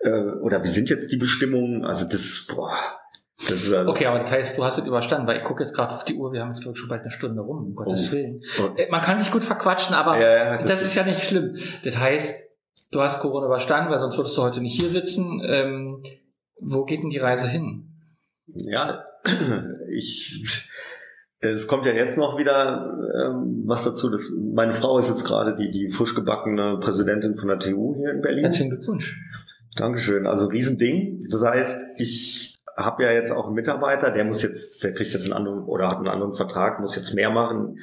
äh, 0.00 0.38
oder 0.40 0.62
wie 0.62 0.68
sind 0.68 0.90
jetzt 0.90 1.10
die 1.12 1.16
Bestimmungen? 1.16 1.84
Also 1.84 2.06
das, 2.08 2.46
boah, 2.48 2.76
das 3.48 3.64
ist 3.64 3.72
also 3.72 3.90
okay, 3.90 4.06
aber 4.06 4.20
das 4.20 4.30
heißt, 4.30 4.58
du 4.58 4.64
hast 4.64 4.78
es 4.78 4.86
überstanden, 4.86 5.26
weil 5.26 5.38
ich 5.38 5.44
gucke 5.44 5.62
jetzt 5.62 5.74
gerade 5.74 5.94
auf 5.94 6.04
die 6.04 6.14
Uhr, 6.14 6.32
wir 6.32 6.42
haben 6.42 6.50
jetzt 6.50 6.62
glaube 6.62 6.74
ich 6.74 6.78
schon 6.78 6.88
bald 6.88 7.02
eine 7.02 7.10
Stunde 7.10 7.40
rum, 7.40 7.66
um 7.66 7.74
Gottes 7.74 8.08
oh. 8.08 8.12
Willen. 8.12 8.40
Oh. 8.60 8.76
Äh, 8.76 8.88
man 8.90 9.00
kann 9.00 9.18
sich 9.18 9.30
gut 9.30 9.44
verquatschen, 9.44 9.94
aber 9.94 10.20
ja, 10.20 10.36
ja, 10.36 10.58
das, 10.58 10.66
das 10.66 10.80
ist, 10.80 10.86
ist 10.88 10.94
ja 10.96 11.04
nicht 11.04 11.24
schlimm. 11.24 11.54
Das 11.84 11.98
heißt, 11.98 12.50
du 12.90 13.00
hast 13.00 13.20
Corona 13.20 13.46
überstanden, 13.46 13.90
weil 13.90 14.00
sonst 14.00 14.16
würdest 14.16 14.36
du 14.36 14.42
heute 14.42 14.60
nicht 14.60 14.78
hier 14.78 14.88
sitzen. 14.88 15.42
Ähm, 15.44 16.02
wo 16.60 16.84
geht 16.84 17.02
denn 17.02 17.10
die 17.10 17.18
Reise 17.18 17.48
hin? 17.48 17.88
Ja, 18.46 19.04
ich 19.90 20.68
es 21.42 21.66
kommt 21.66 21.86
ja 21.86 21.92
jetzt 21.92 22.16
noch 22.16 22.38
wieder 22.38 22.96
ähm, 23.14 23.64
was 23.66 23.84
dazu. 23.84 24.08
Dass 24.08 24.30
meine 24.30 24.72
Frau 24.72 24.98
ist 24.98 25.08
jetzt 25.08 25.24
gerade 25.24 25.56
die, 25.56 25.70
die 25.70 25.88
frisch 25.88 26.14
gebackene 26.14 26.78
Präsidentin 26.80 27.36
von 27.36 27.48
der 27.48 27.58
TU 27.58 27.96
hier 27.96 28.12
in 28.12 28.20
Berlin. 28.20 28.44
Herzlichen 28.44 28.70
Glückwunsch. 28.70 29.18
Dankeschön. 29.76 30.26
Also 30.26 30.46
Riesending. 30.46 31.26
Das 31.30 31.44
heißt, 31.44 31.80
ich 31.96 32.52
habe 32.76 33.04
ja 33.04 33.12
jetzt 33.12 33.32
auch 33.32 33.46
einen 33.46 33.54
Mitarbeiter, 33.54 34.10
der 34.10 34.24
muss 34.24 34.42
jetzt, 34.42 34.82
der 34.82 34.94
kriegt 34.94 35.12
jetzt 35.12 35.24
einen 35.24 35.34
anderen 35.34 35.64
oder 35.64 35.88
hat 35.88 35.98
einen 35.98 36.08
anderen 36.08 36.32
Vertrag, 36.32 36.80
muss 36.80 36.96
jetzt 36.96 37.14
mehr 37.14 37.30
machen. 37.30 37.78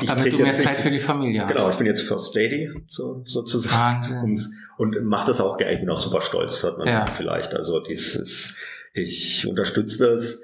Ich 0.00 0.08
Damit 0.08 0.32
du 0.32 0.42
mehr 0.42 0.52
Zeit 0.52 0.80
für 0.80 0.90
die 0.90 0.98
Familie 0.98 1.46
Genau, 1.46 1.70
ich 1.70 1.76
bin 1.76 1.86
jetzt 1.86 2.02
First 2.02 2.34
Lady 2.34 2.70
so, 2.88 3.22
sozusagen 3.24 4.18
und, 4.24 4.38
und 4.78 5.04
mache 5.04 5.28
das 5.28 5.40
auch 5.40 5.58
gerne. 5.58 5.74
Ich 5.74 5.80
bin 5.80 5.90
auch 5.90 6.00
super 6.00 6.20
stolz, 6.20 6.62
hört 6.62 6.78
man 6.78 6.88
ja. 6.88 7.06
vielleicht. 7.06 7.54
Also 7.54 7.80
dieses, 7.80 8.56
ich 8.94 9.46
unterstütze 9.46 10.10
das 10.10 10.42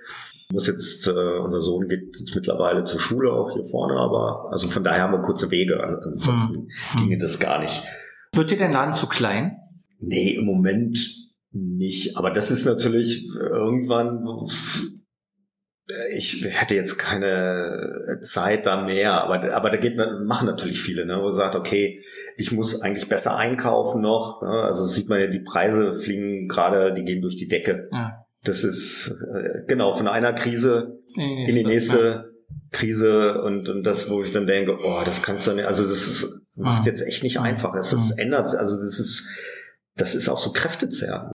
muss 0.51 0.67
jetzt, 0.67 1.07
äh, 1.09 1.39
unser 1.43 1.61
Sohn 1.61 1.89
geht 1.89 2.17
jetzt 2.19 2.35
mittlerweile 2.35 2.85
zur 2.85 3.01
Schule 3.01 3.33
auch 3.33 3.53
hier 3.53 3.65
vorne, 3.65 3.99
aber 3.99 4.49
also 4.51 4.69
von 4.69 4.83
daher 4.83 5.03
haben 5.03 5.13
wir 5.13 5.23
kurze 5.23 5.51
Wege, 5.51 5.79
ansonsten 5.83 6.69
hm. 6.93 7.01
ginge 7.01 7.19
das 7.19 7.39
gar 7.39 7.61
nicht. 7.61 7.85
Wird 8.33 8.51
dir 8.51 8.57
der 8.57 8.71
Laden 8.71 8.95
zu 8.95 9.07
klein? 9.07 9.57
Nee, 10.01 10.31
im 10.31 10.47
Moment 10.47 10.99
nicht. 11.51 12.17
Aber 12.17 12.31
das 12.31 12.51
ist 12.51 12.65
natürlich 12.65 13.27
irgendwann, 13.35 14.25
ich 16.15 16.45
hätte 16.45 16.75
jetzt 16.75 16.99
keine 16.99 18.19
Zeit 18.23 18.67
da 18.67 18.85
mehr, 18.85 19.23
aber, 19.25 19.55
aber 19.55 19.71
da 19.71 19.77
geht, 19.77 19.97
machen 19.97 20.47
natürlich 20.47 20.81
viele, 20.81 21.05
ne, 21.07 21.19
wo 21.21 21.31
sagt, 21.31 21.57
okay, 21.57 22.03
ich 22.37 22.53
muss 22.53 22.81
eigentlich 22.81 23.09
besser 23.09 23.37
einkaufen 23.37 24.03
noch. 24.03 24.43
Ne, 24.43 24.49
also 24.49 24.87
sieht 24.87 25.09
man 25.09 25.21
ja, 25.21 25.27
die 25.27 25.41
Preise 25.41 25.95
fliegen 25.95 26.49
gerade, 26.49 26.95
die 26.95 27.05
gehen 27.05 27.23
durch 27.23 27.37
die 27.37 27.49
Decke. 27.49 27.89
Ja 27.93 28.28
das 28.49 28.65
ist 28.65 29.11
äh, 29.35 29.65
genau 29.67 29.95
von 29.95 30.09
einer 30.09 30.33
Krise 30.33 30.99
in 31.17 31.55
die 31.55 31.65
nächste, 31.65 32.33
Krise 32.71 33.41
und, 33.43 33.69
und 33.69 33.83
das, 33.85 34.11
wo 34.11 34.23
ich 34.23 34.33
dann 34.33 34.47
denke, 34.47 34.77
oh, 34.83 35.01
das 35.05 35.23
kannst 35.23 35.47
du 35.47 35.55
nicht, 35.55 35.65
also 35.67 35.85
das 35.85 36.27
macht 36.55 36.81
es 36.81 36.87
jetzt 36.87 37.03
echt 37.07 37.23
nicht 37.23 37.41
einfach. 37.41 37.75
Es 37.75 37.93
Mhm. 37.93 37.99
ist, 37.99 38.11
ändert, 38.19 38.55
also 38.55 38.77
das 38.77 38.99
ist, 38.99 39.29
das 39.97 40.15
ist 40.15 40.29
auch 40.29 40.39
so 40.39 40.53
kräftezerrend. 40.53 41.33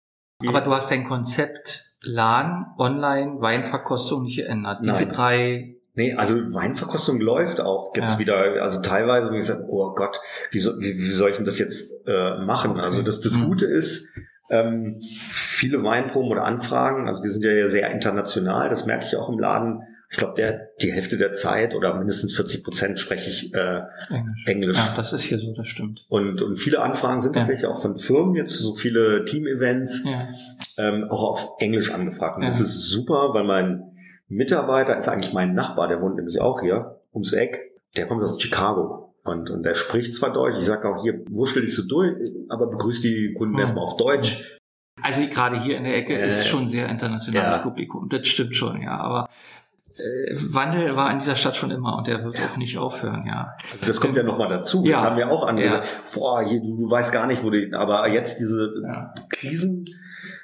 Aber 0.48 0.62
du 0.62 0.72
hast 0.72 0.90
dein 0.92 1.08
Konzept 1.08 1.86
Laden, 2.02 2.66
Online, 2.78 3.42
Weinverkostung 3.42 4.24
nicht 4.24 4.38
geändert. 4.38 4.80
Diese 4.82 4.92
Nein. 4.94 5.10
drei, 5.10 5.76
Nee, 5.96 6.14
also 6.14 6.36
Weinverkostung 6.54 7.20
läuft 7.20 7.60
auch. 7.60 7.92
Gibt's 7.94 8.14
Ja. 8.14 8.20
wieder, 8.20 8.38
also 8.64 8.80
teilweise, 8.82 9.32
wo 9.32 9.36
ich 9.36 9.44
sage, 9.46 9.66
oh 9.68 9.94
Gott, 9.96 10.22
wie, 10.52 10.60
so, 10.60 10.80
wie, 10.80 10.98
wie 10.98 11.10
soll 11.10 11.32
ich 11.32 11.36
denn 11.36 11.46
das 11.46 11.60
jetzt 11.60 11.92
äh, 12.08 12.38
machen? 12.38 12.72
Okay. 12.72 12.82
Also 12.82 13.02
das, 13.02 13.20
das 13.20 13.38
Mhm. 13.38 13.46
Gute 13.46 13.66
ist, 13.66 14.08
ähm, 14.50 15.00
viele 15.60 15.84
Weinproben 15.84 16.32
oder 16.32 16.44
Anfragen, 16.46 17.08
also 17.08 17.22
wir 17.24 17.30
sind 17.30 17.44
ja 17.44 17.68
sehr 17.70 17.92
international, 17.92 18.70
das 18.70 18.86
merke 18.86 19.06
ich 19.06 19.16
auch 19.18 19.30
im 19.30 19.40
Laden. 19.40 19.82
Ich 20.12 20.18
glaube, 20.18 20.34
der 20.36 20.70
die 20.82 20.92
Hälfte 20.92 21.18
der 21.18 21.34
Zeit 21.34 21.76
oder 21.76 21.94
mindestens 21.96 22.36
40 22.36 22.64
Prozent 22.64 22.98
spreche 22.98 23.30
ich 23.30 23.54
äh, 23.54 23.82
Englisch. 24.10 24.48
Englisch. 24.48 24.78
Ja, 24.78 24.94
das 24.98 25.14
ist 25.14 25.22
hier 25.24 25.38
so, 25.38 25.54
das 25.54 25.68
stimmt. 25.68 26.04
Und, 26.10 26.42
und 26.42 26.58
viele 26.58 26.82
Anfragen 26.82 27.22
sind 27.22 27.36
Ja. 27.36 27.42
tatsächlich 27.42 27.68
auch 27.68 27.80
von 27.80 27.96
Firmen 27.96 28.34
jetzt, 28.36 28.58
so 28.58 28.74
viele 28.74 29.24
Team-Events, 29.26 30.06
Ja. 30.06 30.18
ähm, 30.80 31.06
auch 31.12 31.24
auf 31.24 31.50
Englisch 31.60 31.94
angefragt. 31.94 32.38
Und 32.38 32.44
Ja. 32.44 32.50
das 32.50 32.60
ist 32.60 32.90
super, 32.90 33.34
weil 33.34 33.44
mein 33.44 33.84
Mitarbeiter 34.30 34.98
ist 34.98 35.08
eigentlich 35.10 35.34
mein 35.34 35.54
Nachbar, 35.54 35.88
der 35.88 36.02
wohnt 36.02 36.16
nämlich 36.16 36.40
auch 36.42 36.62
hier 36.62 37.00
ums 37.14 37.34
Eck. 37.34 37.72
Der 37.98 38.08
kommt 38.08 38.24
aus 38.24 38.42
Chicago. 38.42 39.14
Und, 39.24 39.52
und 39.52 39.62
der 39.62 39.76
spricht 39.76 40.16
zwar 40.16 40.34
Deutsch, 40.34 40.56
ich 40.60 40.66
sage 40.66 40.88
auch 40.90 41.04
hier, 41.04 41.22
wurschtel 41.30 41.62
dich 41.62 41.76
so 41.76 41.84
durch, 41.88 42.14
aber 42.48 42.68
begrüßt 42.68 43.04
die 43.04 43.34
Kunden 43.38 43.56
Hm. 43.56 43.62
erstmal 43.62 43.84
auf 43.84 43.96
Deutsch. 43.98 44.59
Also 45.04 45.28
gerade 45.28 45.62
hier 45.62 45.78
in 45.78 45.84
der 45.84 45.96
Ecke 45.96 46.14
Äh, 46.20 46.26
ist 46.28 46.48
schon 46.48 46.68
sehr 46.68 46.88
internationales 46.90 47.56
ja. 47.58 47.62
Publikum. 47.62 48.10
Das 48.10 48.28
stimmt 48.28 48.56
schon, 48.56 48.82
ja. 48.82 48.98
Aber 49.00 49.30
äh, 49.96 50.34
Wandel 50.54 50.96
war 50.96 51.12
in 51.12 51.20
dieser 51.20 51.36
Stadt 51.36 51.58
schon 51.58 51.72
immer 51.72 51.98
und 51.98 52.08
der 52.08 52.24
wird 52.24 52.40
auch 52.42 52.58
nicht 52.58 52.78
aufhören, 52.78 53.26
ja. 53.28 53.56
Also 53.74 53.86
das 53.86 54.00
kommt 54.00 54.16
ja 54.16 54.24
nochmal 54.24 54.50
dazu. 54.50 54.84
Ja. 54.86 54.96
Das 54.98 55.04
haben 55.06 55.18
wir 55.18 55.30
auch 55.30 55.46
andere. 55.46 55.66
Ja. 55.66 55.72
gesagt, 55.80 56.14
Boah, 56.14 56.42
hier, 56.42 56.62
du, 56.62 56.76
du 56.78 56.90
weißt 56.90 57.12
gar 57.12 57.28
nicht, 57.28 57.44
wo 57.44 57.50
die, 57.50 57.74
aber 57.74 58.08
jetzt 58.10 58.40
diese 58.40 58.72
ja. 58.84 59.14
Krisen, 59.30 59.86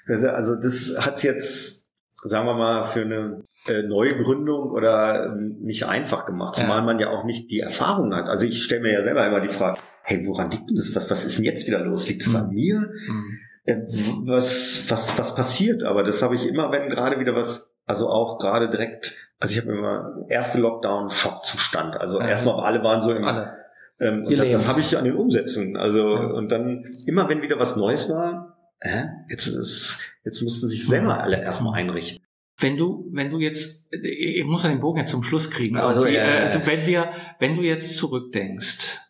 also 0.07 0.55
das 0.55 0.97
hat's 1.05 1.23
jetzt, 1.23 1.91
sagen 2.23 2.45
wir 2.45 2.53
mal, 2.55 2.83
für 2.83 3.01
eine 3.01 3.43
äh, 3.67 3.81
Neugründung 3.83 4.69
oder 4.71 5.25
ähm, 5.25 5.57
nicht 5.61 5.87
einfach 5.87 6.25
gemacht, 6.25 6.55
zumal 6.55 6.79
Ja. 6.79 6.83
man 6.83 6.99
ja 6.99 7.09
auch 7.09 7.23
nicht 7.23 7.49
die 7.49 7.59
Erfahrung 7.61 8.13
hat. 8.15 8.25
Also 8.27 8.45
ich 8.45 8.61
stelle 8.63 8.81
mir 8.81 8.93
ja 8.93 9.03
selber 9.03 9.25
immer 9.25 9.41
die 9.41 9.49
Frage, 9.49 9.79
hey, 10.03 10.23
woran 10.27 10.51
liegt 10.51 10.69
denn 10.69 10.75
das? 10.77 10.95
Was, 10.95 11.09
was 11.09 11.25
ist 11.25 11.37
denn 11.39 11.45
jetzt 11.45 11.65
wieder 11.65 11.79
los? 11.79 12.07
Liegt 12.07 12.21
es 12.21 12.35
an 12.35 12.49
mir? 12.49 12.75
Hm. 13.07 13.39
Äh, 13.65 13.77
was, 14.25 14.85
was, 14.89 15.17
was 15.17 15.35
passiert? 15.35 15.83
Aber 15.83 16.03
das 16.03 16.21
habe 16.21 16.35
ich 16.35 16.47
immer, 16.47 16.71
wenn 16.71 16.89
gerade 16.89 17.19
wieder 17.19 17.35
was, 17.35 17.75
also 17.85 18.09
auch 18.09 18.37
gerade 18.37 18.69
direkt, 18.69 19.15
also 19.39 19.53
ich 19.53 19.61
habe 19.65 19.75
immer 19.75 20.25
erste 20.29 20.59
Lockdown 20.59 21.09
Schockzustand. 21.09 21.95
Also 21.97 22.19
Ja. 22.19 22.27
erstmal 22.27 22.59
alle 22.63 22.83
waren 22.83 23.01
so 23.01 23.11
im 23.11 23.23
Alle. 23.23 23.55
ähm, 23.99 24.25
und 24.25 24.37
das, 24.37 24.49
das 24.49 24.67
habe 24.67 24.81
ich 24.81 24.97
an 24.97 25.05
den 25.05 25.15
Umsätzen. 25.15 25.77
Also 25.77 26.09
Ja. 26.15 26.25
und 26.27 26.49
dann 26.49 26.83
immer 27.05 27.27
wenn 27.29 27.41
wieder 27.41 27.59
was 27.59 27.75
Neues 27.75 28.09
war, 28.09 28.57
äh, 28.79 29.05
jetzt 29.29 29.47
ist, 29.47 29.99
jetzt 30.23 30.41
mussten 30.43 30.67
sich 30.69 30.85
selber 30.85 31.21
alle 31.23 31.41
erstmal 31.41 31.79
einrichten. 31.79 32.23
Wenn 32.57 32.77
du, 32.77 33.09
wenn 33.11 33.31
du 33.31 33.39
jetzt, 33.39 33.91
ich 33.91 34.45
muss 34.45 34.63
ja 34.63 34.69
den 34.69 34.79
Bogen 34.79 34.99
jetzt 34.99 35.11
zum 35.11 35.23
Schluss 35.23 35.51
kriegen. 35.51 35.75
Also, 35.75 36.05
ja, 36.05 36.23
äh, 36.49 36.61
wenn 36.67 36.85
wir, 36.85 37.09
wenn 37.39 37.57
du 37.57 37.63
jetzt 37.63 37.97
zurückdenkst, 37.97 39.01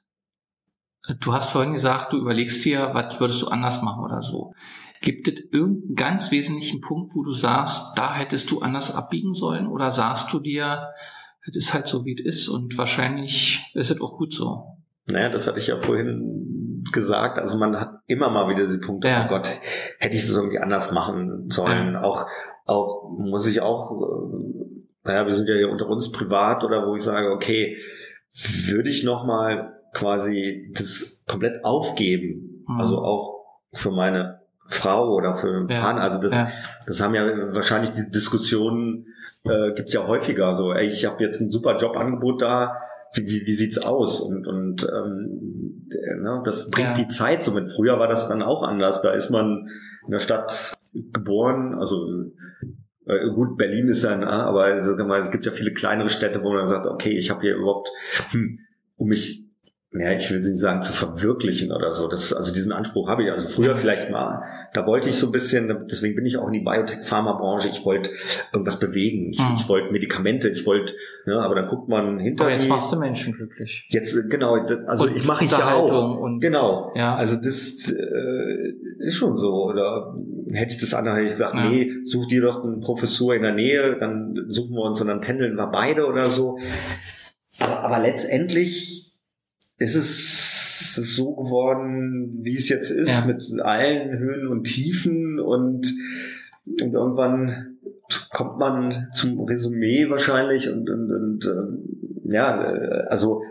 du 1.20 1.34
hast 1.34 1.49
vorhin 1.49 1.74
gesagt, 1.74 2.14
du 2.14 2.18
überlegst 2.18 2.64
dir, 2.66 2.89
was 2.93 3.20
würdest 3.20 3.41
du 3.41 3.47
anders 3.47 3.82
machen 3.82 4.03
oder 4.03 4.22
so. 4.22 4.53
Gibt 5.01 5.28
es 5.28 5.36
irgendeinen 5.51 5.95
ganz 5.95 6.32
wesentlichen 6.32 6.82
Punkt, 6.82 7.12
wo 7.16 7.24
du 7.24 7.34
sagst, 7.34 7.97
da 7.97 8.14
hättest 8.16 8.49
du 8.51 8.62
anders 8.62 8.95
abbiegen 8.95 9.34
sollen? 9.34 9.68
Oder 9.68 9.91
sagst 9.91 10.34
du 10.34 10.39
dir, 10.39 10.82
es 11.47 11.56
ist 11.56 11.74
halt 11.74 11.88
so, 11.88 12.06
wie 12.06 12.16
es 12.16 12.26
ist 12.26 12.47
und 12.47 12.78
wahrscheinlich 12.78 13.64
ist 13.76 13.91
es 13.91 14.01
auch 14.01 14.18
gut 14.18 14.34
so? 14.34 14.78
Naja, 15.08 15.30
das 15.30 15.47
hatte 15.47 15.60
ich 15.60 15.68
ja 15.68 15.78
vorhin 15.80 16.84
gesagt. 16.91 17.38
Also 17.38 17.60
man 17.60 17.80
hat 17.80 17.99
immer 18.08 18.30
mal 18.30 18.49
wieder 18.49 18.68
die 18.68 18.80
Punkte, 18.80 19.08
Ja. 19.08 19.26
oh 19.26 19.30
Gott, 19.30 19.51
hätte 19.99 20.16
ich 20.16 20.24
es 20.24 20.36
irgendwie 20.36 20.60
anders 20.60 20.91
machen 20.91 21.49
sollen. 21.51 21.95
Auch, 21.95 22.26
auch 22.66 23.12
muss 23.18 23.45
ich 23.45 23.62
auch, 23.62 23.91
äh, 24.01 25.08
naja, 25.08 25.28
wir 25.28 25.34
sind 25.36 25.47
ja 25.47 25.56
hier 25.56 25.70
unter 25.70 25.88
uns 25.88 26.12
privat 26.12 26.64
oder 26.64 26.88
wo 26.88 26.95
ich 26.95 27.03
sage, 27.03 27.32
okay, 27.32 27.78
würde 28.68 28.89
ich 28.89 29.03
nochmal 29.03 29.74
quasi 29.96 30.72
das 30.76 31.24
komplett 31.28 31.64
aufgeben. 31.66 32.64
Mhm. 32.68 32.80
Also 32.80 33.00
auch 33.00 33.46
für 33.74 33.89
meine 33.91 34.41
Frau 34.68 35.14
oder 35.16 35.34
für 35.36 35.66
Ja. 35.70 35.80
Partner. 35.80 36.02
Also 36.04 36.20
das, 36.22 36.34
Ja. 36.34 36.48
das 36.86 37.02
haben 37.02 37.16
ja 37.16 37.26
wahrscheinlich 37.54 37.91
die 37.91 38.12
Diskussionen, 38.12 39.08
äh, 39.43 39.72
gibt's 39.74 39.93
ja 39.93 40.06
häufiger. 40.08 40.54
So, 40.54 40.74
ey, 40.74 40.88
ich 40.88 41.06
habe 41.06 41.24
jetzt 41.24 41.39
ein 41.41 41.52
super 41.52 41.78
Jobangebot 41.78 42.41
da, 42.41 42.78
wie, 43.14 43.26
wie, 43.26 43.46
wie 43.46 43.54
sieht's 43.54 43.78
aus? 43.78 44.22
Und, 44.22 44.46
und 44.48 44.84
ähm, 44.84 45.88
äh, 45.91 46.16
ne, 46.22 46.41
das 46.43 46.70
bringt 46.70 46.89
Ja. 46.89 46.93
die 47.04 47.08
Zeit 47.08 47.43
so 47.43 47.52
mit. 47.52 47.72
Früher 47.72 47.98
war 48.00 48.08
das 48.08 48.28
dann 48.28 48.41
auch 48.41 48.64
anders. 48.64 49.02
Da 49.02 49.12
ist 49.12 49.30
man 49.30 49.68
in 50.06 50.12
der 50.12 50.20
Stadt 50.20 50.76
geboren, 50.93 51.76
also 51.80 52.06
äh, 53.06 53.30
gut, 53.34 53.58
Berlin 53.58 53.88
ist 53.88 54.04
ja, 54.04 54.16
nah, 54.18 54.46
aber 54.46 54.74
es, 54.74 54.88
es 54.88 55.32
gibt 55.32 55.46
ja 55.46 55.52
viele 55.52 55.74
kleinere 55.74 56.10
Städte, 56.10 56.41
wo 56.43 56.52
man 56.52 56.68
sagt, 56.68 56.88
okay, 56.88 57.16
ich 57.18 57.30
habe 57.30 57.41
hier 57.41 57.56
überhaupt, 57.56 57.89
hm, 58.32 58.60
um 58.98 59.08
mich 59.08 59.45
ja, 60.00 60.12
ich 60.12 60.30
will 60.30 60.39
nicht 60.39 60.58
sagen 60.58 60.82
zu 60.82 60.91
verwirklichen 60.93 61.72
oder 61.72 61.91
so. 61.91 62.08
Das, 62.08 62.34
also 62.34 62.54
diesen 62.54 62.72
Anspruch 62.72 63.08
habe 63.10 63.24
ich. 63.24 63.32
Also 63.32 63.48
früher 63.48 63.76
vielleicht 63.76 64.10
mal, 64.10 64.41
da 64.74 64.86
wollte 64.86 65.08
ich 65.10 65.16
so 65.16 65.28
ein 65.28 65.32
bisschen, 65.32 65.86
deswegen 65.89 66.16
bin 66.16 66.26
ich 66.26 66.38
auch 66.38 66.48
in 66.48 66.54
die 66.54 66.60
Biotech-Pharma-Branche, 66.60 67.70
ich 67.70 67.86
wollte 67.86 68.10
irgendwas 68.52 68.80
bewegen. 68.80 69.30
Ich, 69.32 69.39
Mhm. 69.39 69.54
ich 69.56 69.70
wollte 69.70 69.91
Medikamente, 69.93 70.50
ich 70.50 70.66
wollte, 70.66 70.93
ne, 71.26 71.36
aber 71.39 71.56
dann 71.56 71.68
guckt 71.70 71.88
man 71.88 72.20
hinter 72.20 72.46
Aber 72.46 72.54
jetzt 72.54 72.66
die, 72.66 72.70
machst 72.70 72.91
du 72.91 72.98
Menschen 73.00 73.34
glücklich. 73.34 73.86
jetzt, 73.89 74.16
äh, 74.16 74.24
genau, 74.28 74.56
also 74.88 75.06
Und 75.06 75.16
ich 75.16 75.26
mache 75.26 75.46
ich 75.46 75.52
ja 75.52 75.74
auch. 75.76 76.20
Und, 76.20 76.39
Genau. 76.41 76.91
Ja. 76.96 77.16
Also 77.16 77.38
das 77.38 77.91
äh, 77.91 78.74
ist 79.00 79.16
schon 79.16 79.36
so. 79.38 79.66
Oder 79.66 80.16
hätte 80.52 80.74
ich 80.76 80.82
das 80.82 80.93
andere, 80.93 81.16
hätte 81.16 81.26
ich 81.26 81.32
gesagt, 81.32 81.54
Ja. 81.56 81.70
nee, 81.70 81.91
such 82.04 82.28
dir 82.28 82.41
doch 82.41 82.64
eine 82.64 82.78
Professur 82.80 83.34
in 83.36 83.43
der 83.43 83.54
Nähe, 83.54 83.98
dann 84.00 84.36
suchen 84.48 84.76
wir 84.76 84.82
uns 84.84 85.00
und 85.02 85.08
dann 85.08 85.22
pendeln 85.22 85.56
wir 85.56 85.68
beide 85.68 86.06
oder 86.08 86.26
so. 86.28 86.58
Aber, 87.60 87.80
aber 87.80 88.00
letztendlich 88.00 89.05
ist 89.78 89.95
es 89.95 90.95
so 90.95 91.36
geworden, 91.36 92.39
wie 92.41 92.55
es 92.55 92.69
jetzt 92.69 92.91
ist, 92.91 93.21
Ja. 93.21 93.26
mit 93.26 93.43
allen 93.61 94.17
Höhen 94.17 94.47
und 94.47 94.63
Tiefen 94.63 95.39
und, 95.39 95.93
und 96.65 96.93
irgendwann 96.93 97.78
kommt 98.32 98.59
man 98.59 99.07
zum 99.11 99.39
Resümee 99.41 100.09
wahrscheinlich 100.09 100.69
und, 100.69 100.89
und, 100.89 101.11
und 101.11 101.45
ähm, 101.45 102.32
ja, 102.32 102.61
äh, 102.61 103.07
also 103.09 103.41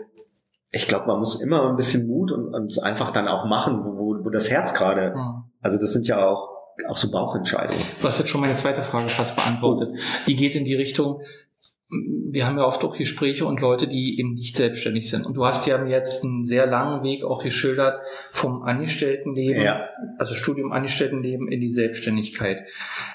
ich 0.71 0.87
glaube, 0.87 1.07
man 1.07 1.19
muss 1.19 1.41
immer 1.41 1.69
ein 1.69 1.75
bisschen 1.75 2.07
Mut 2.07 2.31
und, 2.31 2.53
und 2.53 2.83
einfach 2.83 3.11
dann 3.11 3.27
auch 3.27 3.45
machen, 3.45 3.79
wo, 3.83 4.17
wo, 4.23 4.29
das 4.29 4.49
Herz 4.51 4.73
gerade, 4.73 5.13
Hm. 5.13 5.43
also 5.61 5.77
das 5.79 5.93
sind 5.93 6.07
ja 6.07 6.25
auch, 6.27 6.49
auch 6.89 6.97
so 6.97 7.09
Bauchentscheidungen. 7.11 7.81
Du 8.01 8.07
hast 8.07 8.19
jetzt 8.19 8.27
schon 8.29 8.41
meine 8.41 8.55
zweite 8.55 8.81
Frage 8.81 9.07
fast 9.09 9.35
beantwortet. 9.37 9.95
Die 10.27 10.35
geht 10.35 10.55
in 10.55 10.65
die 10.65 10.75
Richtung, 10.75 11.21
wir 12.31 12.45
haben 12.45 12.57
ja 12.57 12.65
oft 12.65 12.83
auch 12.83 12.97
Gespräche 12.97 13.45
und 13.45 13.61
Leute, 13.61 13.87
die 13.87 14.19
eben 14.19 14.33
nicht 14.33 14.55
selbstständig 14.57 15.09
sind. 15.09 15.25
Und 15.25 15.35
du 15.35 15.45
hast 15.45 15.65
ja 15.67 15.83
jetzt 15.85 16.23
einen 16.23 16.43
sehr 16.43 16.65
langen 16.65 17.03
Weg 17.03 17.23
auch 17.23 17.43
geschildert 17.43 18.01
vom 18.29 18.63
Angestelltenleben, 18.63 19.61
Ja. 19.63 19.87
also 20.17 20.33
Studium 20.33 20.71
Angestelltenleben 20.71 21.47
in 21.51 21.61
die 21.61 21.69
Selbstständigkeit. 21.69 22.67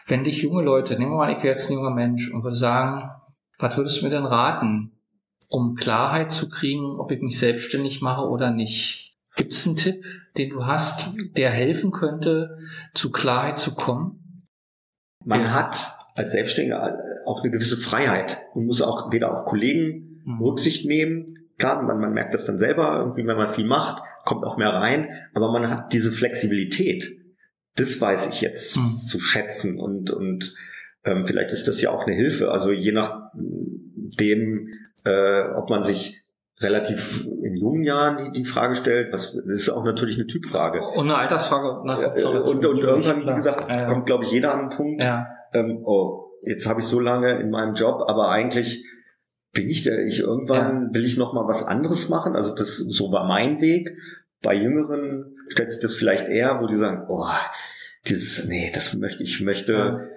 Wenn 0.06 0.24
dich 0.24 0.42
junge 0.42 0.62
Leute, 0.62 0.98
nehmen 0.98 1.12
wir 1.12 1.16
mal, 1.18 1.32
ich 1.32 1.42
wäre 1.42 1.52
jetzt 1.54 1.70
ein 1.70 1.74
junger 1.74 1.90
Mensch 1.94 2.32
und 2.32 2.42
würde 2.44 2.56
sagen, 2.56 3.10
was 3.58 3.76
würdest 3.76 4.00
du 4.00 4.06
mir 4.06 4.10
denn 4.10 4.24
raten, 4.24 4.92
um 5.48 5.74
Klarheit 5.74 6.30
zu 6.30 6.48
kriegen, 6.48 6.98
ob 6.98 7.10
ich 7.12 7.20
mich 7.20 7.38
selbstständig 7.38 8.00
mache 8.00 8.22
oder 8.28 8.50
nicht? 8.50 9.16
Gibt 9.36 9.52
es 9.52 9.66
einen 9.66 9.76
Tipp, 9.76 10.04
den 10.36 10.50
du 10.50 10.66
hast, 10.66 11.12
der 11.36 11.50
helfen 11.50 11.90
könnte, 11.92 12.58
zu 12.94 13.10
Klarheit 13.10 13.58
zu 13.58 13.74
kommen? 13.74 14.46
Man 15.24 15.42
Ja. 15.42 15.54
hat 15.54 15.92
als 16.14 16.32
Selbstständiger 16.32 16.98
auch 17.26 17.42
eine 17.42 17.50
gewisse 17.52 17.76
Freiheit 17.76 18.38
und 18.54 18.66
muss 18.66 18.82
auch 18.82 19.12
weder 19.12 19.30
auf 19.32 19.44
Kollegen 19.44 20.06
Mhm. 20.24 20.40
Rücksicht 20.42 20.86
nehmen. 20.86 21.24
Klar, 21.58 21.82
man, 21.82 21.98
man 21.98 22.12
merkt 22.12 22.34
das 22.34 22.44
dann 22.44 22.58
selber, 22.58 22.98
irgendwie, 23.00 23.26
wenn 23.26 23.36
man 23.38 23.48
viel 23.48 23.64
macht, 23.66 24.02
kommt 24.26 24.44
auch 24.44 24.58
mehr 24.58 24.68
rein, 24.68 25.08
aber 25.34 25.50
man 25.50 25.70
hat 25.70 25.92
diese 25.94 26.12
Flexibilität. 26.12 27.16
Das 27.76 27.98
weiß 28.00 28.28
ich 28.30 28.42
jetzt 28.42 28.76
Mhm. 28.76 28.96
zu 28.96 29.18
schätzen 29.20 29.78
und, 29.78 30.10
und 30.10 30.54
ähm, 31.04 31.24
vielleicht 31.24 31.52
ist 31.52 31.66
das 31.68 31.80
ja 31.80 31.90
auch 31.90 32.06
eine 32.06 32.14
Hilfe. 32.14 32.50
Also 32.50 32.70
je 32.72 32.92
nachdem, 32.92 34.68
äh, 35.04 35.42
ob 35.54 35.70
man 35.70 35.82
sich 35.84 36.22
relativ 36.60 37.26
in 37.42 37.56
jungen 37.56 37.82
Jahren 37.82 38.32
die, 38.32 38.40
die 38.42 38.44
Frage 38.44 38.74
stellt, 38.74 39.12
was 39.12 39.32
das 39.34 39.44
ist 39.46 39.70
auch 39.70 39.84
natürlich 39.84 40.16
eine 40.18 40.26
Typfrage. 40.26 40.82
Und 40.82 41.06
eine 41.06 41.16
Altersfrage 41.16 41.86
nach 41.86 42.00
Äh, 42.02 42.06
Observation. 42.06 42.58
und, 42.58 42.66
und 42.66 42.78
irgendwann, 42.80 43.18
wie 43.20 43.22
Klar. 43.22 43.36
gesagt, 43.36 43.66
ja, 43.70 43.80
ja. 43.82 43.86
kommt, 43.88 44.04
glaube 44.06 44.24
ich, 44.24 44.32
jeder 44.32 44.52
an 44.52 44.60
einen 44.60 44.70
Punkt, 44.70 45.02
ja. 45.02 45.26
ähm, 45.54 45.80
oh, 45.84 46.26
jetzt 46.42 46.66
habe 46.66 46.80
ich 46.80 46.86
so 46.86 47.00
lange 47.00 47.38
in 47.40 47.50
meinem 47.50 47.74
Job, 47.74 48.02
aber 48.06 48.30
eigentlich 48.30 48.84
bin 49.52 49.68
ich 49.68 49.82
der, 49.82 50.04
ich 50.06 50.20
irgendwann 50.20 50.92
will 50.94 51.04
ich 51.04 51.16
noch 51.16 51.32
mal 51.32 51.46
was 51.46 51.66
anderes 51.66 52.08
machen. 52.08 52.36
Also 52.36 52.54
das, 52.54 52.76
so 52.76 53.10
war 53.12 53.26
mein 53.26 53.60
Weg. 53.60 53.90
Bei 54.42 54.54
Jüngeren 54.54 55.36
stellt 55.48 55.72
sich 55.72 55.80
das 55.82 55.94
vielleicht 55.94 56.28
eher, 56.28 56.60
wo 56.60 56.66
die 56.66 56.76
sagen, 56.76 57.06
oh, 57.08 57.26
dieses, 58.06 58.48
nee, 58.48 58.70
das 58.72 58.94
möchte 58.96 59.22
ich, 59.22 59.42
möchte, 59.42 60.08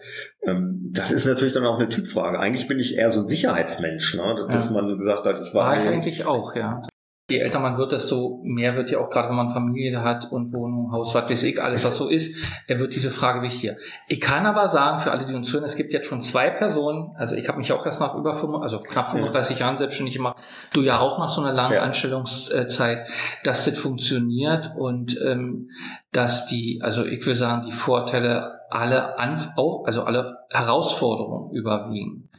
ähm, 0.44 0.90
das 0.94 1.12
ist 1.12 1.26
natürlich 1.26 1.54
dann 1.54 1.66
auch 1.66 1.78
eine 1.80 1.90
Typfrage. 1.90 2.40
Eigentlich 2.40 2.68
bin 2.68 2.80
ich 2.80 2.96
eher 2.98 3.10
so 3.10 3.22
ein 3.22 3.28
Sicherheitsmensch, 3.28 4.16
ne? 4.16 4.48
dass 4.50 4.68
Ja. 4.68 4.72
man 4.72 4.98
gesagt 4.98 5.26
hat, 5.26 5.42
ich 5.42 5.54
War 5.54 5.76
war, 5.76 5.84
ich 5.84 5.90
eigentlich 5.90 6.26
auch, 6.26 6.56
ja. 6.56 6.82
Je 7.30 7.40
älter 7.40 7.60
man 7.60 7.78
wird, 7.78 7.94
desto 7.94 8.42
mehr 8.44 8.76
wird 8.76 8.92
ja 8.92 9.00
auch 9.00 9.10
gerade, 9.10 9.30
wenn 9.30 9.38
man 9.38 9.50
Familie 9.50 10.04
hat 10.04 10.30
und 10.30 10.52
Wohnung, 10.52 10.92
Haus, 10.92 11.16
was 11.16 11.30
weiß 11.30 11.44
ich, 11.44 11.62
alles 11.62 11.86
was 11.86 11.98
so 11.98 12.10
ist, 12.10 12.38
er 12.68 12.80
wird 12.80 12.94
diese 12.94 13.12
Frage 13.12 13.42
wichtiger. 13.42 13.78
Ich 14.10 14.20
kann 14.20 14.46
aber 14.46 14.68
sagen, 14.68 15.00
für 15.00 15.12
alle, 15.12 15.26
die 15.26 15.34
uns 15.34 15.52
hören, 15.54 15.64
es 15.64 15.78
gibt 15.78 15.94
jetzt 15.94 16.08
schon 16.08 16.20
zwei 16.20 16.50
Personen, 16.50 17.12
also 17.16 17.36
ich 17.36 17.48
habe 17.48 17.60
mich 17.60 17.72
auch 17.72 17.86
erst 17.86 18.02
nach 18.02 18.16
über 18.16 18.34
5, 18.34 18.56
also 18.62 18.80
knapp 18.80 19.10
35 19.12 19.58
ja. 19.58 19.66
Jahren 19.66 19.78
selbstständig 19.78 20.16
gemacht, 20.16 20.38
du 20.74 20.82
ja 20.82 21.00
auch 21.00 21.18
nach 21.18 21.30
so 21.30 21.42
einer 21.42 21.54
langen 21.54 21.76
ja. 21.76 21.82
Anstellungszeit, 21.82 23.08
dass 23.46 23.66
das 23.66 23.78
funktioniert 23.78 24.74
und 24.76 25.18
ähm, 25.24 25.70
dass 26.12 26.48
die, 26.48 26.82
also 26.84 27.06
ich 27.06 27.26
will 27.26 27.36
sagen, 27.36 27.64
die 27.66 27.72
Vorteile 27.72 28.60
alle, 28.70 29.18
Anf 29.18 29.50
also 29.86 30.04
alle 30.04 30.40
Herausforderungen 30.50 31.54
überwiegen 31.54 32.30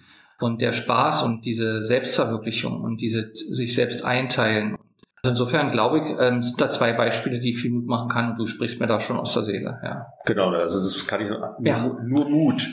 und 0.40 0.60
der 0.60 0.72
Spaß 0.72 1.22
und 1.22 1.44
diese 1.44 1.82
Selbstverwirklichung 1.82 2.80
und 2.80 3.00
diese 3.00 3.30
sich 3.32 3.74
selbst 3.74 4.04
einteilen. 4.04 4.76
Also 5.22 5.30
insofern 5.30 5.70
glaube 5.70 5.98
ich, 5.98 6.04
ähm, 6.20 6.42
sind 6.42 6.60
da 6.60 6.68
zwei 6.68 6.92
Beispiele, 6.92 7.40
die 7.40 7.54
viel 7.54 7.70
Mut 7.70 7.86
machen 7.86 8.08
kann 8.08 8.30
und 8.30 8.38
du 8.38 8.46
sprichst 8.46 8.78
mir 8.80 8.86
da 8.86 9.00
schon 9.00 9.18
aus 9.18 9.32
der 9.34 9.44
Seele. 9.44 9.80
Ja. 9.82 10.06
Genau, 10.26 10.50
also 10.50 10.78
das 10.78 11.06
kann 11.06 11.22
ich 11.22 11.28
nur, 11.28 11.56
ja. 11.62 11.86
nur 12.02 12.28
Mut. 12.28 12.66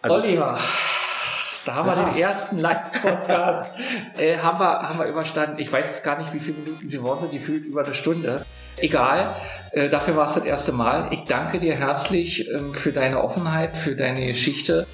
Also, 0.00 0.16
Oliver. 0.16 0.58
Da 1.64 1.74
haben 1.74 1.86
wir 1.86 1.94
den 1.94 2.20
ersten 2.20 2.58
Live-Podcast, 2.58 3.72
äh, 4.16 4.36
haben, 4.38 4.58
wir, 4.58 4.80
haben 4.80 4.98
wir 4.98 5.06
überstanden. 5.06 5.60
Ich 5.60 5.72
weiß 5.72 5.86
jetzt 5.86 6.04
gar 6.04 6.18
nicht, 6.18 6.34
wie 6.34 6.40
viele 6.40 6.58
Minuten 6.58 6.88
sie 6.88 7.00
worden 7.02 7.20
sind, 7.20 7.32
die 7.32 7.38
fühlt 7.38 7.64
über 7.64 7.84
eine 7.84 7.94
Stunde. 7.94 8.44
Egal, 8.78 9.36
äh, 9.70 9.88
dafür 9.88 10.16
war 10.16 10.26
es 10.26 10.34
das 10.34 10.44
erste 10.44 10.72
Mal. 10.72 11.08
Ich 11.12 11.22
danke 11.24 11.60
dir 11.60 11.76
herzlich 11.76 12.50
ähm, 12.50 12.74
für 12.74 12.90
deine 12.90 13.22
Offenheit, 13.22 13.76
für 13.76 13.94
deine 13.94 14.26
Geschichte. 14.26 14.88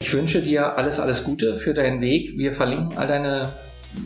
Ich 0.00 0.12
wünsche 0.12 0.42
dir 0.42 0.76
alles, 0.76 1.00
alles 1.00 1.24
Gute 1.24 1.56
für 1.56 1.72
deinen 1.72 2.02
Weg. 2.02 2.36
Wir 2.36 2.52
verlinken 2.52 2.98
all 2.98 3.06
deine, 3.06 3.48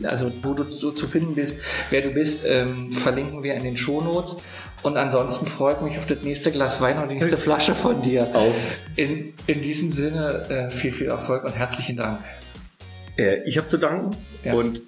also 0.03 0.31
wo 0.41 0.53
du 0.53 0.63
so 0.71 0.91
zu 0.91 1.05
finden 1.05 1.35
bist, 1.35 1.61
wer 1.89 2.01
du 2.01 2.09
bist, 2.11 2.45
ähm, 2.47 2.93
verlinken 2.93 3.43
wir 3.43 3.55
in 3.55 3.63
den 3.63 3.75
Shownotes. 3.75 4.37
Und 4.83 4.95
ansonsten 4.95 5.45
freut 5.45 5.81
mich 5.81 5.97
auf 5.97 6.05
das 6.05 6.21
nächste 6.23 6.51
Glas 6.51 6.79
Wein 6.79 6.97
und 6.97 7.09
die 7.09 7.15
nächste 7.15 7.37
Flasche 7.45 7.75
von 7.75 8.01
dir. 8.01 8.33
Auf. 8.33 8.55
In, 8.95 9.33
in 9.47 9.61
diesem 9.61 9.91
Sinne 9.91 10.45
äh, 10.49 10.71
viel, 10.71 10.91
viel 10.91 11.07
Erfolg 11.07 11.43
und 11.43 11.57
herzlichen 11.57 11.97
Dank. 11.97 12.19
Äh, 13.17 13.43
ich 13.43 13.57
habe 13.57 13.67
zu 13.67 13.77
danken 13.77 14.15
ja. 14.45 14.53
und 14.53 14.81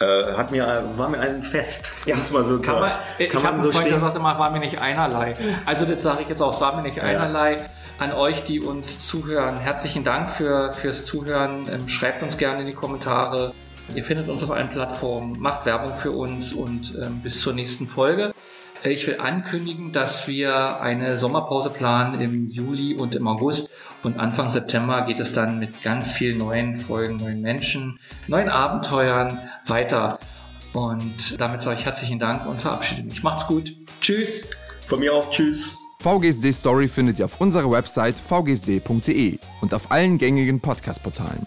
äh, 0.00 0.32
hat 0.36 0.50
mir, 0.50 0.82
war 0.96 1.08
mir 1.08 1.20
ein 1.20 1.44
Fest. 1.44 1.92
Ja, 2.04 2.16
mal 2.16 2.42
so 2.42 2.58
kann 2.58 2.80
man, 2.80 2.90
kann 2.90 2.98
ich 3.18 3.42
man 3.42 3.62
so 3.62 3.70
Freund, 3.70 3.90
der 3.90 4.00
sagte 4.00 4.18
mal, 4.18 4.36
war 4.40 4.50
mir 4.50 4.58
nicht 4.58 4.78
einerlei. 4.78 5.36
Also 5.64 5.84
das 5.84 6.02
sage 6.02 6.22
ich 6.22 6.28
jetzt 6.28 6.42
auch, 6.42 6.52
es 6.52 6.60
war 6.60 6.74
mir 6.74 6.82
nicht 6.82 7.00
einerlei. 7.00 7.58
An 8.02 8.12
euch, 8.14 8.42
die 8.42 8.58
uns 8.58 9.06
zuhören. 9.06 9.58
Herzlichen 9.58 10.02
Dank 10.02 10.28
für, 10.28 10.72
fürs 10.72 11.06
Zuhören. 11.06 11.68
Ähm, 11.70 11.86
schreibt 11.86 12.20
uns 12.24 12.36
gerne 12.36 12.62
in 12.62 12.66
die 12.66 12.72
Kommentare. 12.72 13.54
Ihr 13.94 14.02
findet 14.02 14.28
uns 14.28 14.42
auf 14.42 14.50
allen 14.50 14.68
Plattformen, 14.68 15.38
macht 15.38 15.66
Werbung 15.66 15.94
für 15.94 16.10
uns 16.10 16.52
und 16.52 16.98
ähm, 17.00 17.20
bis 17.22 17.40
zur 17.40 17.52
nächsten 17.52 17.86
Folge. 17.86 18.34
Äh, 18.82 18.90
ich 18.90 19.06
will 19.06 19.20
ankündigen, 19.20 19.92
dass 19.92 20.26
wir 20.26 20.80
eine 20.80 21.16
Sommerpause 21.16 21.70
planen 21.70 22.20
im 22.20 22.50
Juli 22.50 22.96
und 22.96 23.14
im 23.14 23.28
August 23.28 23.70
und 24.02 24.18
Anfang 24.18 24.50
September 24.50 25.02
geht 25.02 25.20
es 25.20 25.32
dann 25.32 25.60
mit 25.60 25.80
ganz 25.84 26.10
vielen 26.10 26.38
neuen 26.38 26.74
Folgen, 26.74 27.18
neuen 27.18 27.40
Menschen, 27.40 28.00
neuen 28.26 28.48
Abenteuern 28.48 29.48
weiter. 29.68 30.18
Und 30.72 31.40
damit 31.40 31.62
sage 31.62 31.78
ich 31.78 31.84
herzlichen 31.84 32.18
Dank 32.18 32.46
und 32.48 32.60
verabschiede 32.60 33.04
mich. 33.04 33.22
Macht's 33.22 33.46
gut. 33.46 33.76
Tschüss. 34.00 34.50
Von 34.86 34.98
mir 34.98 35.14
auch. 35.14 35.30
Tschüss. 35.30 35.81
VGSD 36.02 36.52
Story 36.52 36.88
findet 36.88 37.20
ihr 37.20 37.26
auf 37.26 37.40
unserer 37.40 37.70
Website 37.70 38.18
vgsd.de 38.18 39.38
und 39.60 39.72
auf 39.72 39.92
allen 39.92 40.18
gängigen 40.18 40.58
Podcast-Portalen. 40.58 41.46